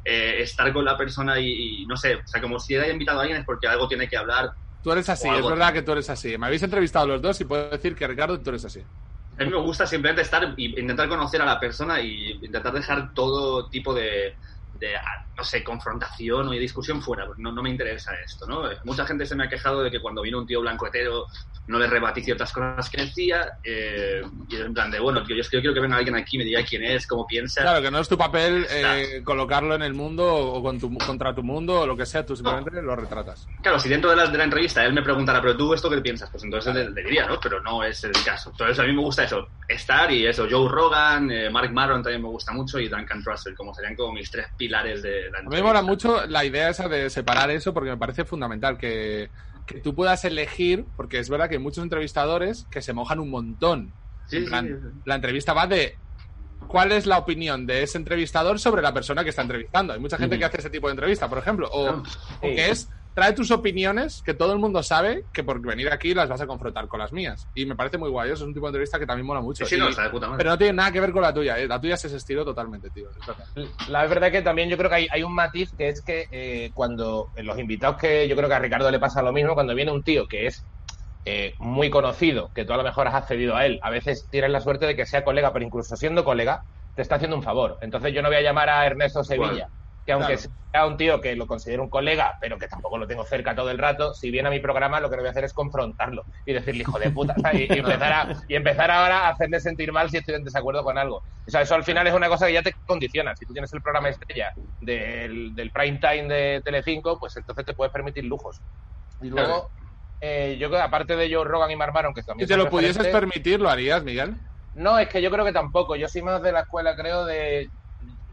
eh, 0.04 0.42
estar 0.42 0.74
con 0.74 0.84
la 0.84 0.98
persona 0.98 1.40
y, 1.40 1.84
y, 1.84 1.86
no 1.86 1.96
sé, 1.96 2.16
o 2.16 2.28
sea, 2.28 2.42
como 2.42 2.60
si 2.60 2.76
haya 2.76 2.92
invitado 2.92 3.20
a 3.20 3.22
alguien 3.22 3.40
es 3.40 3.46
porque 3.46 3.68
algo 3.68 3.88
tiene 3.88 4.10
que 4.10 4.18
hablar. 4.18 4.52
Tú 4.84 4.92
eres 4.92 5.08
así, 5.08 5.30
es 5.30 5.46
verdad 5.46 5.72
que 5.72 5.84
tú 5.84 5.94
eres 5.94 6.10
así. 6.10 6.38
Me 6.38 6.48
habéis 6.48 6.64
entrevistado 6.64 7.08
los 7.08 7.22
dos 7.22 7.40
y 7.40 7.46
puedo 7.46 7.70
decir 7.70 7.96
que 7.96 8.08
Ricardo, 8.08 8.40
tú 8.42 8.50
eres 8.50 8.66
así. 8.66 8.84
A 9.40 9.44
mí 9.46 9.50
me 9.50 9.58
gusta 9.58 9.88
simplemente 9.88 10.22
estar 10.24 10.54
y 10.58 10.78
intentar 10.80 11.08
conocer 11.08 11.42
a 11.42 11.46
la 11.46 11.60
persona 11.60 12.02
y 12.02 12.32
intentar 12.44 12.74
dejar 12.74 13.14
todo 13.14 13.70
tipo 13.70 13.94
de, 13.94 14.36
de, 14.82 14.96
no 15.38 15.44
sé, 15.44 15.64
confrontación 15.64 16.48
o 16.48 16.52
discusión 16.52 17.02
fuera, 17.02 17.26
porque 17.26 17.42
no, 17.42 17.52
no 17.52 17.62
me 17.64 17.70
interesa 17.70 18.12
esto, 18.26 18.46
¿no? 18.48 18.64
Mucha 18.84 19.06
gente 19.06 19.26
se 19.26 19.36
me 19.36 19.46
ha 19.46 19.50
quejado 19.50 19.84
de 19.84 19.92
que 19.92 20.02
cuando 20.02 20.22
vino 20.24 20.40
un 20.40 20.46
tío 20.48 20.60
blanco 20.62 20.88
hetero 20.88 21.26
no 21.68 21.78
le 21.80 21.88
rebatí 21.88 22.22
ciertas 22.22 22.52
cosas 22.52 22.90
que 22.90 23.04
decía 23.04 23.48
eh, 23.64 24.22
y 24.50 24.56
en 24.58 24.74
plan 24.74 24.90
de, 24.92 25.00
bueno, 25.00 25.24
tío, 25.24 25.36
yo 25.36 25.42
es 25.42 25.50
que 25.50 25.58
yo 25.58 25.62
quiero 25.62 25.74
que 25.76 25.80
venga 25.82 25.98
alguien 25.98 26.16
aquí 26.16 26.36
y 26.36 26.40
me 26.40 26.46
diga 26.46 26.64
quién 26.68 26.84
es, 26.84 27.06
cómo 27.08 27.26
piensa. 27.28 27.62
Claro, 27.62 27.82
que 27.82 27.92
no 27.92 28.00
es 28.00 28.10
tu 28.10 28.18
papel 28.18 28.66
eh, 28.70 29.22
colocarlo 29.24 29.76
en 29.76 29.84
el 29.84 29.94
mundo 29.94 30.26
o 30.36 30.62
con 30.64 30.80
tu- 30.80 30.98
contra 31.06 31.34
tu 31.34 31.44
mundo 31.44 31.82
o 31.82 31.88
lo 31.88 31.96
que 31.96 32.06
sea, 32.06 32.26
tú 32.26 32.36
simplemente 32.36 32.82
lo 32.82 32.96
retratas. 32.96 33.48
Claro, 33.62 33.80
si 33.80 33.88
dentro 33.88 34.10
de 34.10 34.16
la, 34.16 34.28
de 34.28 34.38
la 34.38 34.44
entrevista 34.46 34.84
él 34.84 34.94
me 34.94 35.04
preguntara, 35.04 35.40
pero 35.42 35.56
tú 35.56 35.74
esto 35.74 35.90
qué 35.90 36.02
piensas, 36.02 36.30
pues 36.32 36.44
entonces 36.44 36.74
le, 36.74 36.90
le 36.90 37.04
diría, 37.04 37.28
¿no? 37.28 37.40
Pero 37.42 37.62
no 37.62 37.84
es 37.84 38.04
el 38.04 38.24
caso. 38.24 38.50
Entonces 38.50 38.80
a 38.80 38.84
mí 38.84 38.94
me 38.94 39.02
gusta 39.02 39.24
eso, 39.24 39.48
estar 39.74 40.12
y 40.12 40.26
eso, 40.26 40.48
Joe 40.50 40.70
Rogan, 40.70 41.32
eh, 41.32 41.50
Mark 41.50 41.72
Maron 41.74 42.04
también 42.04 42.22
me 42.22 42.28
gusta 42.30 42.52
mucho 42.54 42.80
y 42.80 42.88
Duncan 42.88 43.24
Trussell, 43.24 43.56
como 43.56 43.74
serían 43.74 43.96
como 43.96 44.14
mis 44.14 44.30
tres 44.32 44.48
pilares 44.58 45.02
de 45.02 45.30
la 45.32 45.40
A 45.40 45.42
mí 45.42 45.46
entrevista. 45.46 45.56
me 45.56 45.62
mola 45.62 45.82
mucho 45.82 46.26
la 46.28 46.46
idea 46.46 46.70
esa 46.70 46.88
de 46.88 47.10
separar 47.10 47.50
eso 47.52 47.74
porque 47.74 47.90
me 47.90 47.98
parece 47.98 48.26
fundamental 48.26 48.78
que, 48.78 49.30
que 49.66 49.80
tú 49.82 49.94
puedas 49.96 50.24
elegir, 50.26 50.86
porque 50.96 51.20
es 51.20 51.30
verdad 51.30 51.50
que 51.50 51.56
hay 51.56 51.62
muchos 51.62 51.84
entrevistadores 51.84 52.66
que 52.72 52.82
se 52.82 52.94
mojan 52.94 53.20
un 53.20 53.30
montón. 53.30 53.94
Sí, 54.28 54.38
En 54.38 54.46
plan, 54.46 54.68
sí, 54.68 54.74
sí. 54.74 55.02
La 55.06 55.16
entrevista 55.16 55.54
va 55.54 55.68
de 55.68 55.98
cuál 56.68 56.92
es 56.92 57.06
la 57.06 57.18
opinión 57.18 57.66
de 57.66 57.84
ese 57.84 57.98
entrevistador 57.98 58.60
sobre 58.60 58.82
la 58.82 58.94
persona 58.94 59.24
que 59.24 59.30
está 59.32 59.42
entrevistando. 59.42 59.94
Hay 59.94 60.00
mucha 60.00 60.18
gente 60.18 60.38
que 60.40 60.46
hace 60.46 60.58
ese 60.58 60.70
tipo 60.70 60.88
de 60.88 60.92
entrevista, 60.92 61.28
por 61.28 61.38
ejemplo, 61.40 61.68
o, 61.72 61.90
o 61.98 62.04
que 62.42 62.70
es 62.70 62.90
trae 63.14 63.34
tus 63.34 63.52
opiniones 63.52 64.22
que 64.24 64.34
todo 64.34 64.54
el 64.54 64.60
mundo 64.60 64.82
sabe 64.84 65.26
que 65.34 65.44
por 65.44 65.62
venir 65.62 65.90
aquí 65.92 66.14
las 66.14 66.30
vas 66.30 66.42
a 66.42 66.48
confrontar 66.48 66.88
con 66.88 67.00
las 67.00 67.12
mías. 67.12 67.50
Y 67.54 67.66
me 67.66 67.76
parece 67.76 67.98
muy 67.98 68.10
guay, 68.10 68.28
eso 68.32 68.44
es 68.44 68.48
un 68.48 68.54
tipo 68.54 68.68
de 68.68 68.70
entrevista 68.72 68.98
que 69.00 69.06
también 69.06 69.26
mola 69.28 69.42
mucho. 69.42 69.66
Sí, 69.66 69.76
sí, 69.76 69.80
no, 69.80 69.88
Y- 69.88 69.90
está 69.90 70.04
de 70.04 70.10
puta 70.10 70.28
madre. 70.28 70.38
pero 70.38 70.50
no 70.52 70.58
tiene 70.58 70.74
nada 70.74 70.92
que 70.92 71.00
ver 71.02 71.12
con 71.12 71.22
la 71.22 71.34
tuya, 71.34 71.60
¿eh? 71.60 71.68
la 71.68 71.80
tuya 71.82 71.96
es 71.96 72.06
ese 72.06 72.18
estilo 72.18 72.46
totalmente, 72.46 72.90
tío. 72.92 73.10
es 73.10 73.26
verdad. 73.26 73.46
La 73.90 74.06
verdad 74.08 74.32
que 74.32 74.42
también 74.42 74.70
yo 74.70 74.78
creo 74.78 74.90
que 74.90 74.96
hay, 74.96 75.08
hay 75.12 75.24
un 75.24 75.34
matiz 75.34 75.70
que 75.78 75.90
es 75.90 76.04
que 76.04 76.28
eh, 76.32 76.72
cuando 76.74 77.32
en 77.36 77.46
los 77.46 77.60
invitados 77.60 77.98
que 77.98 78.28
yo 78.28 78.36
creo 78.36 78.48
que 78.48 78.56
a 78.56 78.60
Ricardo 78.60 78.90
le 78.92 79.00
pasa 79.00 79.22
lo 79.22 79.34
mismo, 79.34 79.54
cuando 79.54 79.76
viene 79.76 79.92
un 79.92 80.04
tío 80.04 80.26
que 80.28 80.48
es 80.48 80.66
eh, 81.26 81.54
muy 81.60 81.90
conocido, 81.90 82.50
que 82.56 82.66
tú 82.66 82.74
a 82.74 82.78
lo 82.78 82.84
mejor 82.84 83.08
has 83.08 83.16
accedido 83.16 83.56
a 83.56 83.66
él, 83.66 83.80
a 83.84 83.90
veces 83.90 84.28
tienes 84.32 84.50
la 84.52 84.60
suerte 84.62 84.86
de 84.88 84.96
que 84.96 85.06
sea 85.06 85.24
colega, 85.24 85.54
pero 85.54 85.66
incluso 85.66 85.96
siendo 85.96 86.24
colega, 86.24 86.64
te 86.96 87.02
está 87.04 87.16
haciendo 87.16 87.36
un 87.38 87.44
favor. 87.44 87.78
Entonces 87.82 88.14
yo 88.14 88.22
no 88.22 88.30
voy 88.30 88.38
a 88.38 88.42
llamar 88.42 88.70
a 88.70 88.86
Ernesto 88.86 89.24
Sevilla, 89.24 89.68
que 90.06 90.12
aunque 90.14 90.38
Claro. 90.38 90.56
sea 90.72 90.86
un 90.88 90.98
tío 90.98 91.22
que 91.22 91.36
lo 91.36 91.46
considero 91.48 91.84
un 91.84 91.90
colega, 91.90 92.36
pero 92.42 92.58
que 92.58 92.68
tampoco 92.68 92.98
lo 92.98 93.08
tengo 93.08 93.26
cerca 93.26 93.56
todo 93.56 93.70
el 93.72 93.78
rato, 93.78 94.14
si 94.14 94.32
viene 94.32 94.48
a 94.48 94.52
mi 94.52 94.60
programa 94.60 95.00
lo 95.00 95.10
que 95.10 95.18
voy 95.18 95.28
a 95.28 95.32
hacer 95.32 95.44
es 95.44 95.54
confrontarlo 95.54 96.24
y 96.46 96.54
decirle 96.54 96.82
hijo 96.82 96.98
de 97.00 97.12
puta 97.12 97.36
y, 97.54 97.72
y 97.74 97.80
empezar 97.80 98.14
a, 98.14 98.28
y 98.48 98.56
empezar 98.56 98.90
ahora 98.92 99.28
a 99.28 99.30
hacerle 99.30 99.60
sentir 99.60 99.92
mal 99.92 100.10
si 100.10 100.18
estoy 100.18 100.36
en 100.36 100.44
desacuerdo 100.44 100.84
con 100.84 100.98
algo. 100.98 101.18
O 101.18 101.52
sea, 101.52 101.62
eso 101.62 101.76
al 101.76 101.84
final 101.84 102.08
es 102.08 102.14
una 102.14 102.30
cosa 102.30 102.48
que 102.48 102.54
ya 102.54 102.64
te 102.64 102.74
condiciona. 102.86 103.36
Si 103.36 103.46
tú 103.46 103.54
tienes 103.54 103.72
el 103.74 103.82
programa 103.82 104.10
estrella 104.10 104.52
del, 104.80 105.54
del 105.56 105.72
prime 105.72 106.00
time 106.00 106.28
de 106.34 106.62
Telecinco, 106.64 107.20
pues 107.20 107.36
entonces 107.38 107.66
te 107.66 107.74
puedes 107.74 107.92
permitir 107.94 108.24
lujos. 108.26 108.62
Y 109.22 109.30
luego, 109.30 109.72
eh, 110.20 110.58
yo 110.60 110.70
creo, 110.70 110.82
aparte 110.82 111.16
de 111.16 111.34
Joe 111.34 111.46
Rogan 111.46 111.72
y 111.72 111.76
Mark 111.76 111.94
Maron, 111.94 112.14
que 112.14 112.22
Si 112.22 112.28
también 112.28 112.48
te 112.48 112.56
son 112.56 112.60
lo 112.60 112.70
pudieses 112.70 113.08
permitir, 113.08 113.60
¿lo 113.60 113.70
harías, 113.70 114.04
Miguel? 114.04 114.36
no, 114.74 114.98
es 115.00 115.10
que 115.10 115.22
yo 115.22 115.30
creo 115.32 115.46
que 115.46 115.52
tampoco. 115.54 115.96
Yo 115.96 116.08
soy 116.08 116.22
más 116.22 116.42
de 116.42 116.52
la 116.52 116.62
escuela, 116.62 116.96
creo, 116.96 117.26
de. 117.26 117.70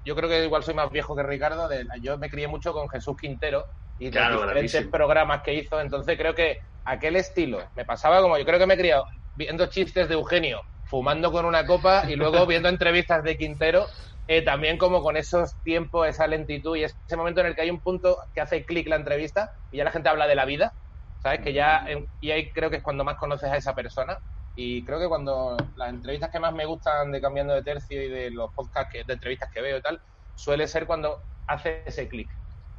Yo 0.08 0.16
creo 0.16 0.28
que 0.30 0.44
igual 0.44 0.62
soy 0.64 0.74
más 0.74 0.90
viejo 0.90 1.14
que 1.14 1.22
Ricardo. 1.22 1.68
De... 1.68 1.84
Yo 2.00 2.16
me 2.18 2.30
crié 2.30 2.48
mucho 2.48 2.72
con 2.72 2.88
Jesús 2.88 3.14
Quintero 3.20 3.66
y 3.98 4.06
los 4.06 4.12
Claro, 4.12 4.40
diferentes 4.40 4.86
programas 4.88 5.42
que 5.42 5.54
hizo. 5.54 5.80
Entonces 5.80 6.16
creo 6.16 6.34
que 6.34 6.58
aquel 6.84 7.16
estilo 7.16 7.70
me 7.74 7.84
pasaba 7.84 8.22
como. 8.22 8.38
Yo 8.38 8.44
creo 8.46 8.58
que 8.58 8.66
me 8.66 8.74
he 8.74 8.78
criado 8.78 9.04
viendo 9.34 9.66
chistes 9.66 10.08
de 10.08 10.14
Eugenio, 10.14 10.62
fumando 10.84 11.30
con 11.30 11.44
una 11.44 11.66
copa 11.66 12.04
y 12.08 12.16
luego 12.16 12.46
viendo 12.46 12.70
entrevistas 12.70 13.22
de 13.22 13.36
Quintero. 13.36 13.86
eh, 14.26 14.42
también 14.42 14.78
como 14.78 15.02
con 15.02 15.16
esos 15.16 15.56
tiempos, 15.62 16.08
esa 16.08 16.26
lentitud 16.26 16.76
y 16.76 16.84
ese 16.84 17.16
momento 17.16 17.40
en 17.40 17.48
el 17.48 17.54
que 17.54 17.62
hay 17.62 17.70
un 17.70 17.80
punto 17.82 18.18
que 18.32 18.40
hace 18.40 18.64
clic 18.64 18.88
la 18.88 18.96
entrevista 18.96 19.50
y 19.70 19.78
ya 19.78 19.84
la 19.84 19.90
gente 19.90 20.08
habla 20.08 20.26
de 20.26 20.34
la 20.36 20.46
vida, 20.46 20.74
¿sabes? 21.18 21.40
Que 21.40 21.52
ya, 21.52 21.84
eh, 21.88 22.06
y 22.20 22.30
ahí 22.30 22.50
creo 22.52 22.70
que 22.70 22.76
es 22.78 22.82
cuando 22.82 23.04
más 23.04 23.16
conoces 23.16 23.50
a 23.50 23.56
esa 23.56 23.74
persona. 23.74 24.18
Y 24.60 24.82
creo 24.82 24.98
que 24.98 25.06
cuando 25.06 25.56
las 25.76 25.90
entrevistas 25.90 26.30
que 26.32 26.40
más 26.40 26.52
me 26.52 26.66
gustan 26.66 27.12
de 27.12 27.20
Cambiando 27.20 27.54
de 27.54 27.62
Tercio 27.62 28.02
y 28.02 28.08
de 28.08 28.28
los 28.32 28.52
podcasts 28.52 28.90
que- 28.92 29.04
de 29.04 29.12
entrevistas 29.12 29.48
que 29.54 29.60
veo 29.60 29.78
y 29.78 29.80
tal, 29.80 30.00
suele 30.34 30.66
ser 30.66 30.84
cuando 30.84 31.16
hace 31.46 31.84
ese 31.86 32.08
clic. 32.08 32.28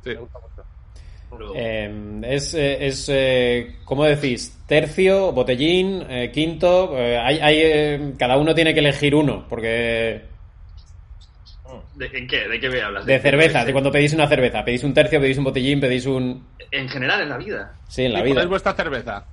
Sí. 0.04 0.10
Me 0.10 0.16
gusta 0.16 0.40
mucho. 0.42 1.56
Eh, 1.56 2.20
es, 2.24 2.54
eh, 2.54 2.86
es 2.86 3.06
eh, 3.08 3.78
¿cómo 3.86 4.04
decís? 4.04 4.62
Tercio, 4.68 5.32
botellín, 5.32 6.06
eh, 6.10 6.32
quinto. 6.34 6.98
eh, 6.98 7.18
hay, 7.18 7.40
hay, 7.40 7.58
eh, 7.64 8.14
cada 8.20 8.36
uno 8.36 8.54
tiene 8.54 8.74
que 8.74 8.82
elegir 8.82 9.16
uno, 9.16 9.46
porque. 9.48 10.28
¿De, 11.96 12.06
¿En 12.08 12.28
qué? 12.28 12.46
¿De 12.50 12.60
qué 12.60 12.70
me 12.70 12.82
hablas? 12.82 13.06
De 13.06 13.20
cerveza, 13.20 13.64
de 13.64 13.72
cuando 13.72 13.90
pedís 13.90 14.14
una 14.14 14.28
cerveza. 14.28 14.66
Pedís 14.66 14.84
un 14.84 14.94
tercio, 14.94 15.22
pedís 15.22 15.38
un 15.38 15.46
botellín, 15.46 15.80
pedís 15.80 16.06
un. 16.08 16.46
En 16.72 16.90
general, 16.90 17.22
en 17.22 17.30
la 17.30 17.38
vida. 17.38 17.74
Sí, 17.88 18.04
en 18.04 18.12
la 18.14 18.20
¿Y 18.20 18.24
vida. 18.24 18.34
cuál 18.34 18.44
es 18.44 18.50
vuestra 18.50 18.74
cerveza? 18.74 19.26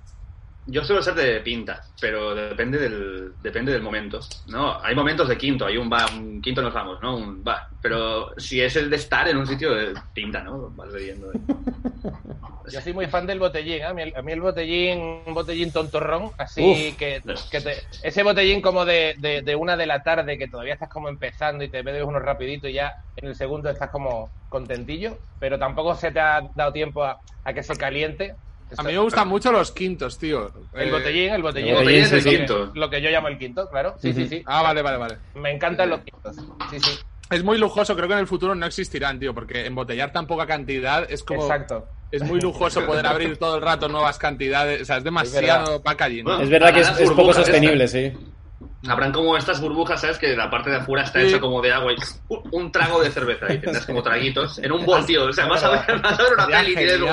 Yo 0.68 0.82
suelo 0.84 1.00
ser 1.02 1.14
de 1.14 1.40
pinta, 1.40 1.80
pero 2.00 2.34
depende 2.34 2.78
del, 2.78 3.34
depende 3.40 3.72
del 3.72 3.82
momento, 3.82 4.18
¿no? 4.48 4.82
Hay 4.82 4.94
momentos 4.96 5.28
de 5.28 5.38
quinto, 5.38 5.64
hay 5.64 5.76
un 5.76 5.88
va, 5.90 6.06
un 6.12 6.40
quinto 6.42 6.60
nos 6.60 6.74
vamos, 6.74 6.98
¿no? 7.00 7.16
Un 7.16 7.42
va. 7.46 7.68
Pero 7.80 8.30
si 8.36 8.60
es 8.60 8.74
el 8.76 8.90
de 8.90 8.96
estar 8.96 9.28
en 9.28 9.36
un 9.36 9.46
sitio 9.46 9.72
de 9.72 9.94
pinta, 10.12 10.42
¿no? 10.42 10.70
Vas 10.70 10.92
bebiendo. 10.92 11.32
¿eh? 11.32 11.36
Yo 12.72 12.80
soy 12.80 12.92
muy 12.94 13.06
fan 13.06 13.26
del 13.26 13.38
botellín, 13.38 13.74
¿eh? 13.74 13.84
a, 13.84 13.94
mí, 13.94 14.02
el- 14.02 14.12
a 14.16 14.22
mí 14.22 14.32
el 14.32 14.40
botellín, 14.40 14.98
un 15.24 15.34
botellín 15.34 15.72
tontorrón, 15.72 16.32
así 16.36 16.62
Uf. 16.62 16.96
que, 16.98 17.22
que 17.50 17.60
te- 17.60 17.76
ese 18.02 18.22
botellín 18.24 18.60
como 18.60 18.84
de, 18.84 19.14
de, 19.18 19.42
de 19.42 19.54
una 19.54 19.76
de 19.76 19.86
la 19.86 20.02
tarde 20.02 20.36
que 20.36 20.48
todavía 20.48 20.74
estás 20.74 20.88
como 20.88 21.08
empezando 21.08 21.62
y 21.62 21.70
te 21.70 21.82
bebes 21.82 22.02
uno 22.02 22.18
rapidito 22.18 22.66
y 22.66 22.72
ya 22.74 22.92
en 23.14 23.28
el 23.28 23.36
segundo 23.36 23.70
estás 23.70 23.90
como 23.90 24.32
contentillo, 24.48 25.16
pero 25.38 25.58
tampoco 25.60 25.94
se 25.94 26.10
te 26.10 26.18
ha 26.18 26.40
dado 26.56 26.72
tiempo 26.72 27.04
a, 27.04 27.20
a 27.44 27.54
que 27.54 27.62
se 27.62 27.76
caliente. 27.76 28.34
A 28.76 28.82
mí 28.82 28.92
me 28.92 28.98
gustan 28.98 29.28
mucho 29.28 29.52
los 29.52 29.70
quintos, 29.72 30.18
tío. 30.18 30.50
El 30.74 30.88
Eh, 30.88 30.90
botellín, 30.92 31.32
el 31.32 31.42
botellín. 31.42 31.68
el 31.70 31.74
botellín 31.76 32.02
es 32.02 32.12
el 32.12 32.18
lo 32.18 32.24
que- 32.30 32.36
quinto. 32.36 32.72
Lo 32.74 32.90
que 32.90 33.00
yo 33.02 33.10
llamo 33.10 33.28
el 33.28 33.38
quinto, 33.38 33.68
claro. 33.70 33.94
Sí, 34.00 34.12
sí, 34.12 34.26
sí. 34.28 34.42
Ah, 34.46 34.62
vale, 34.62 34.82
vale, 34.82 34.96
vale. 34.98 35.18
Me 35.34 35.52
encantan 35.52 35.90
los 35.90 36.00
quintos. 36.00 36.36
Sí, 36.70 36.80
sí. 36.80 36.90
Es 37.30 37.42
muy 37.42 37.58
lujoso, 37.58 37.94
creo 37.96 38.06
que 38.08 38.14
en 38.14 38.20
el 38.20 38.26
futuro 38.26 38.54
no 38.54 38.66
existirán, 38.66 39.18
tío, 39.18 39.34
porque 39.34 39.66
embotellar 39.66 40.12
tan 40.12 40.26
poca 40.26 40.46
cantidad 40.46 41.06
es 41.10 41.22
como... 41.24 41.42
Exacto. 41.42 41.86
Es 42.12 42.22
muy 42.22 42.40
lujoso 42.40 42.86
poder 42.86 43.04
abrir 43.06 43.36
todo 43.36 43.56
el 43.56 43.62
rato 43.62 43.88
nuevas 43.88 44.16
cantidades, 44.18 44.82
o 44.82 44.84
sea, 44.84 44.98
es 44.98 45.04
demasiado 45.04 45.82
packaging. 45.82 46.24
¿no? 46.24 46.40
Es 46.40 46.48
verdad 46.48 46.72
que 46.72 46.80
es, 46.80 47.10
poco 47.10 47.32
sostenible, 47.32 47.88
sí. 47.88 48.12
Habrán 48.88 49.10
como 49.12 49.36
estas 49.36 49.60
burbujas, 49.60 50.00
¿sabes? 50.00 50.18
Que 50.18 50.36
la 50.36 50.48
parte 50.48 50.70
de 50.70 50.76
afuera 50.76 51.02
está 51.02 51.20
Sí. 51.20 51.26
hecha 51.26 51.40
como 51.40 51.60
de 51.60 51.72
agua 51.72 51.92
y 51.92 51.96
un, 52.52 52.70
trago 52.70 53.02
de 53.02 53.10
cerveza 53.10 53.52
y 53.52 53.58
tendrás 53.58 53.84
como 53.86 54.00
traguitos 54.02 54.58
en 54.60 54.70
un 54.70 54.86
bol, 54.86 55.04
tío. 55.04 55.24
O 55.24 55.32
sea, 55.32 55.46
vas 55.46 55.64
a 55.64 55.70
ver, 55.70 56.00
vas 56.00 56.18
a 56.18 56.22
ver 56.22 56.32
una 56.34 56.46
peli 56.46 56.72
y 56.72 56.76
tienes 56.76 57.00
un 57.00 57.08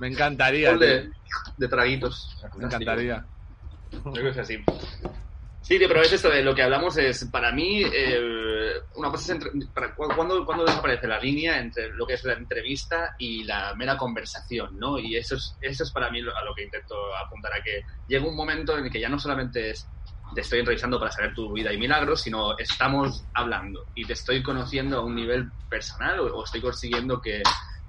Me 0.00 0.08
encantaría. 0.08 0.76
de, 0.76 1.10
de 1.56 1.68
traguitos. 1.68 2.36
Me 2.56 2.66
encantaría. 2.66 3.26
Yo 3.90 4.02
creo 4.12 4.24
que 4.24 4.28
es 4.30 4.38
así. 4.38 4.58
Sí, 5.60 5.78
tío, 5.78 5.88
pero 5.88 6.02
es 6.02 6.12
esto 6.12 6.28
de 6.28 6.42
lo 6.42 6.54
que 6.54 6.62
hablamos 6.62 6.94
es, 6.98 7.24
para 7.30 7.50
mí, 7.50 7.82
eh, 7.84 8.20
una 8.96 9.08
cosa 9.10 9.22
es, 9.22 9.30
entre, 9.30 9.50
para, 9.72 9.94
cu- 9.94 10.08
¿cuándo, 10.14 10.44
cuándo 10.44 10.62
desaparece 10.66 11.06
la 11.06 11.18
línea 11.18 11.58
entre 11.58 11.88
lo 11.94 12.06
que 12.06 12.14
es 12.14 12.24
la 12.24 12.34
entrevista 12.34 13.14
y 13.18 13.44
la 13.44 13.74
mera 13.74 13.96
conversación, 13.96 14.76
¿no? 14.78 14.98
Y 14.98 15.16
eso 15.16 15.36
es, 15.36 15.56
eso 15.62 15.84
es 15.84 15.90
para 15.90 16.10
mí 16.10 16.20
lo- 16.20 16.36
a 16.36 16.44
lo 16.44 16.54
que 16.54 16.64
intento 16.64 16.94
apuntar, 17.24 17.52
a 17.52 17.62
que 17.62 17.80
llega 18.06 18.26
un 18.28 18.36
momento 18.36 18.76
en 18.76 18.84
el 18.84 18.90
que 18.90 19.00
ya 19.00 19.08
no 19.08 19.18
solamente 19.18 19.70
es 19.70 19.90
te 20.34 20.40
estoy 20.40 20.58
entrevistando 20.60 20.98
para 20.98 21.10
saber 21.10 21.32
tu 21.34 21.52
vida 21.52 21.72
y 21.72 21.78
milagros, 21.78 22.22
sino 22.22 22.56
estamos 22.58 23.28
hablando 23.34 23.86
y 23.94 24.04
te 24.06 24.14
estoy 24.14 24.42
conociendo 24.42 24.98
a 24.98 25.04
un 25.04 25.14
nivel 25.14 25.50
personal 25.68 26.20
o, 26.20 26.24
o 26.38 26.44
estoy 26.44 26.60
consiguiendo 26.60 27.20
que 27.20 27.42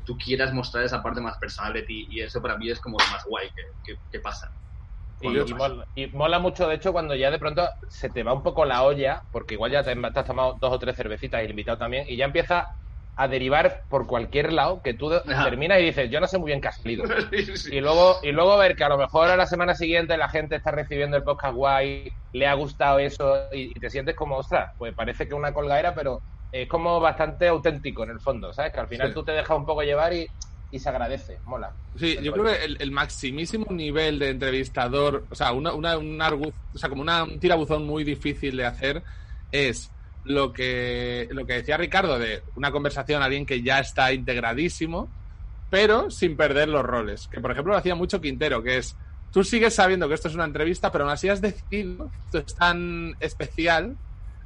tú 0.05 0.17
quieras 0.17 0.53
mostrar 0.53 0.83
esa 0.85 1.03
parte 1.03 1.21
más 1.21 1.37
personal 1.39 1.73
de 1.73 1.83
ti 1.83 2.07
y 2.09 2.21
eso 2.21 2.41
para 2.41 2.57
mí 2.57 2.69
es 2.69 2.79
como 2.81 2.97
lo 2.99 3.07
más 3.11 3.23
guay 3.25 3.49
que, 3.55 3.61
que- 3.83 3.99
que 4.11 4.19
pasa. 4.19 4.47
Y, 5.19 5.51
y 5.51 5.53
mola, 5.53 5.85
y 5.95 6.07
mola 6.07 6.39
mucho, 6.39 6.67
de 6.67 6.75
hecho, 6.75 6.91
cuando 6.91 7.15
ya 7.15 7.31
de 7.31 7.39
pronto 7.39 7.69
se 7.89 8.09
te 8.09 8.23
va 8.23 8.33
un 8.33 8.43
poco 8.43 8.65
la 8.65 8.83
olla, 8.83 9.23
porque 9.31 9.53
igual 9.55 9.71
ya 9.71 9.83
te, 9.83 9.95
te 9.95 10.19
has 10.19 10.25
tomado 10.25 10.55
dos 10.59 10.73
o 10.73 10.79
tres 10.79 10.95
cervecitas 10.97 11.41
y 11.41 11.45
el 11.45 11.51
invitado 11.51 11.77
también, 11.77 12.05
y 12.07 12.17
ya 12.17 12.25
empieza 12.25 12.67
a 13.15 13.27
derivar 13.29 13.83
por 13.89 14.07
cualquier 14.07 14.51
lado 14.51 14.81
que 14.83 14.93
tú 14.93 15.13
Ajá. 15.13 15.45
terminas 15.45 15.79
y 15.79 15.85
dices, 15.85 16.09
yo 16.11 16.19
no 16.19 16.27
sé 16.27 16.37
muy 16.37 16.47
bien 16.47 16.59
qué 16.61 16.67
ha 16.67 16.71
salido. 16.73 17.05
Sí, 17.31 17.57
sí. 17.57 17.77
Y 17.77 17.79
luego, 17.81 18.17
y 18.23 18.31
luego 18.33 18.57
ver 18.57 18.75
que 18.75 18.83
a 18.83 18.89
lo 18.89 18.97
mejor 18.97 19.29
a 19.29 19.37
la 19.37 19.47
semana 19.47 19.73
siguiente 19.73 20.17
la 20.17 20.29
gente 20.29 20.57
está 20.57 20.71
recibiendo 20.71 21.15
el 21.17 21.23
podcast 21.23 21.55
guay, 21.55 22.11
le 22.33 22.47
ha 22.47 22.53
gustado 22.53 22.99
eso 22.99 23.47
y, 23.53 23.71
y 23.75 23.79
te 23.79 23.89
sientes 23.89 24.15
como, 24.15 24.37
ostras, 24.37 24.69
pues 24.77 24.93
parece 24.93 25.27
que 25.27 25.33
una 25.33 25.53
colgadera, 25.53 25.95
pero 25.95 26.23
es 26.51 26.67
como 26.67 26.99
bastante 26.99 27.47
auténtico 27.47 28.03
en 28.03 28.11
el 28.11 28.19
fondo, 28.19 28.53
¿sabes? 28.53 28.71
Que 28.73 28.79
al 28.79 28.87
final 28.87 29.09
Sí. 29.09 29.13
tú 29.13 29.23
te 29.23 29.31
dejas 29.33 29.57
un 29.57 29.65
poco 29.65 29.81
llevar 29.83 30.13
y, 30.13 30.27
y 30.71 30.79
se 30.79 30.89
agradece, 30.89 31.39
mola. 31.45 31.73
Sí, 31.95 32.17
yo 32.21 32.31
creo 32.33 32.45
que 32.45 32.63
el, 32.65 32.77
el 32.79 32.91
maximísimo 32.91 33.65
nivel 33.71 34.19
de 34.19 34.29
entrevistador, 34.29 35.25
o 35.29 35.35
sea, 35.35 35.51
una, 35.53 35.73
una- 35.73 35.97
un 35.97 36.19
argu- 36.19 36.53
o 36.73 36.77
sea, 36.77 36.89
como 36.89 37.01
una, 37.01 37.23
un 37.23 37.39
tirabuzón 37.39 37.85
muy 37.85 38.03
difícil 38.03 38.57
de 38.57 38.65
hacer 38.65 39.03
es 39.51 39.89
lo 40.23 40.51
que, 40.51 41.27
lo 41.31 41.45
que 41.45 41.53
decía 41.53 41.77
Ricardo 41.77 42.17
de 42.19 42.41
una 42.55 42.71
conversación 42.71 43.21
a 43.21 43.25
alguien 43.25 43.45
que 43.45 43.61
ya 43.61 43.79
está 43.79 44.11
integradísimo, 44.13 45.13
pero 45.69 46.09
sin 46.09 46.35
perder 46.37 46.69
los 46.69 46.83
roles. 46.83 47.27
Que 47.27 47.41
por 47.41 47.51
ejemplo 47.51 47.73
lo 47.73 47.79
hacía 47.79 47.95
mucho 47.95 48.21
Quintero, 48.21 48.63
que 48.63 48.77
es 48.77 48.97
tú 49.29 49.43
sigues 49.43 49.75
sabiendo 49.75 50.07
que 50.07 50.15
esto 50.15 50.27
es 50.29 50.35
una 50.35 50.45
entrevista, 50.45 50.91
pero 50.91 51.03
aún 51.03 51.13
así 51.13 51.29
has 51.29 51.41
decidido, 51.41 52.09
esto 52.25 52.39
es 52.39 52.55
tan 52.55 53.13
especial 53.19 53.97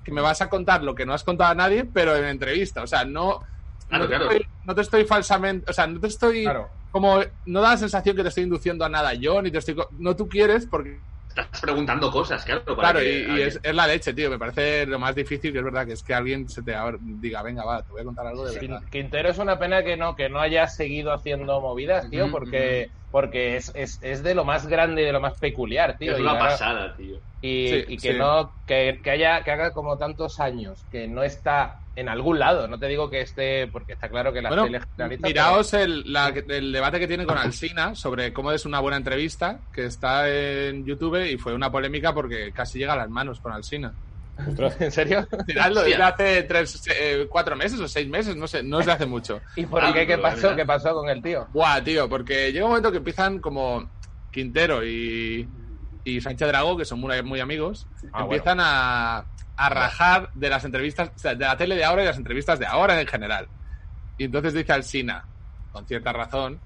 que 0.03 0.11
me 0.11 0.21
vas 0.21 0.41
a 0.41 0.49
contar 0.49 0.83
lo 0.83 0.95
que 0.95 1.05
no 1.05 1.13
has 1.13 1.23
contado 1.23 1.51
a 1.51 1.55
nadie, 1.55 1.85
pero 1.85 2.15
en 2.15 2.25
entrevista. 2.25 2.83
O 2.83 2.87
sea, 2.87 3.05
no, 3.05 3.39
Claro, 3.87 4.03
no, 4.05 4.09
te, 4.09 4.15
claro. 4.17 4.31
Estoy, 4.31 4.47
no 4.63 4.75
te 4.75 4.81
estoy 4.81 5.05
falsamente, 5.05 5.69
o 5.69 5.73
sea, 5.73 5.87
no 5.87 5.99
te 5.99 6.07
estoy 6.07 6.43
Claro. 6.43 6.69
como 6.91 7.19
no 7.45 7.61
da 7.61 7.71
la 7.71 7.77
sensación 7.77 8.15
que 8.15 8.21
te 8.23 8.29
estoy 8.29 8.43
induciendo 8.43 8.85
a 8.85 8.89
nada 8.89 9.13
yo, 9.13 9.41
ni 9.41 9.51
te 9.51 9.57
estoy... 9.59 9.75
co- 9.75 9.89
No 9.91 10.15
tú 10.15 10.27
quieres 10.29 10.67
porque... 10.69 11.05
Estás 11.27 11.61
preguntando 11.61 12.11
cosas, 12.11 12.43
claro. 12.43 12.63
para 12.65 12.75
Claro, 12.75 12.99
que 12.99 13.19
y, 13.19 13.41
es, 13.41 13.59
es 13.61 13.75
la 13.75 13.85
leche, 13.87 14.13
tío. 14.13 14.29
Me 14.31 14.39
parece 14.39 14.85
lo 14.87 14.97
más 14.97 15.13
difícil, 15.15 15.51
que 15.51 15.59
es 15.59 15.63
verdad, 15.63 15.85
que 15.85 15.93
es 15.93 16.01
que 16.03 16.13
alguien 16.13 16.47
se 16.49 16.63
te 16.63 16.73
abra- 16.73 16.97
diga, 16.99 17.43
venga, 17.43 17.63
va, 17.63 17.83
te 17.83 17.91
voy 17.91 18.01
a 18.01 18.05
contar 18.05 18.25
algo 18.25 18.45
de 18.47 18.59
verdad. 18.59 18.81
Quin- 18.81 18.89
Quintero 18.89 19.29
es 19.29 19.37
una 19.37 19.59
pena 19.59 19.83
que 19.83 19.95
no, 19.95 20.15
que 20.15 20.27
no 20.29 20.39
haya 20.39 20.67
seguido 20.67 21.13
haciendo 21.13 21.61
movidas, 21.61 22.09
tío, 22.09 22.31
porque, 22.31 22.91
porque 23.11 23.55
es, 23.57 23.71
es, 23.75 23.97
es 24.01 24.23
de 24.23 24.35
lo 24.35 24.45
más 24.45 24.67
grande 24.67 25.01
y 25.01 25.05
de 25.05 25.11
lo 25.13 25.19
más 25.21 25.37
peculiar, 25.39 25.97
tío. 25.97 26.13
es 26.13 26.19
y 26.19 26.21
una 26.21 26.31
ahora- 26.31 26.43
pasada, 26.49 26.95
tío. 26.95 27.17
y, 27.41 27.67
Sí, 27.69 27.85
y 27.87 27.97
que 27.97 28.11
sí. 28.13 28.17
no 28.17 28.53
que, 28.65 28.99
que 29.03 29.11
haya 29.11 29.41
que 29.43 29.51
haga 29.51 29.71
como 29.71 29.97
tantos 29.97 30.39
años 30.39 30.85
que 30.91 31.07
no 31.07 31.23
está 31.23 31.75
en 31.95 32.07
algún 32.07 32.37
lado 32.39 32.67
no 32.67 32.77
te 32.79 32.87
digo 32.87 33.09
que 33.09 33.19
esté 33.21 33.67
porque 33.67 33.93
está 33.93 34.07
claro 34.09 34.31
que 34.31 34.41
la 34.41 34.49
Bueno, 34.49 34.65
tele 34.65 34.79
generalista, 34.95 35.27
miraos 35.27 35.73
el, 35.73 36.03
la- 36.13 36.33
el 36.49 36.71
debate 36.71 36.99
que 36.99 37.07
tiene 37.07 37.25
con 37.25 37.37
Alsina 37.37 37.95
sobre 37.95 38.31
cómo 38.31 38.51
es 38.51 38.65
una 38.65 38.79
buena 38.79 38.97
entrevista, 38.97 39.59
que 39.73 39.85
está 39.85 40.29
en 40.29 40.85
YouTube 40.85 41.25
y 41.29 41.37
fue 41.37 41.53
una 41.53 41.71
polémica 41.71 42.13
porque 42.13 42.51
casi 42.53 42.77
llega 42.79 42.93
a 42.93 42.97
las 42.97 43.09
manos 43.09 43.39
con 43.41 43.51
Alsina. 43.53 43.93
En 44.79 44.91
serio 44.91 45.27
Tirarlo 45.45 45.81
desde 45.81 45.91
Hostia. 45.93 46.07
hace 46.07 46.43
tres, 46.43 46.81
eh, 46.93 47.27
cuatro 47.29 47.55
meses 47.55 47.79
o 47.79 47.87
seis 47.87 48.07
meses, 48.07 48.35
no 48.35 48.47
sé, 48.47 48.63
no 48.63 48.79
es 48.79 48.85
de 48.85 48.91
hace 48.91 49.05
mucho. 49.05 49.41
y 49.55 49.65
por 49.65 49.83
Ah, 49.83 49.91
qué 49.93 50.01
qué 50.07 50.17
pero, 50.17 50.21
pasó 50.21 50.55
qué 50.55 50.65
pasó 50.65 50.93
con 50.93 51.09
el 51.09 51.21
tío 51.21 51.47
Buah, 51.53 51.81
tío, 51.83 52.07
porque 52.09 52.51
llega 52.51 52.65
un 52.65 52.71
momento 52.71 52.91
que 52.91 52.97
empiezan 52.97 53.39
como 53.39 53.89
Quintero 54.31 54.85
y, 54.85 55.47
y 56.03 56.21
Sánchez 56.21 56.47
Dragó, 56.47 56.77
que 56.77 56.85
son 56.85 56.99
muy, 56.99 57.21
muy 57.23 57.39
amigos, 57.39 57.87
Ah, 58.13 58.21
empiezan 58.23 58.59
a, 58.61 59.25
a 59.57 59.69
rajar 59.69 60.29
de 60.33 60.49
las 60.49 60.63
entrevistas, 60.65 61.11
o 61.15 61.19
sea, 61.19 61.35
de 61.35 61.45
la 61.45 61.57
tele 61.57 61.75
de 61.75 61.83
ahora 61.83 62.03
y 62.03 62.05
las 62.05 62.17
entrevistas 62.17 62.59
de 62.59 62.65
ahora 62.65 62.99
en 63.01 63.07
general. 63.07 63.47
Y 64.17 64.25
entonces 64.25 64.53
dice 64.53 64.71
Alsina, 64.73 65.25
con 65.71 65.85
cierta 65.87 66.11
razón, 66.13 66.59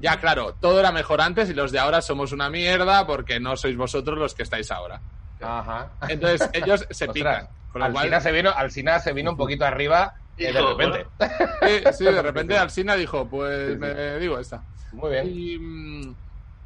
ya 0.00 0.18
claro, 0.18 0.54
todo 0.60 0.80
era 0.80 0.90
mejor 0.90 1.20
antes 1.20 1.48
y 1.50 1.54
los 1.54 1.70
de 1.70 1.78
ahora 1.78 2.02
somos 2.02 2.32
una 2.32 2.50
mierda 2.50 3.06
porque 3.06 3.38
no 3.38 3.56
sois 3.56 3.76
vosotros 3.76 4.18
los 4.18 4.34
que 4.34 4.42
estáis 4.42 4.70
ahora. 4.72 5.00
Ajá 5.44 5.90
Entonces 6.08 6.48
ellos 6.52 6.86
se 6.90 7.08
pican. 7.08 7.48
Con 7.72 7.82
lo 7.82 7.92
cual, 7.92 8.04
Alsina 8.04 8.20
se 8.20 8.32
vino 8.32 8.50
Alsina 8.50 8.98
se 9.00 9.12
vino 9.12 9.30
un 9.32 9.36
poquito 9.36 9.64
arriba 9.64 10.14
eh, 10.36 10.52
de 10.52 10.60
repente 10.60 11.06
sí, 11.20 11.92
sí, 11.98 12.04
de 12.04 12.22
repente 12.22 12.58
Alsina 12.58 12.96
dijo, 12.96 13.26
pues 13.28 13.78
me 13.78 14.18
digo 14.18 14.38
esta. 14.38 14.62
muy 14.92 15.10
bien 15.12 15.28
Y 15.28 15.58
mm, 15.58 16.14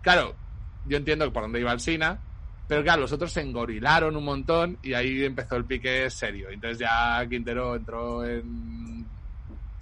claro, 0.00 0.34
yo 0.86 0.96
entiendo 0.96 1.30
por 1.32 1.42
dónde 1.42 1.60
iba 1.60 1.70
Alsina, 1.70 2.18
pero 2.66 2.82
claro, 2.82 3.02
los 3.02 3.12
otros 3.12 3.32
se 3.32 3.40
engorilaron 3.40 4.16
un 4.16 4.24
montón 4.24 4.78
y 4.82 4.92
ahí 4.92 5.24
empezó 5.24 5.56
el 5.56 5.64
pique 5.64 6.08
serio. 6.10 6.50
Entonces 6.50 6.78
ya 6.78 7.24
Quintero 7.28 7.74
entró 7.74 8.24
en. 8.26 9.06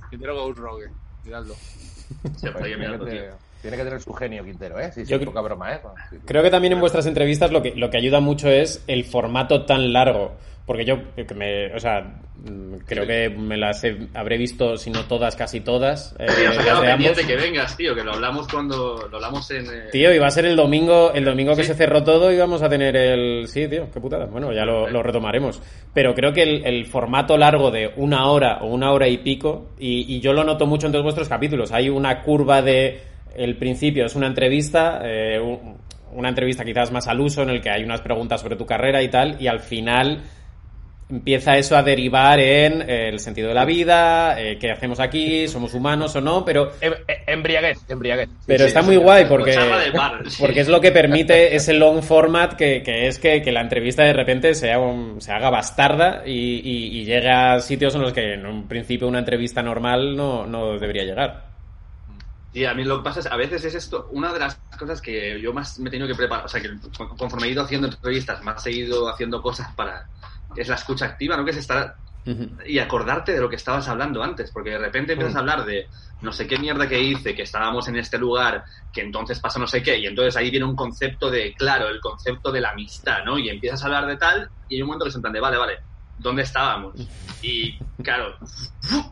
Quintero 0.08 0.36
Goes 0.36 0.56
Rogue, 0.56 0.90
miradlo. 1.24 1.54
Se 2.36 2.50
tiene, 2.52 2.76
mirando, 2.76 3.06
tío. 3.06 3.36
Tiene 3.66 3.76
que 3.76 3.84
tener 3.84 4.00
su 4.00 4.12
genio 4.12 4.44
Quintero 4.44 4.78
eh 4.80 4.90
sí, 4.92 5.04
sí 5.04 5.10
Yo 5.10 5.18
poca 5.18 5.30
creo- 5.32 5.42
broma 5.44 5.74
eh 5.74 5.80
Creo 6.24 6.42
que 6.42 6.50
también 6.50 6.72
en 6.72 6.80
vuestras 6.80 7.06
entrevistas 7.06 7.50
lo 7.50 7.62
que, 7.62 7.74
lo 7.74 7.90
que 7.90 7.98
ayuda 7.98 8.20
mucho 8.20 8.48
es 8.48 8.82
el 8.86 9.04
formato 9.04 9.64
tan 9.64 9.92
largo. 9.92 10.34
Porque 10.66 10.84
yo, 10.84 10.96
eh, 11.16 11.24
que 11.24 11.32
me, 11.34 11.72
o 11.72 11.78
sea, 11.78 12.00
mm, 12.00 12.78
creo 12.86 13.06
que 13.06 13.30
me 13.30 13.56
las 13.56 13.84
he- 13.84 14.08
habré 14.14 14.36
visto, 14.36 14.76
si 14.76 14.90
no 14.90 15.04
todas, 15.04 15.36
casi 15.36 15.60
todas. 15.60 16.12
eh, 16.18 16.26
las 16.26 16.80
de 16.82 16.90
ambos. 16.90 17.18
que 17.24 17.36
vengas, 17.36 17.76
tío, 17.76 17.94
que 17.94 18.02
lo 18.02 18.14
hablamos 18.14 18.48
cuando 18.48 19.06
lo 19.08 19.16
hablamos 19.16 19.48
en... 19.52 19.64
eh, 19.66 19.88
Tío, 19.92 20.12
iba 20.12 20.26
a 20.26 20.30
ser 20.32 20.44
el 20.44 20.56
domingo, 20.56 21.12
el 21.14 21.24
domingo 21.24 21.54
que 21.54 21.62
se 21.62 21.74
cerró 21.74 22.02
todo 22.02 22.32
y 22.32 22.36
vamos 22.36 22.62
a 22.62 22.68
tener 22.68 22.96
el... 22.96 23.46
Sí, 23.46 23.68
tío, 23.68 23.88
qué 23.94 24.00
putada. 24.00 24.26
Bueno, 24.26 24.52
ya 24.52 24.64
lo, 24.64 24.90
lo 24.90 25.04
retomaremos. 25.04 25.62
Pero 25.94 26.14
creo 26.16 26.32
que 26.32 26.42
el, 26.42 26.64
el 26.66 26.86
formato 26.86 27.38
largo 27.38 27.70
de 27.70 27.92
una 27.96 28.28
hora 28.28 28.58
o 28.62 28.66
una 28.66 28.90
hora 28.90 29.06
y 29.06 29.18
pico, 29.18 29.68
y, 29.78 30.16
y 30.16 30.18
yo 30.20 30.32
lo 30.32 30.42
noto 30.42 30.66
mucho 30.66 30.86
en 30.86 30.92
todos 30.92 31.04
vuestros 31.04 31.28
capítulos, 31.28 31.70
hay 31.70 31.88
una 31.90 32.22
curva 32.22 32.60
de... 32.60 33.14
El 33.36 33.56
principio 33.56 34.06
es 34.06 34.14
una 34.16 34.26
entrevista, 34.26 35.00
eh, 35.04 35.38
un- 35.40 35.76
una 36.12 36.28
entrevista 36.28 36.64
quizás 36.64 36.90
más 36.92 37.06
al 37.08 37.20
uso, 37.20 37.42
en 37.42 37.50
el 37.50 37.60
que 37.60 37.70
hay 37.70 37.84
unas 37.84 38.00
preguntas 38.00 38.40
sobre 38.40 38.56
tu 38.56 38.64
carrera 38.66 39.02
y 39.02 39.08
tal, 39.08 39.36
y 39.40 39.46
al 39.48 39.60
final 39.60 40.22
empieza 41.08 41.56
eso 41.56 41.76
a 41.76 41.84
derivar 41.84 42.40
en 42.40 42.82
eh, 42.82 43.10
el 43.10 43.20
sentido 43.20 43.46
de 43.48 43.54
la 43.54 43.64
vida, 43.64 44.40
eh, 44.40 44.58
qué 44.58 44.72
hacemos 44.72 44.98
aquí, 44.98 45.46
somos 45.46 45.72
humanos 45.72 46.16
o 46.16 46.20
no, 46.20 46.44
pero 46.44 46.72
Em- 46.80 46.94
em- 47.06 47.16
embriaguez 47.28 47.78
embriaguez 47.88 48.28
pero 48.44 48.64
sí, 48.64 48.66
está 48.66 48.80
sí, 48.80 48.86
muy 48.86 48.96
sí. 48.96 49.02
guay 49.02 49.24
porque, 49.26 49.54
bar, 49.94 50.22
sí. 50.28 50.36
porque 50.40 50.60
es 50.60 50.68
lo 50.68 50.80
que 50.80 50.90
permite 50.90 51.54
ese 51.54 51.74
long 51.74 52.02
format 52.02 52.54
que, 52.54 52.82
que 52.82 53.06
es 53.06 53.20
que, 53.20 53.40
que 53.40 53.52
la 53.52 53.60
entrevista 53.60 54.02
de 54.02 54.14
repente 54.14 54.52
sea 54.54 54.80
un- 54.80 55.20
se 55.20 55.30
haga 55.30 55.48
bastarda 55.48 56.22
y, 56.26 56.32
y- 56.64 56.98
y 57.00 57.04
llegue 57.04 57.30
a 57.30 57.60
sitios 57.60 57.94
en 57.94 58.02
los 58.02 58.12
que 58.12 58.34
en 58.34 58.44
un 58.44 58.66
principio 58.66 59.06
una 59.06 59.20
entrevista 59.20 59.62
normal 59.62 60.16
no, 60.16 60.44
no 60.46 60.76
debería 60.76 61.04
llegar. 61.04 61.45
Y 62.56 62.64
a 62.64 62.72
mí 62.72 62.84
lo 62.84 62.96
que 62.96 63.04
pasa 63.04 63.20
es, 63.20 63.26
a 63.26 63.36
veces 63.36 63.66
es 63.66 63.74
esto, 63.74 64.08
una 64.12 64.32
de 64.32 64.38
las 64.38 64.58
cosas 64.78 65.02
que 65.02 65.38
yo 65.42 65.52
más 65.52 65.78
me 65.78 65.88
he 65.88 65.90
tenido 65.90 66.08
que 66.08 66.14
preparar, 66.14 66.46
o 66.46 66.48
sea, 66.48 66.62
que 66.62 66.70
conforme 67.18 67.48
he 67.48 67.50
ido 67.50 67.62
haciendo 67.62 67.86
entrevistas, 67.86 68.42
más 68.42 68.66
he 68.66 68.70
ido 68.70 69.10
haciendo 69.10 69.42
cosas 69.42 69.74
para, 69.74 70.08
es 70.56 70.66
la 70.66 70.76
escucha 70.76 71.04
activa, 71.04 71.36
¿no? 71.36 71.44
Que 71.44 71.50
es 71.50 71.58
estar 71.58 71.96
y 72.64 72.78
acordarte 72.78 73.32
de 73.32 73.42
lo 73.42 73.50
que 73.50 73.56
estabas 73.56 73.86
hablando 73.88 74.22
antes, 74.22 74.50
porque 74.52 74.70
de 74.70 74.78
repente 74.78 75.12
empiezas 75.12 75.36
a 75.36 75.40
hablar 75.40 75.66
de 75.66 75.88
no 76.22 76.32
sé 76.32 76.46
qué 76.46 76.58
mierda 76.58 76.88
que 76.88 76.98
hice, 76.98 77.34
que 77.34 77.42
estábamos 77.42 77.88
en 77.88 77.96
este 77.96 78.16
lugar, 78.16 78.64
que 78.90 79.02
entonces 79.02 79.38
pasa 79.38 79.60
no 79.60 79.66
sé 79.66 79.82
qué, 79.82 79.98
y 79.98 80.06
entonces 80.06 80.34
ahí 80.38 80.50
viene 80.50 80.64
un 80.64 80.76
concepto 80.76 81.30
de, 81.30 81.52
claro, 81.52 81.90
el 81.90 82.00
concepto 82.00 82.50
de 82.50 82.62
la 82.62 82.70
amistad, 82.70 83.18
¿no? 83.22 83.38
Y 83.38 83.50
empiezas 83.50 83.82
a 83.82 83.86
hablar 83.88 84.06
de 84.06 84.16
tal, 84.16 84.48
y 84.66 84.76
hay 84.76 84.80
un 84.80 84.86
momento 84.86 85.04
que 85.04 85.10
se 85.10 85.18
en 85.18 85.22
plan 85.22 85.34
de, 85.34 85.40
vale, 85.40 85.58
vale, 85.58 85.74
¿dónde 86.16 86.40
estábamos? 86.40 86.94
Y 87.42 87.78
claro, 88.02 88.34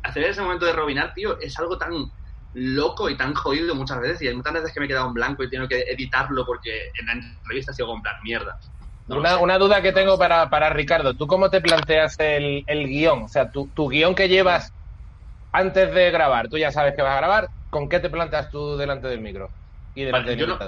hacer 0.02 0.24
ese 0.24 0.40
momento 0.40 0.64
de 0.64 0.72
robinar, 0.72 1.12
tío, 1.12 1.38
es 1.38 1.58
algo 1.58 1.76
tan 1.76 1.92
loco 2.54 3.10
y 3.10 3.16
tan 3.16 3.34
jodido 3.34 3.74
muchas 3.74 4.00
veces, 4.00 4.22
y 4.22 4.28
hay 4.28 4.34
muchas 4.36 4.54
veces 4.54 4.72
que 4.72 4.80
me 4.80 4.86
he 4.86 4.88
quedado 4.88 5.08
en 5.08 5.14
blanco 5.14 5.44
y 5.44 5.50
tengo 5.50 5.68
que 5.68 5.80
editarlo 5.82 6.44
porque 6.46 6.70
en 7.00 7.06
la 7.06 7.12
entrevista 7.14 7.72
sigo 7.72 7.94
en 7.96 8.02
plan, 8.02 8.14
mierda. 8.24 8.56
No 9.06 9.16
Una, 9.18 9.38
una 9.38 9.58
duda 9.58 9.82
que 9.82 9.92
tengo 9.92 10.18
para, 10.18 10.48
para 10.50 10.70
Ricardo. 10.70 11.14
¿Tú 11.16 11.26
cómo 11.26 11.50
te 11.50 11.60
planteas 11.60 12.18
el, 12.18 12.64
el 12.66 12.86
guion? 12.88 13.24
O 13.24 13.28
sea, 13.28 13.50
tu, 13.50 13.70
tu 13.74 13.88
guion 13.88 14.14
que 14.14 14.28
llevas 14.28 14.72
antes 15.52 15.92
de 15.94 16.10
grabar, 16.12 16.48
tú 16.48 16.58
ya 16.58 16.72
sabes 16.72 16.94
que 16.96 17.02
vas 17.02 17.14
a 17.14 17.18
grabar, 17.18 17.50
¿con 17.70 17.88
qué 17.88 18.00
te 18.00 18.10
planteas 18.10 18.50
tú 18.50 18.76
delante 18.76 19.08
del 19.08 19.20
micro? 19.22 19.54
Y 19.94 20.04
delante 20.04 20.30
Vale, 20.30 20.36
del 20.36 20.40
yo 20.40 20.46
no- 20.46 20.58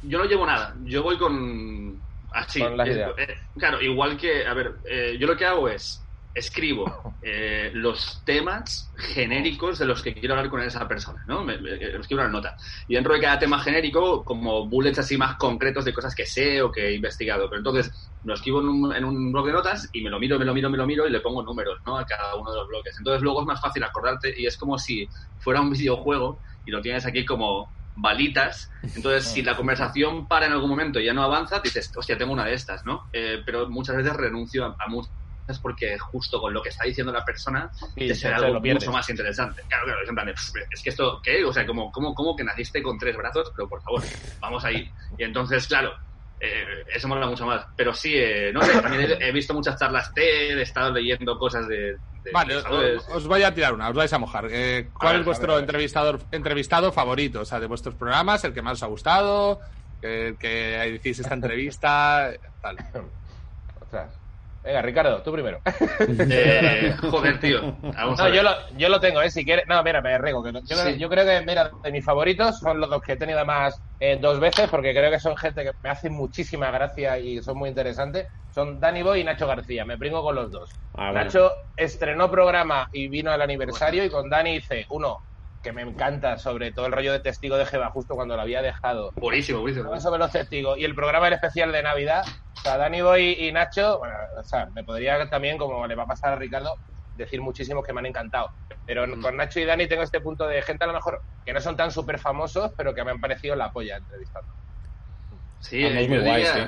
yo 0.00 0.18
no 0.18 0.24
llevo 0.24 0.46
nada. 0.46 0.74
Yo 0.82 1.02
voy 1.02 1.18
con. 1.18 2.02
Así, 2.30 2.60
las 2.60 2.88
eh, 2.88 2.90
ideas. 2.90 3.12
eh, 3.18 3.34
claro, 3.56 3.80
igual 3.80 4.16
que, 4.18 4.46
a 4.46 4.54
ver, 4.54 4.74
eh, 4.88 5.16
yo 5.20 5.26
lo 5.26 5.36
que 5.36 5.44
hago 5.46 5.68
es 5.68 6.03
escribo 6.34 6.84
eh, 7.22 7.70
los 7.74 8.22
temas 8.24 8.92
genéricos 8.96 9.78
de 9.78 9.86
los 9.86 10.02
que 10.02 10.14
quiero 10.14 10.34
hablar 10.34 10.50
con 10.50 10.60
esa 10.62 10.86
persona, 10.88 11.22
¿no? 11.26 11.44
Me, 11.44 11.58
me- 11.58 11.74
escribo 11.98 12.22
una 12.22 12.30
nota. 12.30 12.54
Y 12.88 12.94
dentro 12.94 13.14
de 13.14 13.20
cada 13.20 13.38
tema 13.38 13.60
genérico, 13.60 14.24
como 14.24 14.68
bullets 14.68 14.98
así 14.98 15.16
más 15.16 15.36
concretos 15.36 15.84
de 15.84 15.92
cosas 15.94 16.14
que 16.14 16.26
sé 16.26 16.62
o 16.62 16.70
que 16.72 16.88
he 16.88 16.94
investigado. 16.96 17.48
Pero 17.48 17.60
entonces 17.60 18.12
lo 18.22 18.34
escribo 18.34 18.60
en 18.60 18.68
un, 18.68 18.94
en 18.94 19.04
un 19.04 19.32
blog 19.32 19.46
de 19.46 19.52
notas 19.52 19.88
y 19.92 20.02
me 20.02 20.10
lo 20.10 20.18
miro, 20.18 20.38
me 20.38 20.44
lo 20.44 20.54
miro, 20.54 20.70
me 20.70 20.78
lo 20.78 20.86
miro 20.86 21.06
y 21.06 21.10
le 21.10 21.20
pongo 21.20 21.42
números, 21.42 21.78
¿no? 21.86 21.98
A 21.98 22.04
cada 22.04 22.34
uno 22.36 22.50
de 22.50 22.58
los 22.58 22.68
bloques. 22.68 22.94
Entonces 22.98 23.22
luego 23.22 23.40
es 23.42 23.46
más 23.46 23.60
fácil 23.60 23.82
acordarte 23.84 24.32
y 24.36 24.46
es 24.46 24.56
como 24.58 24.78
si 24.78 25.08
fuera 25.38 25.60
un 25.60 25.70
videojuego 25.70 26.40
y 26.64 26.70
lo 26.70 26.80
tienes 26.80 27.06
aquí 27.06 27.24
como 27.24 27.72
balitas. 27.94 28.68
Entonces, 28.94 29.30
si 29.30 29.42
la 29.42 29.56
conversación 29.56 30.26
para 30.28 30.46
en 30.46 30.52
algún 30.52 30.70
momento 30.70 31.00
y 31.00 31.06
ya 31.06 31.14
no 31.14 31.22
avanza, 31.22 31.60
dices, 31.60 31.90
hostia, 31.96 32.16
tengo 32.18 32.32
una 32.32 32.44
de 32.44 32.54
estas, 32.54 32.82
¿no? 32.84 33.02
Eh, 33.12 33.42
pero 33.44 33.68
muchas 33.68 33.96
veces 33.96 34.12
renuncio 34.14 34.64
a, 34.64 34.68
a 34.68 34.88
muchas 34.90 35.12
porque 35.62 35.98
justo 35.98 36.40
con 36.40 36.52
lo 36.54 36.62
que 36.62 36.70
está 36.70 36.84
diciendo 36.86 37.12
la 37.12 37.24
persona 37.24 37.70
te 37.94 38.08
se- 38.08 38.14
será 38.14 38.38
se 38.38 38.44
algo 38.46 38.60
mucho 38.60 38.90
más 38.90 39.08
interesante. 39.10 39.62
Claro, 39.68 39.84
claro, 39.84 40.02
es 40.02 40.08
en 40.08 40.14
plan 40.14 40.26
de, 40.26 40.32
"Pff, 40.32 40.50
es 40.70 40.82
que 40.82 40.90
esto, 40.90 41.20
¿qué? 41.22 41.44
O 41.44 41.52
sea, 41.52 41.66
como, 41.66 41.90
como, 41.92 42.14
como 42.14 42.34
que 42.34 42.44
naciste 42.44 42.82
con 42.82 42.98
tres 42.98 43.16
brazos, 43.16 43.52
pero 43.54 43.68
por 43.68 43.82
favor, 43.82 44.02
vamos 44.40 44.64
ahí. 44.64 44.90
Y 45.18 45.24
entonces, 45.24 45.66
claro, 45.66 45.92
eh, 46.40 46.64
eso 46.94 47.08
mola 47.08 47.26
mucho 47.26 47.46
más. 47.46 47.64
Pero 47.76 47.92
sí, 47.94 48.14
eh, 48.16 48.50
no 48.52 48.62
sé, 48.62 48.80
también 48.80 49.10
he, 49.20 49.28
he 49.28 49.32
visto 49.32 49.54
muchas 49.54 49.78
charlas 49.78 50.12
TED, 50.14 50.58
he 50.58 50.62
estado 50.62 50.92
leyendo 50.92 51.38
cosas 51.38 51.68
de... 51.68 51.76
de 52.10 52.30
Vale, 52.32 52.56
os, 52.56 53.08
os 53.08 53.26
voy 53.26 53.42
a 53.42 53.54
tirar 53.54 53.74
una, 53.74 53.88
os 53.90 53.94
vais 53.94 54.12
a 54.12 54.18
mojar. 54.18 54.48
Eh, 54.50 54.90
¿Cuál 54.92 55.08
A 55.08 55.12
ver, 55.12 55.20
es 55.20 55.26
vuestro 55.26 55.52
a 55.52 55.54
ver. 55.56 55.64
entrevistador 55.64 56.20
entrevistado 56.30 56.90
favorito? 56.90 57.40
O 57.42 57.44
sea, 57.44 57.60
de 57.60 57.66
vuestros 57.66 57.94
programas, 57.96 58.42
el 58.44 58.52
que 58.54 58.62
más 58.62 58.74
os 58.78 58.82
ha 58.82 58.86
gustado, 58.86 59.60
el 60.00 60.36
que 60.38 60.48
decís 60.92 61.18
esta 61.18 61.34
entrevista, 61.34 62.32
tal. 62.60 62.76
Ostras. 63.80 64.18
Venga, 64.64 64.80
Ricardo, 64.80 65.22
tú 65.22 65.30
primero. 65.32 65.60
Eh, 66.30 66.94
joder, 67.10 67.38
tío. 67.38 67.76
Vamos 67.82 68.18
a 68.18 68.24
No, 68.24 68.30
ver. 68.30 68.34
yo 68.34 68.42
lo, 68.42 68.50
yo 68.78 68.88
lo 68.88 68.98
tengo, 68.98 69.20
¿eh? 69.20 69.30
Si 69.30 69.44
quieres. 69.44 69.66
No, 69.68 69.82
mira, 69.82 70.00
me 70.00 70.16
rego. 70.18 70.42
Que 70.42 70.52
yo, 70.52 70.76
Sí. 70.76 70.98
yo 70.98 71.08
creo 71.10 71.24
que, 71.24 71.44
mira, 71.46 71.70
de 71.82 71.92
mis 71.92 72.04
favoritos 72.04 72.58
son 72.58 72.80
los 72.80 72.88
dos 72.88 73.02
que 73.02 73.12
he 73.12 73.16
tenido 73.16 73.38
además 73.38 73.80
eh, 74.00 74.18
dos 74.20 74.40
veces, 74.40 74.68
porque 74.70 74.92
creo 74.94 75.10
que 75.10 75.20
son 75.20 75.36
gente 75.36 75.64
que 75.64 75.72
me 75.82 75.90
hace 75.90 76.08
muchísima 76.10 76.70
gracia 76.70 77.18
y 77.18 77.42
son 77.42 77.58
muy 77.58 77.68
interesantes. 77.68 78.26
Son 78.54 78.80
Dani 78.80 79.02
Boy 79.02 79.20
y 79.20 79.24
Nacho 79.24 79.46
García. 79.46 79.84
Me 79.84 79.98
pringo 79.98 80.22
con 80.22 80.34
los 80.34 80.50
dos. 80.50 80.70
Ah, 80.94 81.10
bueno. 81.10 81.24
Nacho 81.24 81.50
estrenó 81.76 82.30
programa 82.30 82.88
y 82.92 83.08
vino 83.08 83.30
al 83.32 83.42
aniversario 83.42 84.04
y 84.04 84.08
con 84.10 84.30
Dani 84.30 84.56
hice 84.56 84.86
uno 84.90 85.18
que 85.64 85.72
me 85.72 85.82
encanta 85.82 86.36
sobre 86.38 86.70
todo 86.72 86.86
el 86.86 86.92
rollo 86.92 87.10
de 87.12 87.18
testigo 87.20 87.56
de 87.56 87.66
Jehová 87.66 87.90
justo 87.90 88.14
cuando 88.14 88.36
lo 88.36 88.42
había 88.42 88.62
dejado 88.62 89.10
Buenísimo, 89.16 89.60
buenísimo. 89.62 89.98
Sobre 89.98 90.18
los 90.20 90.30
testigos 90.30 90.78
y 90.78 90.84
el 90.84 90.94
programa 90.94 91.24
del 91.24 91.34
especial 91.34 91.72
de 91.72 91.82
Navidad. 91.82 92.22
O 92.56 92.60
sea, 92.60 92.76
Dani 92.76 93.00
Boy 93.02 93.36
y 93.40 93.50
Nacho, 93.50 93.98
bueno, 93.98 94.14
o 94.38 94.44
sea, 94.44 94.68
me 94.74 94.84
podría 94.84 95.28
también, 95.28 95.58
como 95.58 95.86
le 95.86 95.94
va 95.96 96.04
a 96.04 96.06
pasar 96.06 96.34
a 96.34 96.36
Ricardo, 96.36 96.70
decir 97.14 97.40
muchísimos 97.40 97.82
que 97.84 97.92
me 97.92 98.00
han 98.00 98.06
encantado. 98.06 98.50
Pero 98.84 99.06
Mm. 99.06 99.22
con 99.22 99.36
Nacho 99.36 99.58
y 99.58 99.64
Dani 99.64 99.88
tengo 99.88 100.02
este 100.02 100.20
punto 100.20 100.46
de 100.46 100.60
gente 100.62 100.84
a 100.84 100.86
lo 100.86 100.92
mejor 100.92 101.22
que 101.44 101.52
no 101.52 101.60
son 101.60 101.76
tan 101.76 101.90
súper 101.90 102.18
famosos, 102.18 102.72
pero 102.76 102.94
que 102.94 103.02
me 103.02 103.10
han 103.12 103.20
parecido 103.20 103.56
la 103.56 103.70
polla 103.72 103.96
entrevistando. 103.96 104.52
Sí, 105.60 105.80
yo 105.80 105.88
diría- 105.88 106.20
guays, 106.20 106.48
sí. 106.48 106.60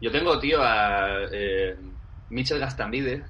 Yo 0.00 0.10
tengo, 0.12 0.38
tío, 0.38 0.62
a 0.62 1.24
eh, 1.32 1.76
Michel 2.30 2.60
Gastambide, 2.60 3.24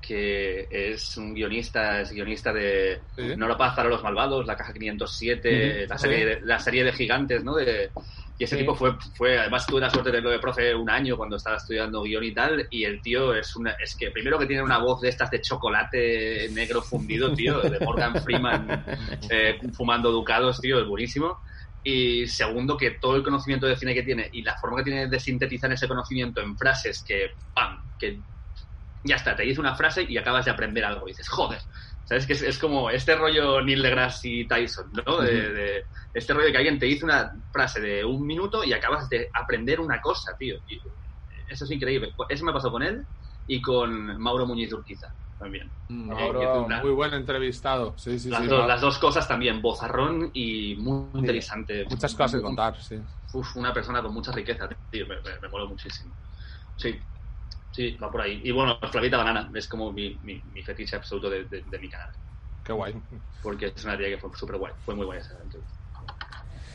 que 0.00 0.66
es 0.70 1.16
un 1.16 1.34
guionista, 1.34 2.00
es 2.00 2.12
guionista 2.12 2.52
de 2.52 3.00
Sí. 3.16 3.36
No 3.36 3.56
paz 3.56 3.74
para 3.74 3.88
los 3.88 4.02
malvados, 4.02 4.46
La 4.46 4.56
Caja 4.56 4.72
507, 4.72 5.86
la, 5.86 5.98
serie 5.98 6.24
de, 6.26 6.40
la 6.42 6.58
serie 6.58 6.84
de 6.84 6.92
gigantes, 6.92 7.44
¿no? 7.44 7.54
De, 7.54 7.90
y 8.38 8.44
ese 8.44 8.56
Sí. 8.56 8.62
tipo 8.62 8.74
fue, 8.74 8.92
fue, 9.14 9.38
además 9.38 9.66
tuve 9.66 9.82
la 9.82 9.90
suerte 9.90 10.10
de 10.10 10.22
lo 10.22 10.30
de 10.30 10.38
profe 10.38 10.74
un 10.74 10.88
año 10.88 11.16
cuando 11.16 11.36
estaba 11.36 11.56
estudiando 11.56 12.02
guion 12.02 12.24
y 12.24 12.32
tal, 12.32 12.66
y 12.70 12.84
el 12.84 13.02
tío 13.02 13.34
es 13.34 13.54
una, 13.54 13.72
es 13.72 13.94
que 13.96 14.10
primero 14.10 14.38
que 14.38 14.46
tiene 14.46 14.62
una 14.62 14.78
voz 14.78 15.02
de 15.02 15.10
estas 15.10 15.30
de 15.30 15.42
chocolate 15.42 16.48
negro 16.52 16.80
fundido, 16.80 17.34
tío, 17.34 17.60
de 17.60 17.78
Morgan 17.80 18.22
Freeman 18.22 18.84
eh, 19.30 19.58
fumando 19.74 20.10
ducados, 20.10 20.60
tío, 20.60 20.80
es 20.80 20.86
buenísimo. 20.86 21.38
Y 21.82 22.26
segundo, 22.26 22.76
que 22.76 22.92
todo 22.92 23.16
el 23.16 23.22
conocimiento 23.22 23.66
de 23.66 23.76
cine 23.76 23.94
que 23.94 24.02
tiene 24.02 24.28
y 24.32 24.42
la 24.42 24.54
forma 24.58 24.78
que 24.78 24.84
tiene 24.84 25.08
de 25.08 25.20
sintetizar 25.20 25.72
ese 25.72 25.88
conocimiento 25.88 26.40
en 26.40 26.56
frases 26.56 27.02
que, 27.06 27.30
¡pam! 27.54 27.78
que 27.98 28.20
ya 29.02 29.16
está, 29.16 29.34
te 29.36 29.42
dice 29.44 29.60
una 29.60 29.74
frase 29.74 30.04
y 30.08 30.16
acabas 30.16 30.44
de 30.44 30.50
aprender 30.50 30.84
algo. 30.84 31.06
Y 31.08 31.12
dices, 31.12 31.28
joder, 31.28 31.60
¿sabes? 32.04 32.26
Que 32.26 32.34
es, 32.34 32.42
es 32.42 32.58
como 32.58 32.90
este 32.90 33.14
rollo 33.16 33.60
Neil 33.62 33.82
deGrasse 33.82 34.28
y 34.28 34.46
Tyson, 34.48 34.90
¿no? 35.06 35.18
De, 35.18 35.52
de- 35.52 35.84
este 36.12 36.32
rollo 36.34 36.46
de 36.46 36.52
que 36.52 36.58
alguien 36.58 36.78
te 36.78 36.86
dice 36.86 37.04
una 37.04 37.30
frase 37.52 37.80
de 37.80 38.04
un 38.04 38.26
minuto 38.26 38.64
y 38.64 38.72
acabas 38.72 39.08
de 39.08 39.28
aprender 39.32 39.80
una 39.80 40.00
cosa, 40.00 40.34
tío. 40.38 40.56
Y 40.66 40.80
eso 41.48 41.64
es 41.64 41.70
increíble. 41.70 42.12
Eso 42.28 42.44
me 42.44 42.52
pasó 42.52 42.70
con 42.70 42.82
él 42.82 43.06
y 43.46 43.60
con 43.62 44.18
Mauro 44.18 44.46
Muñiz 44.46 44.72
Urquiza 44.72 45.08
también. 45.38 45.72
Mm, 45.88 46.10
Ahora, 46.12 46.68
la- 46.68 46.82
muy 46.82 46.92
buen 46.92 47.14
entrevistado. 47.14 47.96
Sí, 47.98 48.18
sí, 48.18 48.30
las, 48.30 48.42
sí. 48.42 48.48
dos, 48.48 48.66
las 48.66 48.80
dos 48.80 48.98
cosas 48.98 49.26
también, 49.26 49.62
bozarrón 49.62 50.30
y 50.34 50.76
muy 50.76 51.20
interesante. 51.20 51.84
Muchas 51.88 52.14
cosas 52.14 52.32
que 52.36 52.42
contar, 52.42 52.80
sí. 52.80 53.00
Uf, 53.32 53.56
una 53.56 53.72
persona 53.72 54.02
con 54.02 54.12
mucha 54.12 54.32
riqueza, 54.32 54.68
tío, 54.90 55.06
me, 55.06 55.16
me, 55.16 55.40
me 55.40 55.48
moló 55.48 55.68
muchísimo. 55.68 56.14
Sí, 56.76 57.00
sí, 57.70 57.96
va 58.02 58.10
por 58.10 58.20
ahí. 58.22 58.40
Y 58.44 58.50
bueno, 58.50 58.78
Flavita 58.90 59.16
Banana 59.16 59.50
es 59.54 59.66
como 59.68 59.92
mi, 59.92 60.18
mi, 60.22 60.42
mi 60.52 60.62
fetiche 60.62 60.96
absoluto 60.96 61.28
de, 61.30 61.44
de- 61.44 61.62
de 61.66 61.78
mi 61.78 61.88
canal. 61.88 62.08
Qué 62.64 62.72
guay. 62.72 62.94
Porque 63.42 63.72
es 63.74 63.84
una 63.84 63.96
tía 63.96 64.08
que 64.08 64.18
fue 64.18 64.30
súper 64.36 64.56
guay, 64.56 64.72
fue 64.84 64.94
muy 64.94 65.06
guay 65.06 65.18
esa 65.20 65.34
entrevista. 65.42 65.74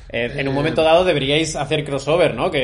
Eh, 0.09 0.31
en 0.35 0.47
un 0.47 0.53
momento 0.53 0.83
dado 0.83 1.03
deberíais 1.03 1.55
hacer 1.55 1.83
crossover, 1.83 2.35
¿no? 2.35 2.51
Que, 2.51 2.59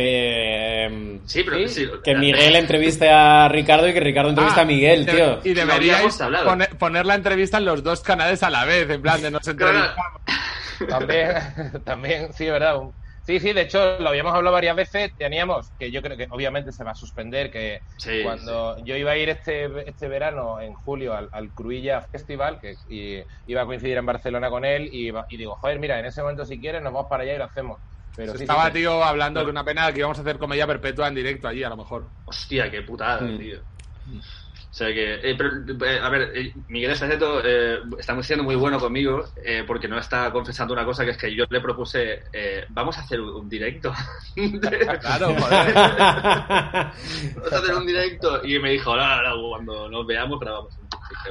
eh, 0.86 1.20
Sí, 1.26 1.44
pero 1.44 1.58
Sí, 1.68 1.86
sí, 1.86 1.90
que 2.04 2.14
Miguel 2.16 2.56
entreviste 2.56 3.10
a 3.10 3.48
Ricardo 3.50 3.88
y 3.88 3.94
que 3.94 4.00
Ricardo 4.00 4.30
entreviste 4.30 4.60
Ah, 4.60 4.64
a 4.64 4.66
Miguel, 4.68 5.06
de- 5.06 5.12
tío. 5.14 5.40
Y 5.44 5.54
deberíais 5.54 6.20
poner, 6.46 6.78
poner 6.78 7.06
la 7.06 7.16
entrevista 7.16 7.58
en 7.58 7.66
los 7.66 7.84
dos 7.84 8.02
canales 8.02 8.44
a 8.44 8.50
la 8.52 8.64
vez, 8.66 8.88
en 8.90 9.02
plan 9.02 9.22
de 9.22 9.32
nos 9.32 9.48
entrevistamos. 9.48 10.22
También, 10.90 11.36
también, 11.86 12.34
sí, 12.34 12.46
¿verdad? 12.46 12.78
Un- 12.80 12.94
Sí, 13.24 13.40
sí, 13.40 13.54
de 13.54 13.62
hecho 13.62 14.00
lo 14.00 14.10
habíamos 14.10 14.34
hablado 14.34 14.54
varias 14.56 14.76
veces. 14.76 15.12
Teníamos, 15.16 15.74
que 15.78 15.92
yo 15.92 16.02
creo 16.02 16.18
que 16.18 16.28
obviamente 16.32 16.72
se 16.72 16.84
va 16.84 16.92
a 16.92 16.96
suspender, 16.96 17.52
que 17.52 17.82
Sí, 17.98 18.24
cuando 18.24 18.78
yo 18.84 18.96
iba 18.96 19.12
a 19.12 19.18
ir 19.18 19.30
este, 19.30 19.88
este 19.90 20.08
verano, 20.08 20.60
en 20.60 20.74
julio, 20.74 21.14
al, 21.14 21.30
al 21.32 21.54
Cruilla 21.54 22.02
Festival, 22.12 22.60
que 22.60 22.76
y 22.88 23.24
iba 23.46 23.62
a 23.62 23.66
coincidir 23.66 23.98
en 23.98 24.06
Barcelona 24.06 24.50
con 24.50 24.66
él, 24.66 24.90
y, 24.92 25.08
iba- 25.08 25.26
y 25.30 25.38
digo, 25.38 25.56
joder, 25.56 25.80
mira, 25.80 26.00
en 26.00 26.06
ese 26.06 26.22
momento 26.22 26.46
si 26.46 26.60
quieres 26.60 26.82
nos 26.82 26.94
vamos 26.94 27.08
para 27.10 27.24
allá 27.24 27.36
y 27.36 27.38
lo 27.38 27.46
hacemos. 27.46 27.80
Pero 28.16 28.32
Se 28.32 28.38
sí, 28.40 28.44
estaba, 28.44 28.70
sí, 28.70 28.74
tío, 28.80 29.04
hablando 29.04 29.44
de 29.46 29.52
una 29.52 29.64
pena 29.64 29.92
que 29.94 30.00
íbamos 30.00 30.18
a 30.18 30.22
hacer 30.22 30.38
comedia 30.40 30.68
perpetua 30.68 31.08
en 31.08 31.16
directo 31.16 31.48
allí, 31.48 31.64
a 31.64 31.70
lo 31.70 31.78
mejor. 31.78 32.12
Hostia, 32.26 32.72
qué 32.72 32.82
putada, 32.82 33.28
Mm. 33.28 33.38
tío. 33.38 33.64
O 34.72 34.74
sea 34.74 34.88
que, 34.88 35.16
eh, 35.16 35.36
pero, 35.38 35.50
eh, 35.86 36.00
a 36.02 36.08
ver, 36.08 36.32
eh, 36.34 36.54
Miguel 36.70 36.92
Estaceto 36.92 37.42
eh, 37.44 37.80
está 38.00 38.24
siendo 38.24 38.46
muy 38.46 38.56
bueno 38.56 38.80
conmigo 38.80 39.26
eh, 39.44 39.66
porque 39.68 39.90
no 39.90 40.00
está 40.00 40.32
confesando 40.32 40.74
una 40.74 40.86
cosa 40.86 41.04
que 41.04 41.12
es 41.12 41.18
que 41.18 41.36
yo 41.36 41.44
le 41.50 41.60
propuse, 41.60 42.24
eh, 42.32 42.64
vamos 42.70 42.98
a 42.98 43.02
hacer 43.02 43.20
un, 43.20 43.50
directo. 43.50 43.92
Claro, 45.02 45.36
joder. 45.40 45.76
vamos 45.76 47.52
a 47.54 47.58
hacer 47.58 47.76
un 47.76 47.86
directo. 47.86 48.46
Y 48.46 48.60
me 48.60 48.72
dijo, 48.72 48.96
no, 48.96 49.06
no, 49.06 49.36
no, 49.36 49.50
cuando 49.50 49.90
nos 49.90 50.08
veamos 50.08 50.40
grabamos. 50.40 50.74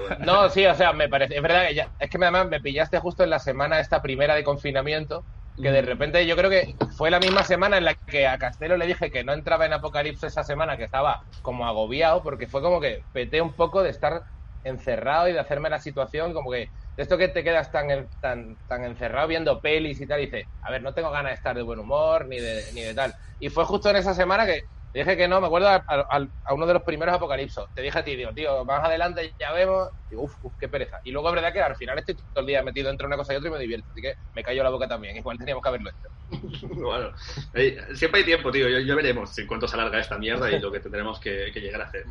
Bueno. 0.07 0.17
No, 0.25 0.49
sí, 0.51 0.67
o 0.67 0.75
sea, 0.75 0.93
me 0.93 1.09
parece, 1.09 1.37
es 1.37 1.43
verdad 1.43 1.69
que 1.69 1.75
ya, 1.75 1.89
es 1.99 2.11
que 2.11 2.19
me- 2.19 2.27
además 2.27 2.47
me 2.49 2.61
pillaste 2.61 2.99
justo 2.99 3.25
en 3.25 3.31
la 3.31 3.39
semana 3.39 3.81
esta 3.81 4.03
primera 4.03 4.35
de 4.35 4.45
confinamiento, 4.45 5.25
que 5.57 5.71
de 5.71 5.83
repente 5.83 6.27
yo 6.27 6.37
creo 6.37 6.51
que 6.51 6.75
fue 6.97 7.11
la 7.11 7.21
misma 7.21 7.45
semana 7.45 7.79
en 7.79 7.85
la 7.85 7.95
que 7.95 8.27
a 8.27 8.39
Castelo 8.39 8.77
le 8.77 8.87
dije 8.87 9.11
que 9.11 9.25
no 9.25 9.33
entraba 9.33 9.67
en 9.67 9.73
Apocalipsis 9.73 10.25
esa 10.25 10.45
semana, 10.45 10.77
que 10.77 10.85
estaba 10.85 11.21
como 11.43 11.67
agobiado, 11.67 12.23
porque 12.23 12.47
fue 12.47 12.63
como 12.63 12.81
que 12.81 13.05
peté 13.13 13.41
un 13.41 13.55
poco 13.55 13.83
de 13.83 13.91
estar 13.91 14.23
encerrado 14.63 15.29
y 15.29 15.33
de 15.33 15.41
hacerme 15.41 15.71
la 15.71 15.79
situación 15.79 16.33
como 16.33 16.51
que 16.51 16.69
de 16.97 17.03
esto 17.03 17.17
que 17.17 17.29
te 17.29 17.43
quedas 17.43 17.71
tan, 17.71 18.09
tan, 18.21 18.57
tan 18.67 18.85
encerrado 18.85 19.29
viendo 19.29 19.61
pelis 19.61 20.01
y 20.01 20.07
tal, 20.07 20.21
y 20.21 20.27
dices, 20.27 20.45
a 20.63 20.71
ver, 20.71 20.83
no 20.83 20.93
tengo 20.93 21.11
ganas 21.11 21.31
de 21.31 21.35
estar 21.37 21.57
de 21.57 21.63
buen 21.63 21.79
humor 21.79 22.27
ni 22.29 22.39
de, 22.39 22.63
ni 22.75 22.83
de 22.83 22.95
tal. 22.95 23.15
Y 23.39 23.49
fue 23.49 23.65
justo 23.65 23.91
en 23.91 23.97
esa 23.97 24.15
semana 24.15 24.47
que 24.47 24.63
te 24.93 24.99
dije 25.01 25.17
que 25.17 25.29
no, 25.29 25.41
me 25.41 25.47
acuerdo 25.47 25.69
a, 25.69 25.77
a- 25.87 26.29
a 26.45 26.55
uno 26.55 26.67
de 26.67 26.75
los 26.75 26.83
primeros 26.83 27.15
apocalipsos. 27.15 27.69
Te 27.75 27.83
dije 27.83 27.99
a 27.99 28.05
ti, 28.05 28.17
digo, 28.17 28.33
tío, 28.33 28.65
más 28.65 28.83
adelante 28.85 29.33
ya 29.39 29.53
vemos. 29.53 29.89
Digo, 30.11 30.23
uff, 30.23 30.35
uf, 30.43 30.53
qué 30.59 30.69
pereza. 30.69 30.99
Y 31.05 31.13
luego 31.13 31.29
es 31.29 31.35
verdad 31.37 31.53
que 31.53 31.61
al 31.63 31.77
final 31.77 31.99
estoy 31.99 32.17
todo 32.17 32.41
el 32.41 32.47
día 32.47 32.63
metido 32.63 32.91
entre 32.91 33.07
una 33.07 33.17
cosa 33.17 33.33
y 33.33 33.37
otra 33.37 33.49
y 33.49 33.53
me 33.53 33.59
divierto. 33.61 33.87
Así 33.93 34.03
que 34.03 34.15
me 34.35 34.43
cayó 34.43 34.63
la 34.65 34.71
boca 34.71 34.89
también. 34.89 35.17
Igual 35.17 35.39
teníamos 35.39 35.63
que 35.63 35.69
haberlo 35.69 35.91
hecho. 35.91 36.09
Bueno, 36.75 37.11
eh, 37.55 37.77
siempre 37.95 38.21
hay 38.21 38.27
tiempo, 38.27 38.51
tío. 38.51 38.69
Ya, 38.69 38.95
veremos 38.95 39.37
en 39.39 39.47
cuánto 39.47 39.69
se 39.69 39.75
alarga 39.77 40.01
esta 40.01 40.19
mierda 40.19 40.51
y 40.51 40.59
lo 40.59 40.71
que 40.73 40.81
tendremos 40.81 41.21
que, 41.21 41.51
que 41.53 41.61
llegar 41.61 41.83
a 41.83 41.85
hacer. 41.85 42.05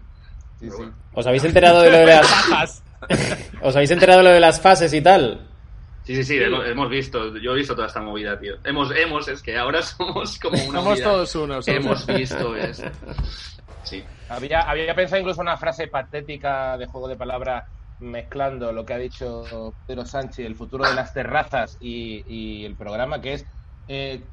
Pero 0.60 0.78
bueno. 0.78 0.94
¿Os 1.14 1.26
habéis 1.28 1.44
enterado 1.46 1.82
de 1.82 1.92
lo 1.92 1.98
de 1.98 2.06
las... 2.06 2.84
¿Os 3.62 3.76
habéis 3.76 3.92
enterado 3.92 4.20
de 4.20 4.26
lo 4.26 4.32
de 4.32 4.40
las 4.40 4.60
fases 4.62 4.94
y 4.94 5.02
tal? 5.02 5.49
Sí, 6.10 6.16
sí, 6.16 6.24
sí, 6.24 6.38
hemos, 6.42 6.66
hemos 6.66 6.90
visto, 6.90 7.38
yo 7.38 7.52
he 7.52 7.58
visto 7.58 7.76
toda 7.76 7.86
esta 7.86 8.02
movida, 8.02 8.40
tío. 8.40 8.56
Hemos, 8.64 8.90
hemos, 8.96 9.28
es 9.28 9.44
que 9.44 9.56
ahora 9.56 9.80
somos 9.84 10.40
como 10.40 10.58
una 10.64 10.80
Somos 10.80 11.02
todos 11.04 11.36
unos. 11.36 11.68
Hemos 11.68 12.08
visto 12.08 12.56
eso. 12.56 12.86
Sí. 13.84 14.04
Había, 14.28 14.62
había 14.62 14.96
pensado 14.96 15.20
incluso 15.22 15.40
una 15.42 15.56
frase 15.56 15.86
patética 15.88 16.80
de 16.80 16.88
juego 16.88 17.08
de 17.08 17.16
palabras 17.16 17.64
mezclando 18.00 18.72
lo 18.72 18.84
que 18.84 18.94
ha 18.96 18.98
dicho 18.98 19.76
Pedro 19.86 20.04
Sánchez, 20.04 20.48
el 20.48 20.56
futuro 20.56 20.90
de 20.90 20.96
las 20.96 21.14
terrazas 21.14 21.78
y, 21.80 22.24
y 22.28 22.66
el 22.66 22.74
programa, 22.76 23.22
que 23.22 23.34
es 23.34 23.46
eh, 23.88 24.24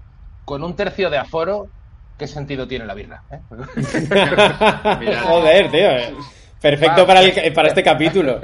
con 0.47 0.65
un 0.65 0.75
tercio 0.77 1.11
de 1.11 1.19
aforo 1.19 1.67
¿qué 2.19 2.27
sentido 2.27 2.67
tiene 2.67 2.87
la 2.87 2.95
birra? 2.95 3.23
¿eh? 3.31 3.39
Joder, 5.27 5.71
tío. 5.71 5.91
eh. 5.91 6.15
Perfecto 6.59 7.07
para, 7.07 7.21
el- 7.21 7.53
para 7.53 7.69
este 7.69 7.83
capítulo. 7.83 8.41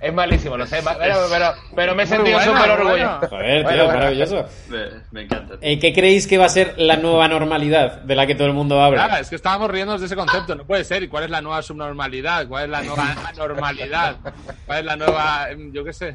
Es 0.00 0.14
malísimo, 0.14 0.56
lo 0.56 0.64
sé, 0.66 0.80
pero, 0.82 1.16
pero, 1.28 1.54
pero 1.74 1.94
me 1.96 2.04
he 2.04 2.06
sentido 2.06 2.38
súper 2.40 2.70
orgulloso. 2.70 3.28
Joder, 3.28 3.56
tío, 3.58 3.64
Bueno, 3.64 3.84
bueno. 3.84 3.98
maravilloso. 3.98 4.44
Me, 4.68 4.78
me 5.10 5.22
encanta. 5.22 5.58
tío. 5.58 5.68
Eh, 5.68 5.78
¿Qué 5.80 5.92
creéis 5.92 6.26
que 6.28 6.38
va 6.38 6.44
a 6.44 6.48
ser 6.48 6.74
la 6.78 6.96
nueva 6.96 7.26
normalidad 7.26 8.02
de 8.02 8.14
la 8.14 8.26
que 8.26 8.36
todo 8.36 8.46
el 8.46 8.52
mundo 8.54 8.80
habla? 8.80 9.06
Claro, 9.06 9.20
es 9.22 9.28
que 9.28 9.34
estábamos 9.36 9.70
riéndonos 9.70 10.00
de 10.00 10.06
ese 10.06 10.14
concepto, 10.14 10.54
no 10.54 10.64
puede 10.64 10.84
ser. 10.84 11.02
¿Y 11.02 11.08
cuál 11.08 11.24
es 11.24 11.30
la 11.30 11.40
nueva 11.40 11.62
subnormalidad? 11.62 12.46
¿Cuál 12.46 12.64
es 12.66 12.70
la 12.70 12.82
nueva 12.82 13.16
anormalidad? 13.26 14.16
¿Cuál 14.66 14.78
es 14.78 14.84
la 14.84 14.96
nueva, 14.96 15.50
em, 15.50 15.72
yo 15.72 15.82
qué 15.84 15.92
sé? 15.92 16.14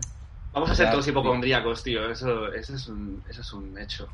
Vamos 0.54 0.70
a 0.70 0.76
ser 0.76 0.90
todos 0.92 1.06
hipocondríacos, 1.08 1.84
tío. 1.84 2.10
Eso, 2.10 2.54
eso, 2.54 2.76
es 2.76 2.88
un, 2.88 3.22
eso 3.30 3.42
es 3.42 3.54
un 3.54 3.78
hecho. 3.78 4.08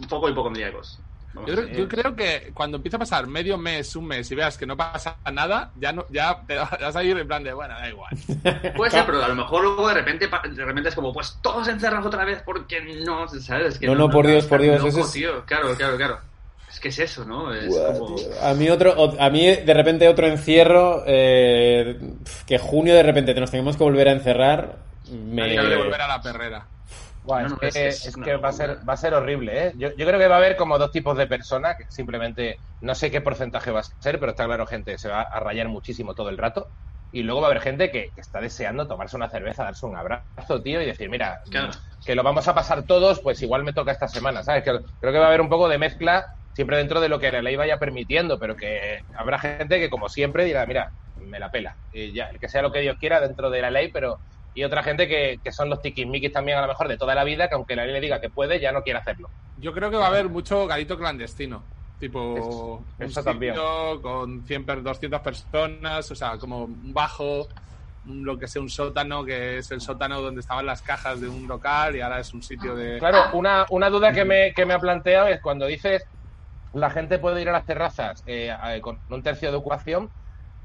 Un 0.00 0.06
poco 0.08 0.28
hipocondríacos. 0.28 1.00
Yo 1.44 1.52
a 1.52 1.56
creo, 1.56 1.66
ser. 1.66 1.76
yo 1.76 1.88
creo 1.88 2.16
que 2.16 2.50
cuando 2.54 2.76
empieza 2.76 2.96
a 2.96 3.00
pasar 3.00 3.26
medio 3.26 3.58
mes, 3.58 3.94
un 3.96 4.06
mes 4.06 4.30
y 4.30 4.34
veas 4.34 4.56
que 4.56 4.66
no 4.66 4.76
pasa 4.76 5.16
nada, 5.32 5.70
ya 5.76 5.92
no, 5.92 6.06
ya 6.10 6.40
te 6.46 6.56
vas 6.80 6.96
a 6.96 7.02
ir 7.04 7.16
en 7.18 7.26
plan 7.26 7.42
de, 7.44 7.52
bueno, 7.52 7.74
da 7.74 7.88
igual. 7.88 8.10
Puede 8.76 8.90
ser, 8.90 9.04
pero 9.06 9.22
a 9.24 9.28
lo 9.28 9.34
mejor 9.34 9.62
luego 9.62 9.88
de 9.88 9.94
repente, 9.94 10.28
pa- 10.28 10.42
de 10.48 10.64
repente 10.64 10.88
es 10.90 10.94
como, 10.94 11.12
pues 11.12 11.38
todos 11.42 11.66
encerrados 11.68 12.06
otra 12.06 12.24
vez 12.24 12.42
porque 12.44 12.80
no, 13.04 13.28
¿sabes? 13.28 13.74
Es 13.74 13.78
que 13.78 13.86
No, 13.86 13.94
no, 13.94 14.08
por 14.10 14.26
Dios, 14.26 14.46
por 14.46 14.60
Dios, 14.62 14.76
loco, 14.76 14.88
eso 14.88 15.00
es- 15.00 15.12
tío. 15.12 15.44
Claro, 15.44 15.74
claro, 15.76 15.96
claro. 15.96 16.18
Es 16.68 16.80
que 16.80 16.88
es 16.88 16.98
eso, 16.98 17.24
¿no? 17.24 17.54
Es 17.54 17.74
como... 17.98 18.16
A 18.42 18.52
mí 18.54 18.68
otro, 18.68 18.92
o- 18.96 19.20
a 19.20 19.30
mí 19.30 19.46
de 19.46 19.74
repente 19.74 20.08
otro 20.08 20.26
encierro, 20.26 21.04
eh, 21.06 21.98
que 22.46 22.58
junio 22.58 22.94
de 22.94 23.02
repente 23.02 23.32
te 23.34 23.40
nos 23.40 23.50
tengamos 23.50 23.76
que 23.76 23.84
volver 23.84 24.08
a 24.08 24.12
encerrar, 24.12 24.76
me... 25.10 25.42
Nadie 25.42 25.58
quiere 25.58 25.76
volver 25.76 26.00
a 26.02 26.08
la 26.08 26.20
perrera. 26.20 26.66
No, 27.26 27.46
es 27.46 27.52
no, 27.52 27.58
que, 27.58 27.66
es 27.68 27.74
que 27.74 27.86
es 27.88 28.06
es 28.06 28.16
una 28.16 28.24
que 28.26 28.36
va, 28.36 28.48
a 28.48 28.52
ser, 28.52 28.88
va 28.88 28.92
a 28.94 28.96
ser 28.96 29.14
horrible, 29.14 29.66
¿eh? 29.68 29.72
Yo, 29.76 29.88
yo 29.96 30.06
creo 30.06 30.18
que 30.18 30.28
va 30.28 30.36
a 30.36 30.38
haber 30.38 30.56
como 30.56 30.78
dos 30.78 30.90
tipos 30.90 31.16
de 31.16 31.26
personas, 31.26 31.76
que 31.76 31.84
simplemente 31.88 32.56
no 32.80 32.94
sé 32.94 33.10
qué 33.10 33.20
porcentaje 33.20 33.70
va 33.70 33.80
a 33.80 33.82
ser, 33.82 34.18
pero 34.20 34.30
está 34.32 34.44
claro, 34.46 34.66
gente, 34.66 34.98
se 34.98 35.08
va 35.08 35.22
a 35.22 35.40
rayar 35.40 35.68
muchísimo 35.68 36.14
todo 36.14 36.28
el 36.28 36.38
rato. 36.38 36.68
Y 37.10 37.22
luego 37.22 37.40
va 37.40 37.48
a 37.48 37.50
haber 37.50 37.62
gente 37.62 37.90
que, 37.90 38.10
que 38.14 38.20
está 38.20 38.40
deseando 38.40 38.86
tomarse 38.86 39.16
una 39.16 39.30
cerveza, 39.30 39.64
darse 39.64 39.86
un 39.86 39.96
abrazo, 39.96 40.62
tío, 40.62 40.80
y 40.82 40.86
decir, 40.86 41.08
mira, 41.08 41.38
Claro. 41.50 41.70
que 42.04 42.14
lo 42.14 42.22
vamos 42.22 42.46
a 42.48 42.54
pasar 42.54 42.84
todos, 42.84 43.20
pues 43.22 43.40
igual 43.42 43.64
me 43.64 43.72
toca 43.72 43.92
esta 43.92 44.08
semana, 44.08 44.42
¿sabes? 44.42 44.62
Que 44.64 44.72
creo 45.00 45.12
que 45.12 45.18
va 45.18 45.24
a 45.26 45.28
haber 45.28 45.40
un 45.40 45.48
poco 45.48 45.68
de 45.68 45.78
mezcla 45.78 46.26
siempre 46.52 46.76
dentro 46.78 47.00
de 47.00 47.08
lo 47.08 47.18
que 47.18 47.30
la 47.32 47.42
ley 47.42 47.56
vaya 47.56 47.78
permitiendo, 47.78 48.38
pero 48.38 48.56
que 48.56 49.00
habrá 49.14 49.38
gente 49.38 49.78
que, 49.78 49.90
como 49.90 50.08
siempre, 50.08 50.44
dirá, 50.44 50.66
mira, 50.66 50.90
me 51.14 51.38
la 51.38 51.50
pela. 51.50 51.76
Y 51.90 52.12
ya, 52.14 52.26
el 52.26 52.38
que 52.38 52.48
sea 52.48 52.62
lo 52.62 52.72
que 52.72 52.80
Dios 52.80 52.96
quiera 52.98 53.20
dentro 53.20 53.50
de 53.50 53.62
la 53.62 53.70
ley, 53.70 53.90
pero. 53.92 54.20
Y 54.56 54.64
otra 54.64 54.82
gente 54.82 55.06
que, 55.06 55.38
que 55.44 55.52
son 55.52 55.68
los 55.68 55.82
tiquismiquis 55.82 56.32
también, 56.32 56.56
a 56.56 56.62
lo 56.62 56.68
mejor, 56.68 56.88
de 56.88 56.96
toda 56.96 57.14
la 57.14 57.24
vida, 57.24 57.46
que 57.46 57.56
aunque 57.56 57.76
la 57.76 57.84
ley 57.84 57.92
le 57.92 58.00
diga 58.00 58.18
que 58.22 58.30
puede, 58.30 58.58
ya 58.58 58.72
no 58.72 58.80
quiere 58.80 58.98
hacerlo. 58.98 59.30
Yo 59.54 59.70
creo 59.74 59.90
que 59.90 59.98
va 59.98 60.06
a 60.06 60.08
haber 60.08 60.30
mucho 60.30 60.66
garito 60.66 60.96
clandestino. 60.96 61.66
Tipo, 61.98 62.38
Eso- 62.38 62.86
un 62.98 63.12
también. 63.24 63.52
sitio 63.54 64.00
con 64.00 64.46
100, 64.46 64.64
per- 64.64 64.82
200 64.82 65.20
personas, 65.20 66.10
o 66.10 66.14
sea, 66.14 66.38
como 66.38 66.64
un 66.64 66.94
bajo, 66.94 67.46
lo 68.04 68.38
que 68.38 68.48
sea 68.48 68.62
un 68.62 68.70
sótano, 68.70 69.26
que 69.26 69.58
es 69.58 69.70
el 69.72 69.82
sótano 69.82 70.22
donde 70.22 70.40
estaban 70.40 70.64
las 70.64 70.80
cajas 70.80 71.20
de 71.20 71.28
un 71.28 71.46
local 71.46 71.94
y 71.94 72.00
ahora 72.00 72.20
es 72.20 72.32
un 72.32 72.40
sitio 72.42 72.74
de... 72.74 72.98
Claro, 72.98 73.24
una, 73.34 73.66
una 73.68 73.90
duda 73.90 74.10
que 74.14 74.24
me, 74.24 74.54
que 74.54 74.64
me 74.64 74.72
ha 74.72 74.78
planteado 74.78 75.26
es 75.28 75.40
cuando 75.42 75.66
dices 75.66 76.02
la 76.72 76.88
gente 76.88 77.18
puede 77.18 77.42
ir 77.42 77.48
a 77.50 77.52
las 77.52 77.66
terrazas 77.66 78.22
eh, 78.24 78.54
con 78.80 79.02
un 79.08 79.22
tercio 79.22 79.50
de 79.50 79.56
ocupación, 79.58 80.10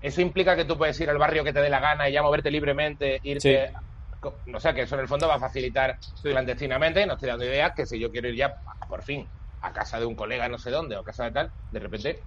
¿eso 0.01 0.21
implica 0.21 0.55
que 0.55 0.65
tú 0.65 0.77
puedes 0.77 0.99
ir 0.99 1.09
al 1.09 1.17
barrio 1.17 1.43
que 1.43 1.53
te 1.53 1.61
dé 1.61 1.69
la 1.69 1.79
gana 1.79 2.09
y 2.09 2.13
ya 2.13 2.21
moverte 2.23 2.49
libremente, 2.51 3.19
irte... 3.23 3.71
co- 4.19 4.41
O 4.53 4.59
sea, 4.59 4.73
que 4.73 4.81
eso 4.81 4.95
en 4.95 5.01
el 5.01 5.07
fondo 5.07 5.27
va 5.27 5.35
a 5.35 5.39
facilitar 5.39 5.97
Sí. 6.01 6.29
clandestinamente, 6.29 7.05
no 7.05 7.13
estoy 7.13 7.29
dando 7.29 7.45
ideas, 7.45 7.71
que 7.75 7.85
si 7.85 7.99
yo 7.99 8.11
quiero 8.11 8.27
ir 8.29 8.35
ya, 8.35 8.53
por 8.87 9.01
fin, 9.03 9.27
a 9.61 9.71
casa 9.71 9.99
de 9.99 10.05
un 10.05 10.15
colega 10.15 10.47
no 10.49 10.57
sé 10.57 10.69
dónde, 10.71 10.95
o 10.95 10.99
a 10.99 11.03
casa 11.03 11.25
de 11.25 11.31
tal, 11.31 11.51
de 11.69 11.79
repente... 11.79 12.23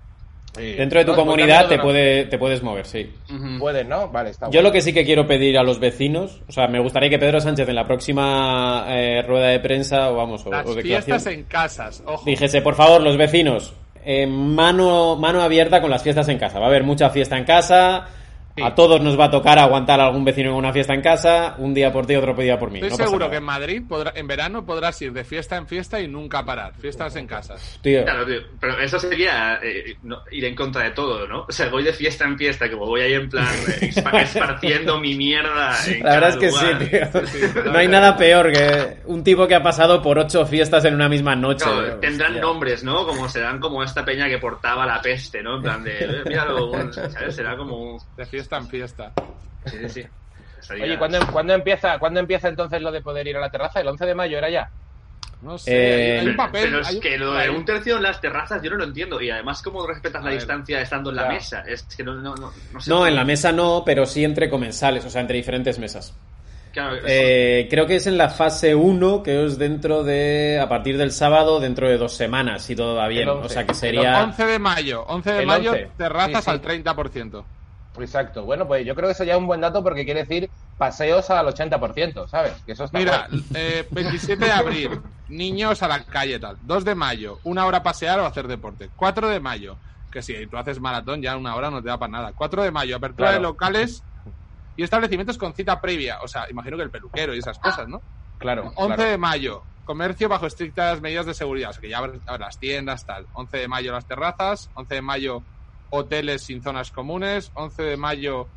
eh, 0.58 0.76
Dentro 0.78 1.00
de 1.00 1.04
tu 1.04 1.10
no, 1.12 1.16
comunidad 1.16 1.68
te, 1.68 1.76
de- 1.76 1.82
puede, 1.82 2.24
te 2.26 2.38
puedes 2.38 2.62
mover, 2.62 2.86
sí. 2.86 3.20
Ujú. 3.28 3.58
Puedes, 3.58 3.86
¿no? 3.86 4.08
Vale, 4.08 4.30
está 4.30 4.46
Yo 4.46 4.52
bueno. 4.52 4.68
lo 4.68 4.72
que 4.72 4.80
sí 4.80 4.92
que 4.92 5.04
quiero 5.04 5.26
pedir 5.26 5.58
a 5.58 5.62
los 5.64 5.80
vecinos, 5.80 6.42
o 6.48 6.52
sea, 6.52 6.68
me 6.68 6.78
gustaría 6.80 7.10
que 7.10 7.18
Pedro 7.18 7.40
Sánchez 7.40 7.68
en 7.68 7.74
la 7.74 7.86
próxima 7.86 8.86
eh, 8.88 9.22
rueda 9.22 9.48
de 9.48 9.58
prensa 9.60 10.10
o 10.10 10.16
vamos, 10.16 10.46
o, 10.46 10.50
Las 10.50 10.66
o 10.66 10.74
declaración, 10.74 11.18
fiestas 11.18 11.32
en 11.32 11.44
casas, 11.44 12.02
ojo. 12.06 12.24
dijese, 12.28 12.62
por 12.62 12.74
favor, 12.76 13.02
los 13.02 13.16
vecinos, 13.16 13.74
eh, 14.04 14.26
mano, 14.26 15.16
mano 15.16 15.40
abierta 15.42 15.80
con 15.80 15.90
las 15.90 16.02
fiestas 16.02 16.28
en 16.28 16.38
casa. 16.38 16.58
Va 16.58 16.66
a 16.66 16.68
haber 16.68 16.84
mucha 16.84 17.10
fiesta 17.10 17.36
en 17.38 17.44
casa, 17.44 18.06
Sí. 18.56 18.62
a 18.62 18.72
todos 18.74 19.00
nos 19.00 19.18
va 19.18 19.24
a 19.24 19.30
tocar 19.32 19.58
aguantar 19.58 20.00
a 20.00 20.06
algún 20.06 20.24
vecino 20.24 20.50
en 20.50 20.54
una 20.56 20.72
fiesta 20.72 20.94
en 20.94 21.02
casa, 21.02 21.56
un 21.58 21.74
día 21.74 21.92
por 21.92 22.06
ti, 22.06 22.14
otro 22.14 22.34
día 22.34 22.56
por 22.56 22.70
mí. 22.70 22.78
Estoy 22.78 22.90
no 22.90 22.96
seguro 22.96 23.18
nada. 23.18 23.30
que 23.32 23.36
en 23.38 23.42
Madrid 23.44 23.82
podrá- 23.88 24.12
en 24.14 24.26
verano 24.28 24.64
podrás 24.64 25.02
ir 25.02 25.12
de 25.12 25.24
fiesta 25.24 25.56
en 25.56 25.66
fiesta 25.66 26.00
y 26.00 26.06
nunca 26.06 26.44
parar. 26.44 26.72
Fiestas 26.78 27.16
en 27.16 27.26
casas. 27.26 27.80
Tío, 27.82 28.04
Claro, 28.04 28.24
tío, 28.24 28.40
pero 28.60 28.78
eso 28.78 29.00
sería 29.00 29.58
eh, 29.60 29.96
no, 30.04 30.22
ir 30.30 30.44
en 30.44 30.54
contra 30.54 30.84
de 30.84 30.90
todo, 30.92 31.26
¿no? 31.26 31.46
O 31.48 31.52
sea, 31.52 31.68
voy 31.68 31.82
de 31.82 31.92
fiesta 31.92 32.26
en 32.26 32.38
fiesta, 32.38 32.70
como 32.70 32.86
voy 32.86 33.00
ahí 33.00 33.14
en 33.14 33.28
plan 33.28 33.44
eh, 33.44 33.90
espa- 33.92 34.20
esparciendo 34.22 35.00
mi 35.00 35.16
mierda. 35.16 35.74
En 35.88 36.04
La 36.04 36.10
verdad 36.20 36.28
es 36.30 36.36
que 36.36 36.46
lugar. 36.48 36.78
sí, 37.26 37.40
tío. 37.50 37.72
No 37.72 37.78
hay 37.78 37.88
nada 37.88 38.16
peor 38.16 38.52
que 38.52 38.98
un 39.06 39.24
tipo 39.24 39.48
que 39.48 39.56
ha 39.56 39.62
pasado 39.64 40.00
por 40.00 40.16
ocho 40.18 40.46
fiestas 40.46 40.84
en 40.84 40.94
una 40.94 41.08
misma 41.08 41.34
noche. 41.34 41.64
Claro, 41.64 41.84
tío. 41.86 41.96
tendrán 41.98 42.30
Hostia. 42.34 42.42
nombres, 42.42 42.84
¿no? 42.84 43.04
Como 43.04 43.28
serán 43.28 43.58
como 43.58 43.82
esta 43.82 44.04
peña 44.04 44.28
que 44.28 44.38
portaba 44.38 44.86
la 44.86 45.00
peste, 45.00 45.42
¿no? 45.42 45.56
En 45.56 45.62
plan 45.62 45.82
de, 45.82 45.98
eh, 46.04 46.22
míralo, 46.24 46.70
¿sabes? 46.92 47.34
Será 47.34 47.56
como... 47.56 47.98
De 48.16 48.24
fiesta 48.26 48.43
en 48.52 48.68
fiesta. 48.68 49.12
Sí, 49.66 49.88
sí, 49.88 50.04
Oye, 50.72 50.98
¿cuándo, 50.98 51.18
¿cuándo 51.32 51.52
empieza, 51.54 51.98
¿cuándo 51.98 52.20
empieza 52.20 52.48
entonces 52.48 52.80
lo 52.80 52.90
de 52.92 53.02
poder 53.02 53.26
ir 53.26 53.36
a 53.36 53.40
la 53.40 53.50
terraza? 53.50 53.80
¿El 53.80 53.88
11 53.88 54.06
de 54.06 54.14
mayo 54.14 54.38
era 54.38 54.48
ya? 54.50 54.70
No 55.42 55.58
sé, 55.58 55.72
Eh, 55.74 56.12
hay, 56.12 56.18
hay 56.20 56.26
un 56.28 56.36
papel. 56.36 56.62
Pero 56.64 56.80
es 56.80 56.88
hay 56.88 56.94
un- 56.96 57.00
que 57.02 57.18
lo 57.18 57.32
de 57.34 57.50
un 57.50 57.64
tercio 57.66 57.96
en 57.98 58.02
las 58.02 58.18
terrazas 58.20 58.62
yo 58.62 58.70
no 58.70 58.76
lo 58.76 58.84
entiendo. 58.84 59.20
Y 59.20 59.30
además, 59.30 59.60
¿cómo 59.62 59.86
respetas 59.86 60.22
A 60.22 60.24
la 60.24 60.30
ver. 60.30 60.38
distancia 60.38 60.80
estando 60.80 61.10
en 61.10 61.16
la 61.16 61.22
Ya. 61.24 61.28
mesa? 61.28 61.60
Es 61.66 61.82
que 61.82 62.02
no, 62.02 62.14
no, 62.14 62.34
no, 62.34 62.50
no 62.72 62.80
sé. 62.80 62.88
No, 62.90 63.06
en 63.06 63.14
la 63.14 63.24
mesa 63.26 63.52
no, 63.52 63.82
pero 63.84 64.06
sí 64.06 64.24
entre 64.24 64.48
comensales, 64.48 65.04
o 65.04 65.10
sea, 65.10 65.20
entre 65.20 65.36
diferentes 65.36 65.78
mesas. 65.78 66.14
Claro, 66.72 66.96
Eh, 67.06 67.68
creo 67.70 67.86
que 67.86 67.96
es 67.96 68.06
en 68.06 68.16
la 68.18 68.30
fase 68.30 68.74
1, 68.74 69.22
que 69.22 69.44
es 69.44 69.58
dentro 69.58 70.02
de. 70.02 70.58
a 70.60 70.68
partir 70.68 70.96
del 70.96 71.12
sábado, 71.12 71.60
dentro 71.60 71.88
de 71.88 71.98
dos 71.98 72.16
semanas, 72.16 72.62
si 72.62 72.74
todo 72.74 72.96
va 72.96 73.06
bien. 73.06 73.24
El 73.24 73.28
11. 73.28 73.46
O 73.46 73.48
sea, 73.50 73.64
que 73.64 73.72
El 73.72 73.76
sería. 73.76 74.24
11 74.24 74.44
de 74.46 74.58
mayo. 74.58 75.04
11 75.06 75.32
de 75.34 75.46
mayo, 75.46 75.70
11. 75.72 75.88
terrazas 75.98 76.36
Sí, 76.44 76.44
sí. 76.44 76.50
al 76.50 76.60
30%. 76.62 77.44
Exacto. 77.98 78.44
Bueno, 78.44 78.66
pues 78.66 78.84
yo 78.84 78.94
creo 78.94 79.08
que 79.08 79.12
eso 79.12 79.24
ya 79.24 79.34
es 79.34 79.38
un 79.38 79.46
buen 79.46 79.60
dato 79.60 79.82
porque 79.82 80.04
quiere 80.04 80.24
decir 80.24 80.50
paseos 80.76 81.30
al 81.30 81.46
80%, 81.46 82.28
¿sabes? 82.28 82.62
Que 82.64 82.72
eso 82.72 82.84
está 82.84 82.98
Mira, 82.98 83.28
eh, 83.54 83.86
27 83.90 84.44
de 84.44 84.52
abril, 84.52 85.00
niños 85.28 85.82
a 85.82 85.88
la 85.88 86.04
calle 86.04 86.38
tal. 86.38 86.58
2 86.60 86.84
de 86.84 86.94
mayo, 86.94 87.38
una 87.44 87.66
hora 87.66 87.82
pasear 87.82 88.20
o 88.20 88.26
hacer 88.26 88.48
deporte. 88.48 88.90
4 88.94 89.28
de 89.28 89.40
mayo, 89.40 89.78
que 90.10 90.22
si 90.22 90.46
tú 90.46 90.56
haces 90.56 90.80
maratón 90.80 91.22
ya 91.22 91.36
una 91.36 91.54
hora 91.54 91.70
no 91.70 91.82
te 91.82 91.88
da 91.88 91.98
para 91.98 92.12
nada. 92.12 92.32
4 92.32 92.62
de 92.62 92.70
mayo, 92.70 92.96
apertura 92.96 93.28
Claro. 93.28 93.42
de 93.42 93.48
locales 93.48 94.04
y 94.76 94.82
establecimientos 94.82 95.38
con 95.38 95.54
cita 95.54 95.80
previa. 95.80 96.18
O 96.22 96.28
sea, 96.28 96.46
imagino 96.50 96.76
que 96.76 96.82
el 96.82 96.90
peluquero 96.90 97.34
y 97.34 97.38
esas 97.38 97.58
cosas, 97.58 97.86
¿no? 97.88 98.02
Claro. 98.38 98.72
11 98.74 98.96
claro. 98.96 99.10
de 99.10 99.18
mayo, 99.18 99.66
comercio 99.84 100.28
bajo 100.28 100.46
estrictas 100.46 101.00
medidas 101.00 101.26
de 101.26 101.34
seguridad. 101.34 101.70
O 101.70 101.72
sea, 101.72 101.80
que 101.80 101.88
ya 101.88 102.00
las 102.38 102.58
tiendas, 102.58 103.04
tal. 103.04 103.26
11 103.32 103.56
de 103.56 103.68
mayo 103.68 103.92
las 103.92 104.06
terrazas. 104.06 104.70
11 104.74 104.94
de 104.96 105.02
mayo 105.02 105.44
hoteles 105.94 106.42
sin 106.42 106.62
zonas 106.62 106.90
comunes. 106.90 107.50
11 107.54 107.82
de 107.82 107.96
mayo 107.96 108.48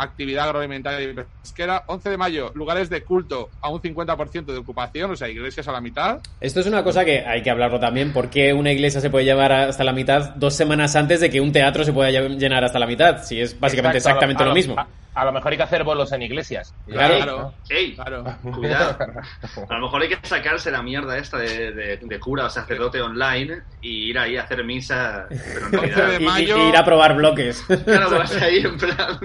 actividad 0.00 0.46
agroalimentaria 0.46 1.10
y 1.10 1.14
pesquera. 1.42 1.82
11 1.88 2.10
de 2.10 2.16
mayo 2.16 2.52
lugares 2.54 2.88
de 2.88 3.02
culto 3.02 3.50
a 3.60 3.68
un 3.68 3.80
50% 3.82 4.44
de 4.44 4.56
ocupación, 4.58 5.10
o 5.10 5.16
sea, 5.16 5.28
iglesias 5.28 5.66
a 5.66 5.72
la 5.72 5.80
mitad. 5.80 6.18
Esto 6.40 6.60
es 6.60 6.66
una 6.66 6.84
cosa 6.84 7.04
que 7.04 7.20
hay 7.26 7.42
que 7.42 7.50
hablarlo 7.50 7.80
también. 7.80 8.12
¿Por 8.12 8.30
qué 8.30 8.52
una 8.52 8.70
iglesia 8.70 9.00
se 9.00 9.10
puede 9.10 9.24
llevar 9.24 9.50
hasta 9.52 9.82
la 9.82 9.92
mitad 9.92 10.36
dos 10.36 10.54
semanas 10.54 10.94
antes 10.94 11.20
de 11.20 11.30
que 11.30 11.40
un 11.40 11.50
teatro 11.50 11.84
se 11.84 11.92
pueda 11.92 12.10
lle- 12.10 12.38
llenar 12.38 12.62
hasta 12.64 12.78
la 12.78 12.86
mitad? 12.86 13.24
Si 13.24 13.40
es 13.40 13.58
básicamente 13.58 13.98
Exacto, 13.98 14.20
a 14.20 14.30
exactamente 14.30 14.44
lo, 14.44 14.54
mismo. 14.54 14.78
A, 14.78 14.86
a 15.20 15.24
lo 15.24 15.32
mejor 15.32 15.50
hay 15.52 15.56
que 15.58 15.64
hacer 15.64 15.84
bolos 15.84 16.12
en 16.12 16.22
iglesias. 16.22 16.74
Claro. 16.86 17.14
Claro, 17.16 17.54
¡Ey! 17.68 17.94
claro. 17.94 18.24
Cuidado. 18.54 18.96
A 19.68 19.74
lo 19.74 19.80
mejor 19.86 20.02
hay 20.02 20.08
que 20.08 20.18
sacarse 20.22 20.70
la 20.70 20.82
mierda 20.82 21.18
esta 21.18 21.38
de, 21.38 21.72
de, 21.72 21.96
de 22.00 22.20
cura 22.20 22.46
o 22.46 22.50
sacerdote 22.50 23.00
online 23.02 23.62
y 23.80 24.10
ir 24.10 24.18
ahí 24.18 24.36
a 24.36 24.42
hacer 24.42 24.64
misa. 24.64 25.26
Pero 25.28 25.68
en 25.68 25.74
11 25.80 25.88
de 25.88 25.94
realidad. 25.96 26.20
Y- 26.20 26.22
y- 26.22 26.26
mayo- 26.26 26.58
y 26.58 26.68
ir 26.68 26.76
a 26.76 26.84
probar 26.84 27.16
bloques. 27.16 27.62
Claro, 27.84 28.10
vas 28.18 28.32
ahí 28.36 28.58
en 28.58 28.76
plan. 28.76 29.18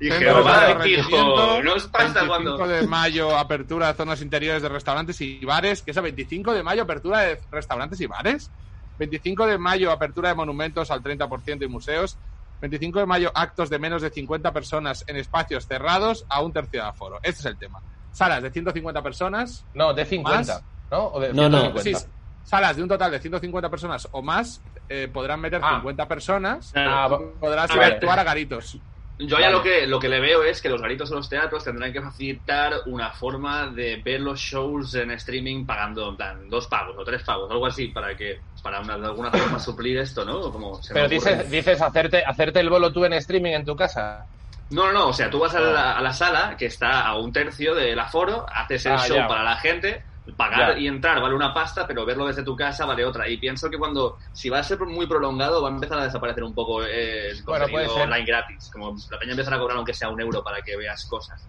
Y 0.00 0.10
Jehová 0.10 0.78
dijo: 0.84 1.62
¿No 1.62 1.74
os 1.74 1.86
pasa 1.88 2.20
25 2.22 2.26
cuando.? 2.28 2.66
de 2.68 2.86
mayo, 2.86 3.36
apertura 3.36 3.88
de 3.88 3.94
zonas 3.94 4.22
interiores 4.22 4.62
de 4.62 4.68
restaurantes 4.68 5.20
y 5.20 5.44
bares. 5.44 5.82
¿Qué 5.82 5.90
es 5.90 5.96
el 5.96 6.02
25 6.04 6.52
de 6.54 6.62
mayo, 6.62 6.82
apertura 6.82 7.20
de 7.20 7.40
restaurantes 7.50 8.00
y 8.00 8.06
bares? 8.06 8.52
25 8.96 9.46
de 9.48 9.58
mayo, 9.58 9.90
apertura 9.90 10.28
de 10.28 10.36
monumentos 10.36 10.90
al 10.92 11.02
30% 11.02 11.64
y 11.64 11.68
museos. 11.68 12.16
25 12.64 12.98
de 13.00 13.06
mayo, 13.06 13.30
actos 13.34 13.68
de 13.68 13.78
menos 13.78 14.00
de 14.00 14.08
50 14.08 14.50
personas 14.52 15.04
en 15.06 15.16
espacios 15.16 15.66
cerrados 15.66 16.24
a 16.30 16.40
un 16.40 16.50
tercio 16.50 16.80
de 16.82 16.88
aforo. 16.88 17.18
Este 17.22 17.40
es 17.40 17.44
el 17.46 17.58
tema. 17.58 17.82
Salas 18.10 18.42
de 18.42 18.50
150 18.50 19.02
personas. 19.02 19.66
No, 19.74 19.92
de 19.92 20.04
50. 20.06 20.38
¿Más? 20.54 20.64
¿No? 20.90 21.04
O 21.08 21.20
de 21.20 21.34
No, 21.34 21.48
no. 21.50 21.58
150. 21.72 21.98
Sí, 22.00 22.06
salas 22.44 22.76
de 22.76 22.82
un 22.82 22.88
total 22.88 23.10
de 23.10 23.18
150 23.20 23.68
personas 23.68 24.08
o 24.12 24.22
más 24.22 24.62
eh, 24.88 25.08
podrán 25.12 25.40
meter 25.40 25.60
Ah. 25.62 25.76
50 25.76 26.08
personas. 26.08 26.72
Ah, 26.74 27.08
Podrás 27.38 27.70
Ah, 27.70 27.76
ir 27.76 27.82
a 27.82 27.86
actuar 27.88 28.18
a 28.18 28.24
garitos. 28.24 28.78
Yo 29.18 29.38
ya 29.38 29.46
Vale. 29.46 29.52
lo 29.52 29.62
que, 29.62 29.86
lo 29.86 30.00
que 30.00 30.08
le 30.08 30.18
veo 30.20 30.42
es 30.42 30.60
que 30.60 30.68
los 30.68 30.82
garitos 30.82 31.08
en 31.10 31.16
los 31.16 31.28
teatros 31.28 31.62
tendrán 31.62 31.92
que 31.92 32.02
facilitar 32.02 32.72
una 32.86 33.10
forma 33.12 33.68
de 33.68 34.02
ver 34.04 34.20
los 34.20 34.40
shows 34.40 34.94
en 34.96 35.12
streaming 35.12 35.64
pagando 35.64 36.08
en 36.10 36.16
plan 36.16 36.48
dos 36.50 36.66
pagos 36.66 36.96
o 36.98 37.04
tres 37.04 37.22
pagos, 37.22 37.48
algo 37.50 37.64
así, 37.66 37.88
para 37.88 38.16
que 38.16 38.40
para 38.62 38.80
una- 38.80 38.98
de 38.98 39.06
alguna 39.06 39.30
forma 39.30 39.58
suplir 39.60 39.98
esto, 39.98 40.24
¿no? 40.24 40.50
Como 40.50 40.82
se 40.82 40.94
Pero 40.94 41.08
dices, 41.08 41.48
dices 41.50 41.80
hacerte, 41.80 42.24
hacerte 42.24 42.58
el 42.60 42.70
bolo 42.70 42.92
tú 42.92 43.04
en 43.04 43.12
streaming 43.12 43.52
en 43.52 43.64
tu 43.64 43.76
casa. 43.76 44.26
No, 44.70 44.86
no, 44.86 44.92
no, 44.92 45.08
o 45.08 45.12
sea, 45.12 45.30
tú 45.30 45.38
vas 45.38 45.54
a 45.54 45.60
la, 45.60 45.92
a 45.92 46.00
la 46.02 46.12
sala 46.12 46.56
que 46.58 46.66
está 46.66 47.02
a 47.06 47.16
un 47.16 47.32
tercio 47.32 47.74
del 47.74 47.98
aforo, 48.00 48.46
haces 48.52 48.86
el 48.86 48.92
Ah, 48.92 49.06
show 49.06 49.16
ya. 49.18 49.28
para 49.28 49.44
la 49.44 49.56
gente, 49.56 50.02
pagar 50.36 50.74
Ya. 50.74 50.78
y 50.80 50.86
entrar 50.86 51.20
vale 51.20 51.34
una 51.34 51.52
pasta, 51.52 51.86
pero 51.86 52.04
verlo 52.06 52.26
desde 52.26 52.42
tu 52.42 52.56
casa 52.56 52.86
vale 52.86 53.04
otra. 53.04 53.28
Y 53.28 53.36
pienso 53.38 53.68
que 53.68 53.76
cuando, 53.78 54.16
si 54.32 54.48
va 54.48 54.58
a 54.58 54.62
ser 54.62 54.78
muy 54.80 55.06
prolongado, 55.06 55.60
va 55.62 55.68
a 55.68 55.72
empezar 55.72 55.98
a 55.98 56.04
desaparecer 56.04 56.42
un 56.44 56.54
poco 56.54 56.82
el 56.82 57.42
Bueno, 57.44 57.64
contenido 57.66 57.94
online 57.94 58.24
gratis. 58.26 58.70
Como 58.72 58.94
la 59.10 59.18
peña 59.18 59.32
empezará 59.32 59.56
a 59.56 59.60
cobrar 59.60 59.76
aunque 59.76 59.92
sea 59.94 60.08
un 60.08 60.20
euro 60.20 60.42
para 60.42 60.62
que 60.62 60.76
veas 60.76 61.04
cosas. 61.06 61.48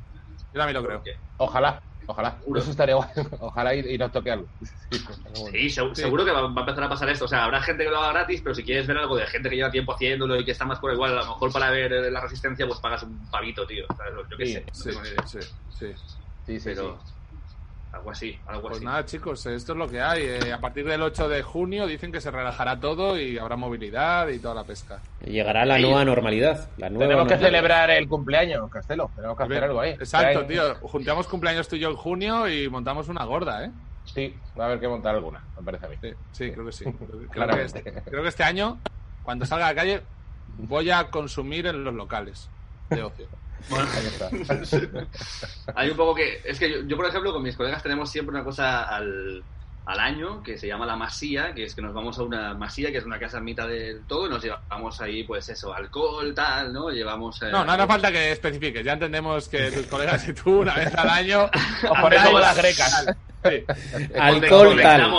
Yo 0.53 0.59
también 0.59 0.75
lo 0.81 0.85
creo. 0.87 0.97
Porque- 0.99 1.15
Ojalá, 1.37 1.81
ojalá. 2.07 2.37
Seguro. 2.39 2.59
Eso 2.61 2.71
estaría 2.71 2.95
guay. 2.95 3.09
Ojalá 3.41 3.75
y, 3.75 3.79
y 3.95 3.97
nos 3.97 4.09
toque 4.11 4.31
algo. 4.31 4.47
Sí, 4.61 4.69
pero 4.89 5.33
bueno. 5.41 5.51
Sí, 5.51 5.65
seg- 5.67 5.95
Sí. 5.95 6.01
seguro 6.03 6.23
que 6.23 6.31
va, 6.31 6.41
va 6.43 6.47
a 6.47 6.59
empezar 6.61 6.83
a 6.85 6.89
pasar 6.89 7.09
esto. 7.09 7.25
O 7.25 7.27
sea, 7.27 7.43
habrá 7.43 7.61
gente 7.61 7.83
que 7.83 7.89
lo 7.89 7.97
haga 7.97 8.13
gratis, 8.13 8.41
pero 8.41 8.55
si 8.55 8.63
quieres 8.63 8.87
ver 8.87 8.97
algo 8.97 9.17
de 9.17 9.27
gente 9.27 9.49
que 9.49 9.55
lleva 9.57 9.69
tiempo 9.71 9.93
haciéndolo 9.93 10.39
y 10.39 10.45
que 10.45 10.51
está 10.51 10.63
más 10.65 10.79
por 10.79 10.93
igual, 10.93 11.11
a 11.11 11.21
lo 11.23 11.27
mejor 11.27 11.51
para 11.51 11.71
ver 11.71 11.91
eh, 11.91 12.09
la 12.11 12.21
resistencia, 12.21 12.65
pues 12.67 12.79
pagas 12.79 13.03
un 13.03 13.27
pavito, 13.29 13.65
tío. 13.67 13.85
Yo 14.31 14.37
qué 14.37 14.45
Sí, 14.45 14.53
sé. 14.53 14.91
no. 14.93 15.01
Sí, 15.27 16.59
sí, 16.59 16.59
Pero 16.63 17.01
sí. 17.05 17.14
Algo 17.95 18.11
así, 18.11 18.37
algo 18.45 18.63
Pues 18.63 18.75
así. 18.77 18.85
nada, 18.85 19.05
chicos, 19.05 19.45
esto 19.45 19.71
es 19.71 19.77
lo 19.77 19.87
que 19.87 20.01
hay. 20.01 20.23
Eh, 20.23 20.53
a 20.53 20.59
partir 20.59 20.85
del 20.85 21.01
8 21.01 21.29
de 21.29 21.41
junio 21.41 21.87
dicen 21.87 22.11
que 22.11 22.19
se 22.19 22.29
relajará 22.29 22.79
todo 22.79 23.17
y 23.19 23.37
habrá 23.37 23.55
movilidad 23.55 24.27
y 24.27 24.39
toda 24.39 24.53
la 24.53 24.63
pesca. 24.65 24.99
Llegará 25.25 25.65
la 25.65 25.77
Sí. 25.77 25.83
nueva 25.83 26.03
normalidad. 26.05 26.69
La 26.77 26.89
nueva 26.89 27.05
Tenemos 27.05 27.27
que 27.27 27.37
celebrar 27.37 27.89
el 27.91 28.07
cumpleaños, 28.07 28.69
Castelo. 28.69 29.09
Tenemos 29.15 29.37
que 29.37 29.43
hacer 29.43 29.63
algo 29.63 29.79
ahí. 29.79 29.91
Exacto, 29.91 30.45
tío. 30.45 30.75
Juntamos 30.81 31.27
cumpleaños 31.27 31.67
tú 31.67 31.77
y 31.77 31.79
yo 31.79 31.89
en 31.89 31.95
junio 31.95 32.47
y 32.49 32.67
montamos 32.69 33.07
una 33.07 33.23
gorda, 33.23 33.65
¿eh? 33.65 33.71
Sí, 34.05 34.35
va 34.59 34.65
a 34.65 34.67
haber 34.67 34.79
que 34.79 34.87
montar 34.87 35.15
alguna, 35.15 35.43
me 35.57 35.63
parece 35.63 35.85
a 35.85 35.89
mí. 35.89 35.95
Sí, 36.01 36.09
sí, 36.31 36.51
creo 36.51 36.65
que 36.65 36.71
sí. 36.73 36.83
Creo 36.85 36.97
que, 36.99 37.05
creo 37.07 37.19
que 37.21 37.27
Claramente. 37.29 37.79
este, 37.79 38.01
creo 38.03 38.21
que 38.23 38.29
este 38.29 38.43
año, 38.43 38.77
cuando 39.23 39.45
salga 39.45 39.67
a 39.67 39.69
la 39.69 39.75
calle, 39.75 40.01
voy 40.57 40.91
a 40.91 41.09
consumir 41.09 41.65
en 41.67 41.83
los 41.83 41.93
locales 41.93 42.49
de 42.89 43.01
ocio. 43.03 43.27
Bueno, 43.69 43.87
hay 45.75 45.89
un 45.89 45.97
poco 45.97 46.15
que. 46.15 46.41
Es 46.43 46.59
que 46.59 46.69
yo, 46.69 46.77
yo, 46.87 46.95
por 46.95 47.05
ejemplo, 47.07 47.31
con 47.33 47.43
mis 47.43 47.55
colegas 47.55 47.81
tenemos 47.83 48.09
siempre 48.11 48.35
una 48.35 48.43
cosa 48.43 48.83
al, 48.83 49.43
al 49.85 49.99
año 49.99 50.41
que 50.43 50.57
se 50.57 50.67
llama 50.67 50.85
la 50.85 50.95
masía, 50.95 51.53
que 51.53 51.63
es 51.63 51.75
que 51.75 51.81
nos 51.81 51.93
vamos 51.93 52.17
a 52.19 52.23
una 52.23 52.53
masía, 52.53 52.91
que 52.91 52.97
es 52.97 53.05
una 53.05 53.19
casa 53.19 53.37
en 53.39 53.43
mitad 53.45 53.67
del 53.67 54.01
todo, 54.07 54.27
y 54.27 54.29
nos 54.29 54.43
llevamos 54.43 55.01
ahí, 55.01 55.23
pues 55.23 55.49
eso, 55.49 55.73
alcohol, 55.73 56.33
tal, 56.35 56.73
¿no? 56.73 56.89
Llevamos. 56.89 57.41
eh, 57.41 57.49
No, 57.51 57.65
no 57.65 57.71
hará 57.71 57.87
falta 57.87 58.11
que 58.11 58.31
especifiques. 58.31 58.83
Ya 58.85 58.93
entendemos 58.93 59.47
que 59.49 59.71
tus 59.71 59.85
colegas 59.87 60.27
y 60.27 60.33
tú, 60.33 60.59
una 60.61 60.75
vez 60.75 60.93
al 60.95 61.09
año. 61.09 61.45
Os 61.89 61.99
ponéis 62.01 62.21
como 62.23 62.39
las 62.39 62.57
grecas. 62.57 63.05
Sí. 63.43 63.63
Alcohol 64.19 64.79
tal. 64.81 65.11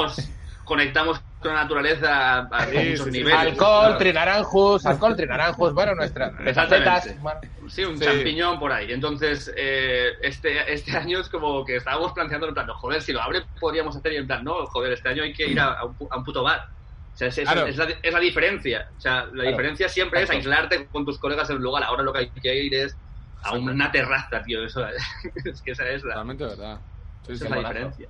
conectamos, 0.64 1.20
la 1.54 1.62
naturaleza 1.62 2.38
a, 2.50 2.66
Sí, 2.66 2.76
muchos 2.76 2.98
sí, 3.06 3.12
sí. 3.12 3.18
niveles. 3.18 3.38
Alcohol, 3.40 3.80
claro. 3.84 3.98
trinaranjus, 3.98 4.86
alcohol, 4.86 5.16
trinaranjus, 5.16 5.72
bueno, 5.72 5.94
nuestras 5.94 6.32
Exactamente. 6.44 6.90
recetas. 6.90 7.22
bueno, 7.22 7.40
Sí, 7.68 7.84
un 7.84 7.98
Sí. 7.98 8.04
champiñón 8.04 8.58
por 8.60 8.72
ahí. 8.72 8.92
Entonces, 8.92 9.52
eh, 9.56 10.12
este, 10.22 10.72
este 10.72 10.96
año 10.96 11.20
es 11.20 11.28
como 11.28 11.64
que 11.64 11.76
estábamos 11.76 12.12
planteando 12.12 12.46
en 12.48 12.54
plan, 12.54 12.68
joder, 12.68 13.02
si 13.02 13.12
lo 13.12 13.20
abre 13.20 13.44
podríamos 13.60 13.96
hacer 13.96 14.12
y 14.12 14.16
en 14.16 14.26
plan, 14.26 14.44
no, 14.44 14.64
joder, 14.66 14.92
este 14.92 15.08
año 15.08 15.22
hay 15.24 15.32
que 15.32 15.46
ir 15.48 15.58
a, 15.60 15.72
a 15.72 15.84
un, 15.84 15.96
pu- 15.96 16.08
a 16.10 16.18
un 16.18 16.24
puto 16.24 16.42
bar. 16.42 16.60
O 16.60 17.18
sea, 17.18 17.28
es, 17.28 17.38
es- 17.38 17.44
Claro. 17.50 17.66
es 17.66 17.76
la, 17.76 17.84
es 18.02 18.12
la 18.12 18.20
diferencia. 18.20 18.86
O 18.96 19.00
sea, 19.00 19.24
la 19.24 19.30
Claro. 19.32 19.50
diferencia 19.50 19.88
siempre 19.88 20.22
es 20.22 20.30
aislarte 20.30 20.88
con 20.88 21.04
tus 21.04 21.18
colegas 21.18 21.48
en 21.50 21.56
un 21.56 21.62
lugar. 21.62 21.82
Ahora 21.82 22.02
lo 22.02 22.12
que 22.12 22.18
hay 22.20 22.30
que 22.30 22.54
ir 22.54 22.74
es 22.74 22.98
a 23.42 23.54
una 23.54 23.90
terraza, 23.90 24.42
tío. 24.42 24.64
Eso, 24.64 24.86
es 25.44 25.62
que 25.62 25.72
esa 25.72 25.88
es 25.88 26.02
la, 26.04 26.10
Totalmente 26.14 26.44
verdad. 26.44 26.80
Sí, 27.22 27.32
esa 27.32 27.44
es 27.46 27.50
la 27.50 27.56
diferencia. 27.58 28.08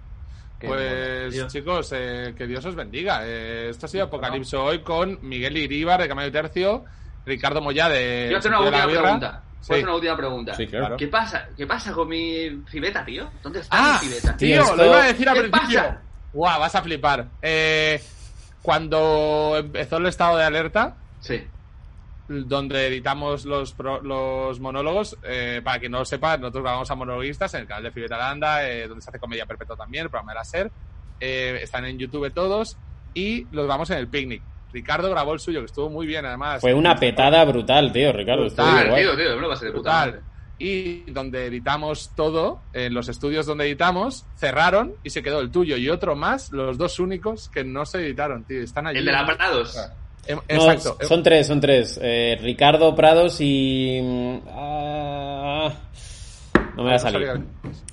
Pues 0.60 1.46
chicos, 1.48 1.92
eh, 1.94 2.34
que 2.36 2.46
Dios 2.46 2.64
os 2.64 2.74
bendiga. 2.74 3.20
Eh, 3.24 3.68
esto 3.70 3.86
ha 3.86 3.88
sido 3.88 4.04
Apocalipso 4.04 4.64
hoy 4.64 4.80
con 4.80 5.18
Miguel 5.22 5.56
Iríbar 5.56 6.00
de 6.00 6.08
Camayo 6.08 6.32
Tercio, 6.32 6.84
Ricardo 7.24 7.60
Moya 7.60 7.88
de. 7.88 8.24
Quiero 8.26 8.38
hacer 8.38 8.50
una 8.52 8.60
última 8.60 8.86
pregunta. 8.86 9.42
Sí. 9.60 9.68
¿Puedo 9.68 9.78
hacer 9.78 9.84
una 9.88 9.94
última 9.96 10.16
pregunta? 10.16 10.54
Sí, 10.54 10.66
claro. 10.66 10.96
¿Qué 10.96 11.08
pasa? 11.08 11.48
¿Qué 11.56 11.66
pasa 11.66 11.92
con 11.92 12.08
mi 12.08 12.62
cibeta, 12.70 13.04
tío? 13.04 13.28
¿Dónde 13.42 13.60
está 13.60 13.76
Ah, 13.76 13.98
mi 14.00 14.08
cibeta? 14.08 14.36
tío, 14.36 14.48
Tío, 14.48 14.62
esto- 14.62 14.76
lo 14.76 14.86
iba 14.86 15.02
a 15.02 15.06
decir 15.06 15.28
al 15.28 15.34
¿Qué 15.34 15.40
principio. 15.48 15.78
pasa? 15.80 16.00
Guau, 16.32 16.60
vas 16.60 16.74
a 16.74 16.82
flipar. 16.82 17.26
Eh, 17.42 18.00
cuando 18.62 19.54
empezó 19.58 19.96
el 19.98 20.06
estado 20.06 20.36
de 20.38 20.44
alerta, 20.44 20.96
Sí. 21.20 21.44
Donde 22.28 22.86
editamos 22.88 23.44
los, 23.44 23.72
pro- 23.72 24.00
los 24.02 24.58
monólogos, 24.60 25.16
eh, 25.22 25.60
para 25.62 25.78
quien 25.78 25.92
no 25.92 25.98
lo 25.98 26.04
sepa, 26.04 26.36
nosotros 26.36 26.62
grabamos 26.64 26.90
a 26.90 26.94
monologuistas 26.94 27.54
en 27.54 27.60
el 27.62 27.66
canal 27.66 27.84
de 27.84 27.90
Fibetalanda, 27.92 28.68
eh, 28.68 28.88
donde 28.88 29.02
se 29.02 29.10
hace 29.10 29.18
Comedia 29.18 29.46
Perpetua 29.46 29.76
también, 29.76 30.04
el 30.04 30.10
programa 30.10 30.32
de 30.32 30.38
la 30.38 30.44
SER. 30.44 30.70
Eh, 31.20 31.58
están 31.62 31.84
en 31.86 31.98
YouTube 31.98 32.32
todos 32.32 32.76
y 33.14 33.46
los 33.52 33.66
vamos 33.66 33.90
en 33.90 33.98
el 33.98 34.08
picnic. 34.08 34.42
Ricardo 34.72 35.08
grabó 35.08 35.32
el 35.32 35.40
suyo, 35.40 35.60
que 35.60 35.66
estuvo 35.66 35.88
muy 35.88 36.06
bien 36.06 36.26
además. 36.26 36.60
Fue 36.60 36.74
una 36.74 36.96
petada 36.96 37.42
brutal, 37.44 37.92
tío, 37.92 38.12
Ricardo. 38.12 38.46
estuvo 38.46 38.66
Brutal, 38.66 38.84
tío. 38.96 39.16
De 39.16 39.70
brutal. 39.70 40.20
Y 40.58 41.10
donde 41.10 41.46
editamos 41.46 42.12
todo, 42.14 42.62
en 42.72 42.92
los 42.94 43.08
estudios 43.08 43.46
donde 43.46 43.66
editamos, 43.66 44.26
cerraron 44.36 44.94
y 45.02 45.10
se 45.10 45.22
quedó 45.22 45.40
el 45.40 45.50
tuyo 45.50 45.76
y 45.76 45.88
otro 45.90 46.16
más, 46.16 46.50
los 46.50 46.76
dos 46.78 46.98
únicos 46.98 47.48
que 47.50 47.62
no 47.62 47.84
se 47.86 47.98
editaron, 47.98 48.44
tío. 48.44 48.60
Están 48.62 48.86
allí. 48.86 48.98
El 48.98 49.04
de 49.04 49.12
la 49.12 49.26
Prados. 49.26 49.76
Em- 50.26 50.38
No, 50.56 50.72
Exacto. 50.72 50.98
son 51.06 51.22
tres, 51.22 51.46
son 51.46 51.60
tres. 51.60 51.98
Eh, 52.02 52.38
Ricardo 52.40 52.94
Prados 52.94 53.36
y... 53.40 54.00
mm, 54.02 54.38
ah, 54.48 55.72
no 56.76 56.82
me 56.82 56.90
va 56.90 56.96
a 56.96 56.98
salir. 56.98 57.28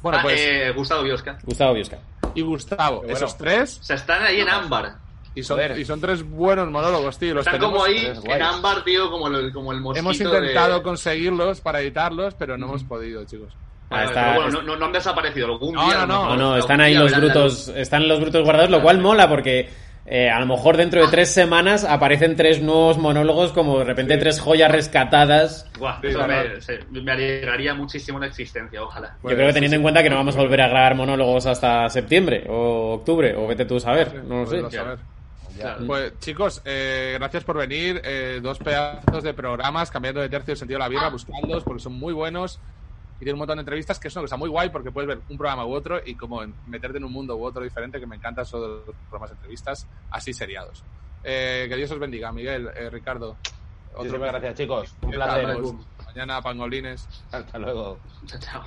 Bueno, 0.02 0.18
Ah, 0.20 0.22
pues. 0.24 0.40
eh, 0.42 0.72
Gustavo 0.76 1.04
Biosca. 1.04 1.38
Gustavo 1.44 1.74
Biosca. 1.74 2.00
Y 2.36 2.42
Gustavo, 2.42 2.98
bueno. 3.00 3.14
esos 3.14 3.38
tres. 3.38 3.80
O 3.80 3.84
sea, 3.84 3.96
están 3.96 4.24
ahí 4.24 4.40
en 4.42 4.50
ámbar. 4.50 4.96
Y 5.36 5.42
son, 5.42 5.60
y 5.80 5.84
son 5.84 6.00
tres 6.00 6.22
buenos 6.24 6.70
monólogos, 6.70 7.18
tío. 7.18 7.34
Los 7.34 7.46
Están 7.48 7.60
tenemos- 7.60 7.74
como 7.82 7.86
ahí 7.86 8.06
en 8.36 8.42
ámbar, 8.42 8.84
tío, 8.84 9.10
como 9.10 9.28
el, 9.28 9.52
como 9.52 9.72
el 9.72 9.80
mosquito 9.82 10.00
Hemos 10.00 10.20
intentado 10.22 10.76
de... 10.78 10.84
conseguirlos 10.84 11.60
para 11.62 11.82
editarlos, 11.82 12.36
pero 12.36 12.56
no 12.58 12.68
hemos 12.68 12.84
podido, 12.84 13.24
chicos. 13.26 13.52
Ah, 13.90 14.06
está- 14.06 14.34
pero 14.38 14.52
bueno, 14.62 14.76
no, 14.78 14.86
han 14.86 14.92
desaparecido. 14.92 15.48
Algún 15.48 15.74
No, 15.74 15.86
día, 15.86 16.06
no, 16.06 16.06
no. 16.06 16.30
No, 16.30 16.36
no, 16.36 16.58
están 16.58 16.82
ahí 16.82 16.94
los 16.94 17.16
brutos, 17.16 17.68
están 17.70 18.08
los 18.08 18.20
brutos 18.20 18.44
guardados, 18.44 18.70
lo 18.70 18.82
cual 18.82 19.00
mola 19.00 19.28
porque 19.28 19.70
eh, 20.06 20.30
a 20.30 20.40
lo 20.40 20.46
mejor 20.46 20.76
dentro 20.78 21.02
de 21.02 21.08
tres 21.08 21.30
semanas 21.30 21.84
aparecen 21.86 22.36
tres 22.36 22.62
nuevos 22.62 22.98
monólogos, 22.98 23.54
como 23.54 23.80
de 23.80 23.86
repente 23.86 24.18
tres 24.18 24.40
joyas 24.40 24.72
rescatadas. 24.72 25.70
Buah, 25.80 26.00
Sí, 26.02 26.08
eso 26.08 26.18
claro. 26.24 26.50
me, 26.56 26.62
se- 26.62 26.80
me 26.90 27.12
alegraría 27.12 27.74
muchísimo 27.74 28.20
la 28.20 28.28
existencia, 28.28 28.84
ojalá. 28.84 29.18
Pues, 29.22 29.32
Yo 29.32 29.36
creo 29.38 29.48
que 29.48 29.54
teniendo 29.54 29.76
sí, 29.76 29.80
en 29.80 29.82
cuenta 29.84 30.04
que 30.04 30.10
no 30.10 30.18
vamos 30.18 30.36
a 30.36 30.40
volver 30.40 30.62
a 30.62 30.68
grabar 30.68 30.96
monólogos 30.96 31.46
hasta 31.46 31.90
septiembre 31.90 32.46
o 32.50 32.94
octubre, 32.96 33.36
o 33.36 33.48
vete 33.48 33.66
tú 33.66 33.78
a 33.78 33.80
saber, 33.80 34.24
no 34.26 34.42
lo 34.42 34.46
sé. 34.46 34.52
Podemos 34.52 34.74
saber. 34.74 35.00
Claro. 35.60 35.86
Pues 35.86 36.20
chicos, 36.20 36.62
eh, 36.66 37.16
gracias 37.20 37.44
por 37.44 37.58
venir. 37.58 38.02
eh, 38.04 38.40
dos 38.42 38.58
pedazos 38.58 39.24
de 39.24 39.34
programas, 39.36 39.92
cambiando 39.92 40.20
de 40.20 40.28
tercio 40.30 40.54
el 40.54 40.58
sentido 40.58 40.80
de 40.80 40.84
la 40.86 40.90
birra, 40.90 41.10
buscadlos 41.10 41.64
porque 41.64 41.82
son 41.82 41.94
muy 41.94 42.12
buenos 42.12 42.60
y 43.24 43.26
tiene 43.26 43.36
un 43.36 43.40
montón 43.40 43.56
de 43.56 43.62
entrevistas 43.62 44.00
que 44.00 44.10
es 44.10 44.16
una 44.18 44.24
cosa 44.24 44.36
muy 44.36 44.50
guay 44.50 44.70
porque 44.70 44.92
puedes 44.92 45.08
ver 45.08 45.22
un 45.30 45.38
programa 45.38 45.66
u 45.66 45.72
otro 45.72 46.02
y 46.06 46.14
como 46.16 46.42
meterte 46.66 46.98
en 46.98 47.06
un 47.06 47.12
mundo 47.14 47.38
u 47.38 47.46
otro 47.46 47.64
diferente 47.64 47.98
que 47.98 48.06
me 48.06 48.18
encantan 48.18 48.46
son 48.46 48.86
los 48.86 48.96
programas 49.10 49.30
de 49.30 49.36
entrevistas 49.36 49.88
así 50.12 50.34
seriados. 50.34 50.84
Eh, 51.24 51.68
que 51.70 51.76
Dios 51.78 51.90
os 51.90 52.00
bendiga, 52.00 52.34
Miguel, 52.34 52.70
eh, 52.76 52.90
Ricardo. 52.90 53.38
Otro 53.96 54.12
sí, 54.12 54.18
gracias, 54.18 54.56
chicos. 54.56 54.94
Un 55.04 55.12
placer. 55.12 55.58
Mañana, 56.06 56.42
pangolines. 56.42 57.08
Hasta 57.32 57.58
luego. 57.58 57.98
Chao. 58.26 58.40
chao. 58.42 58.64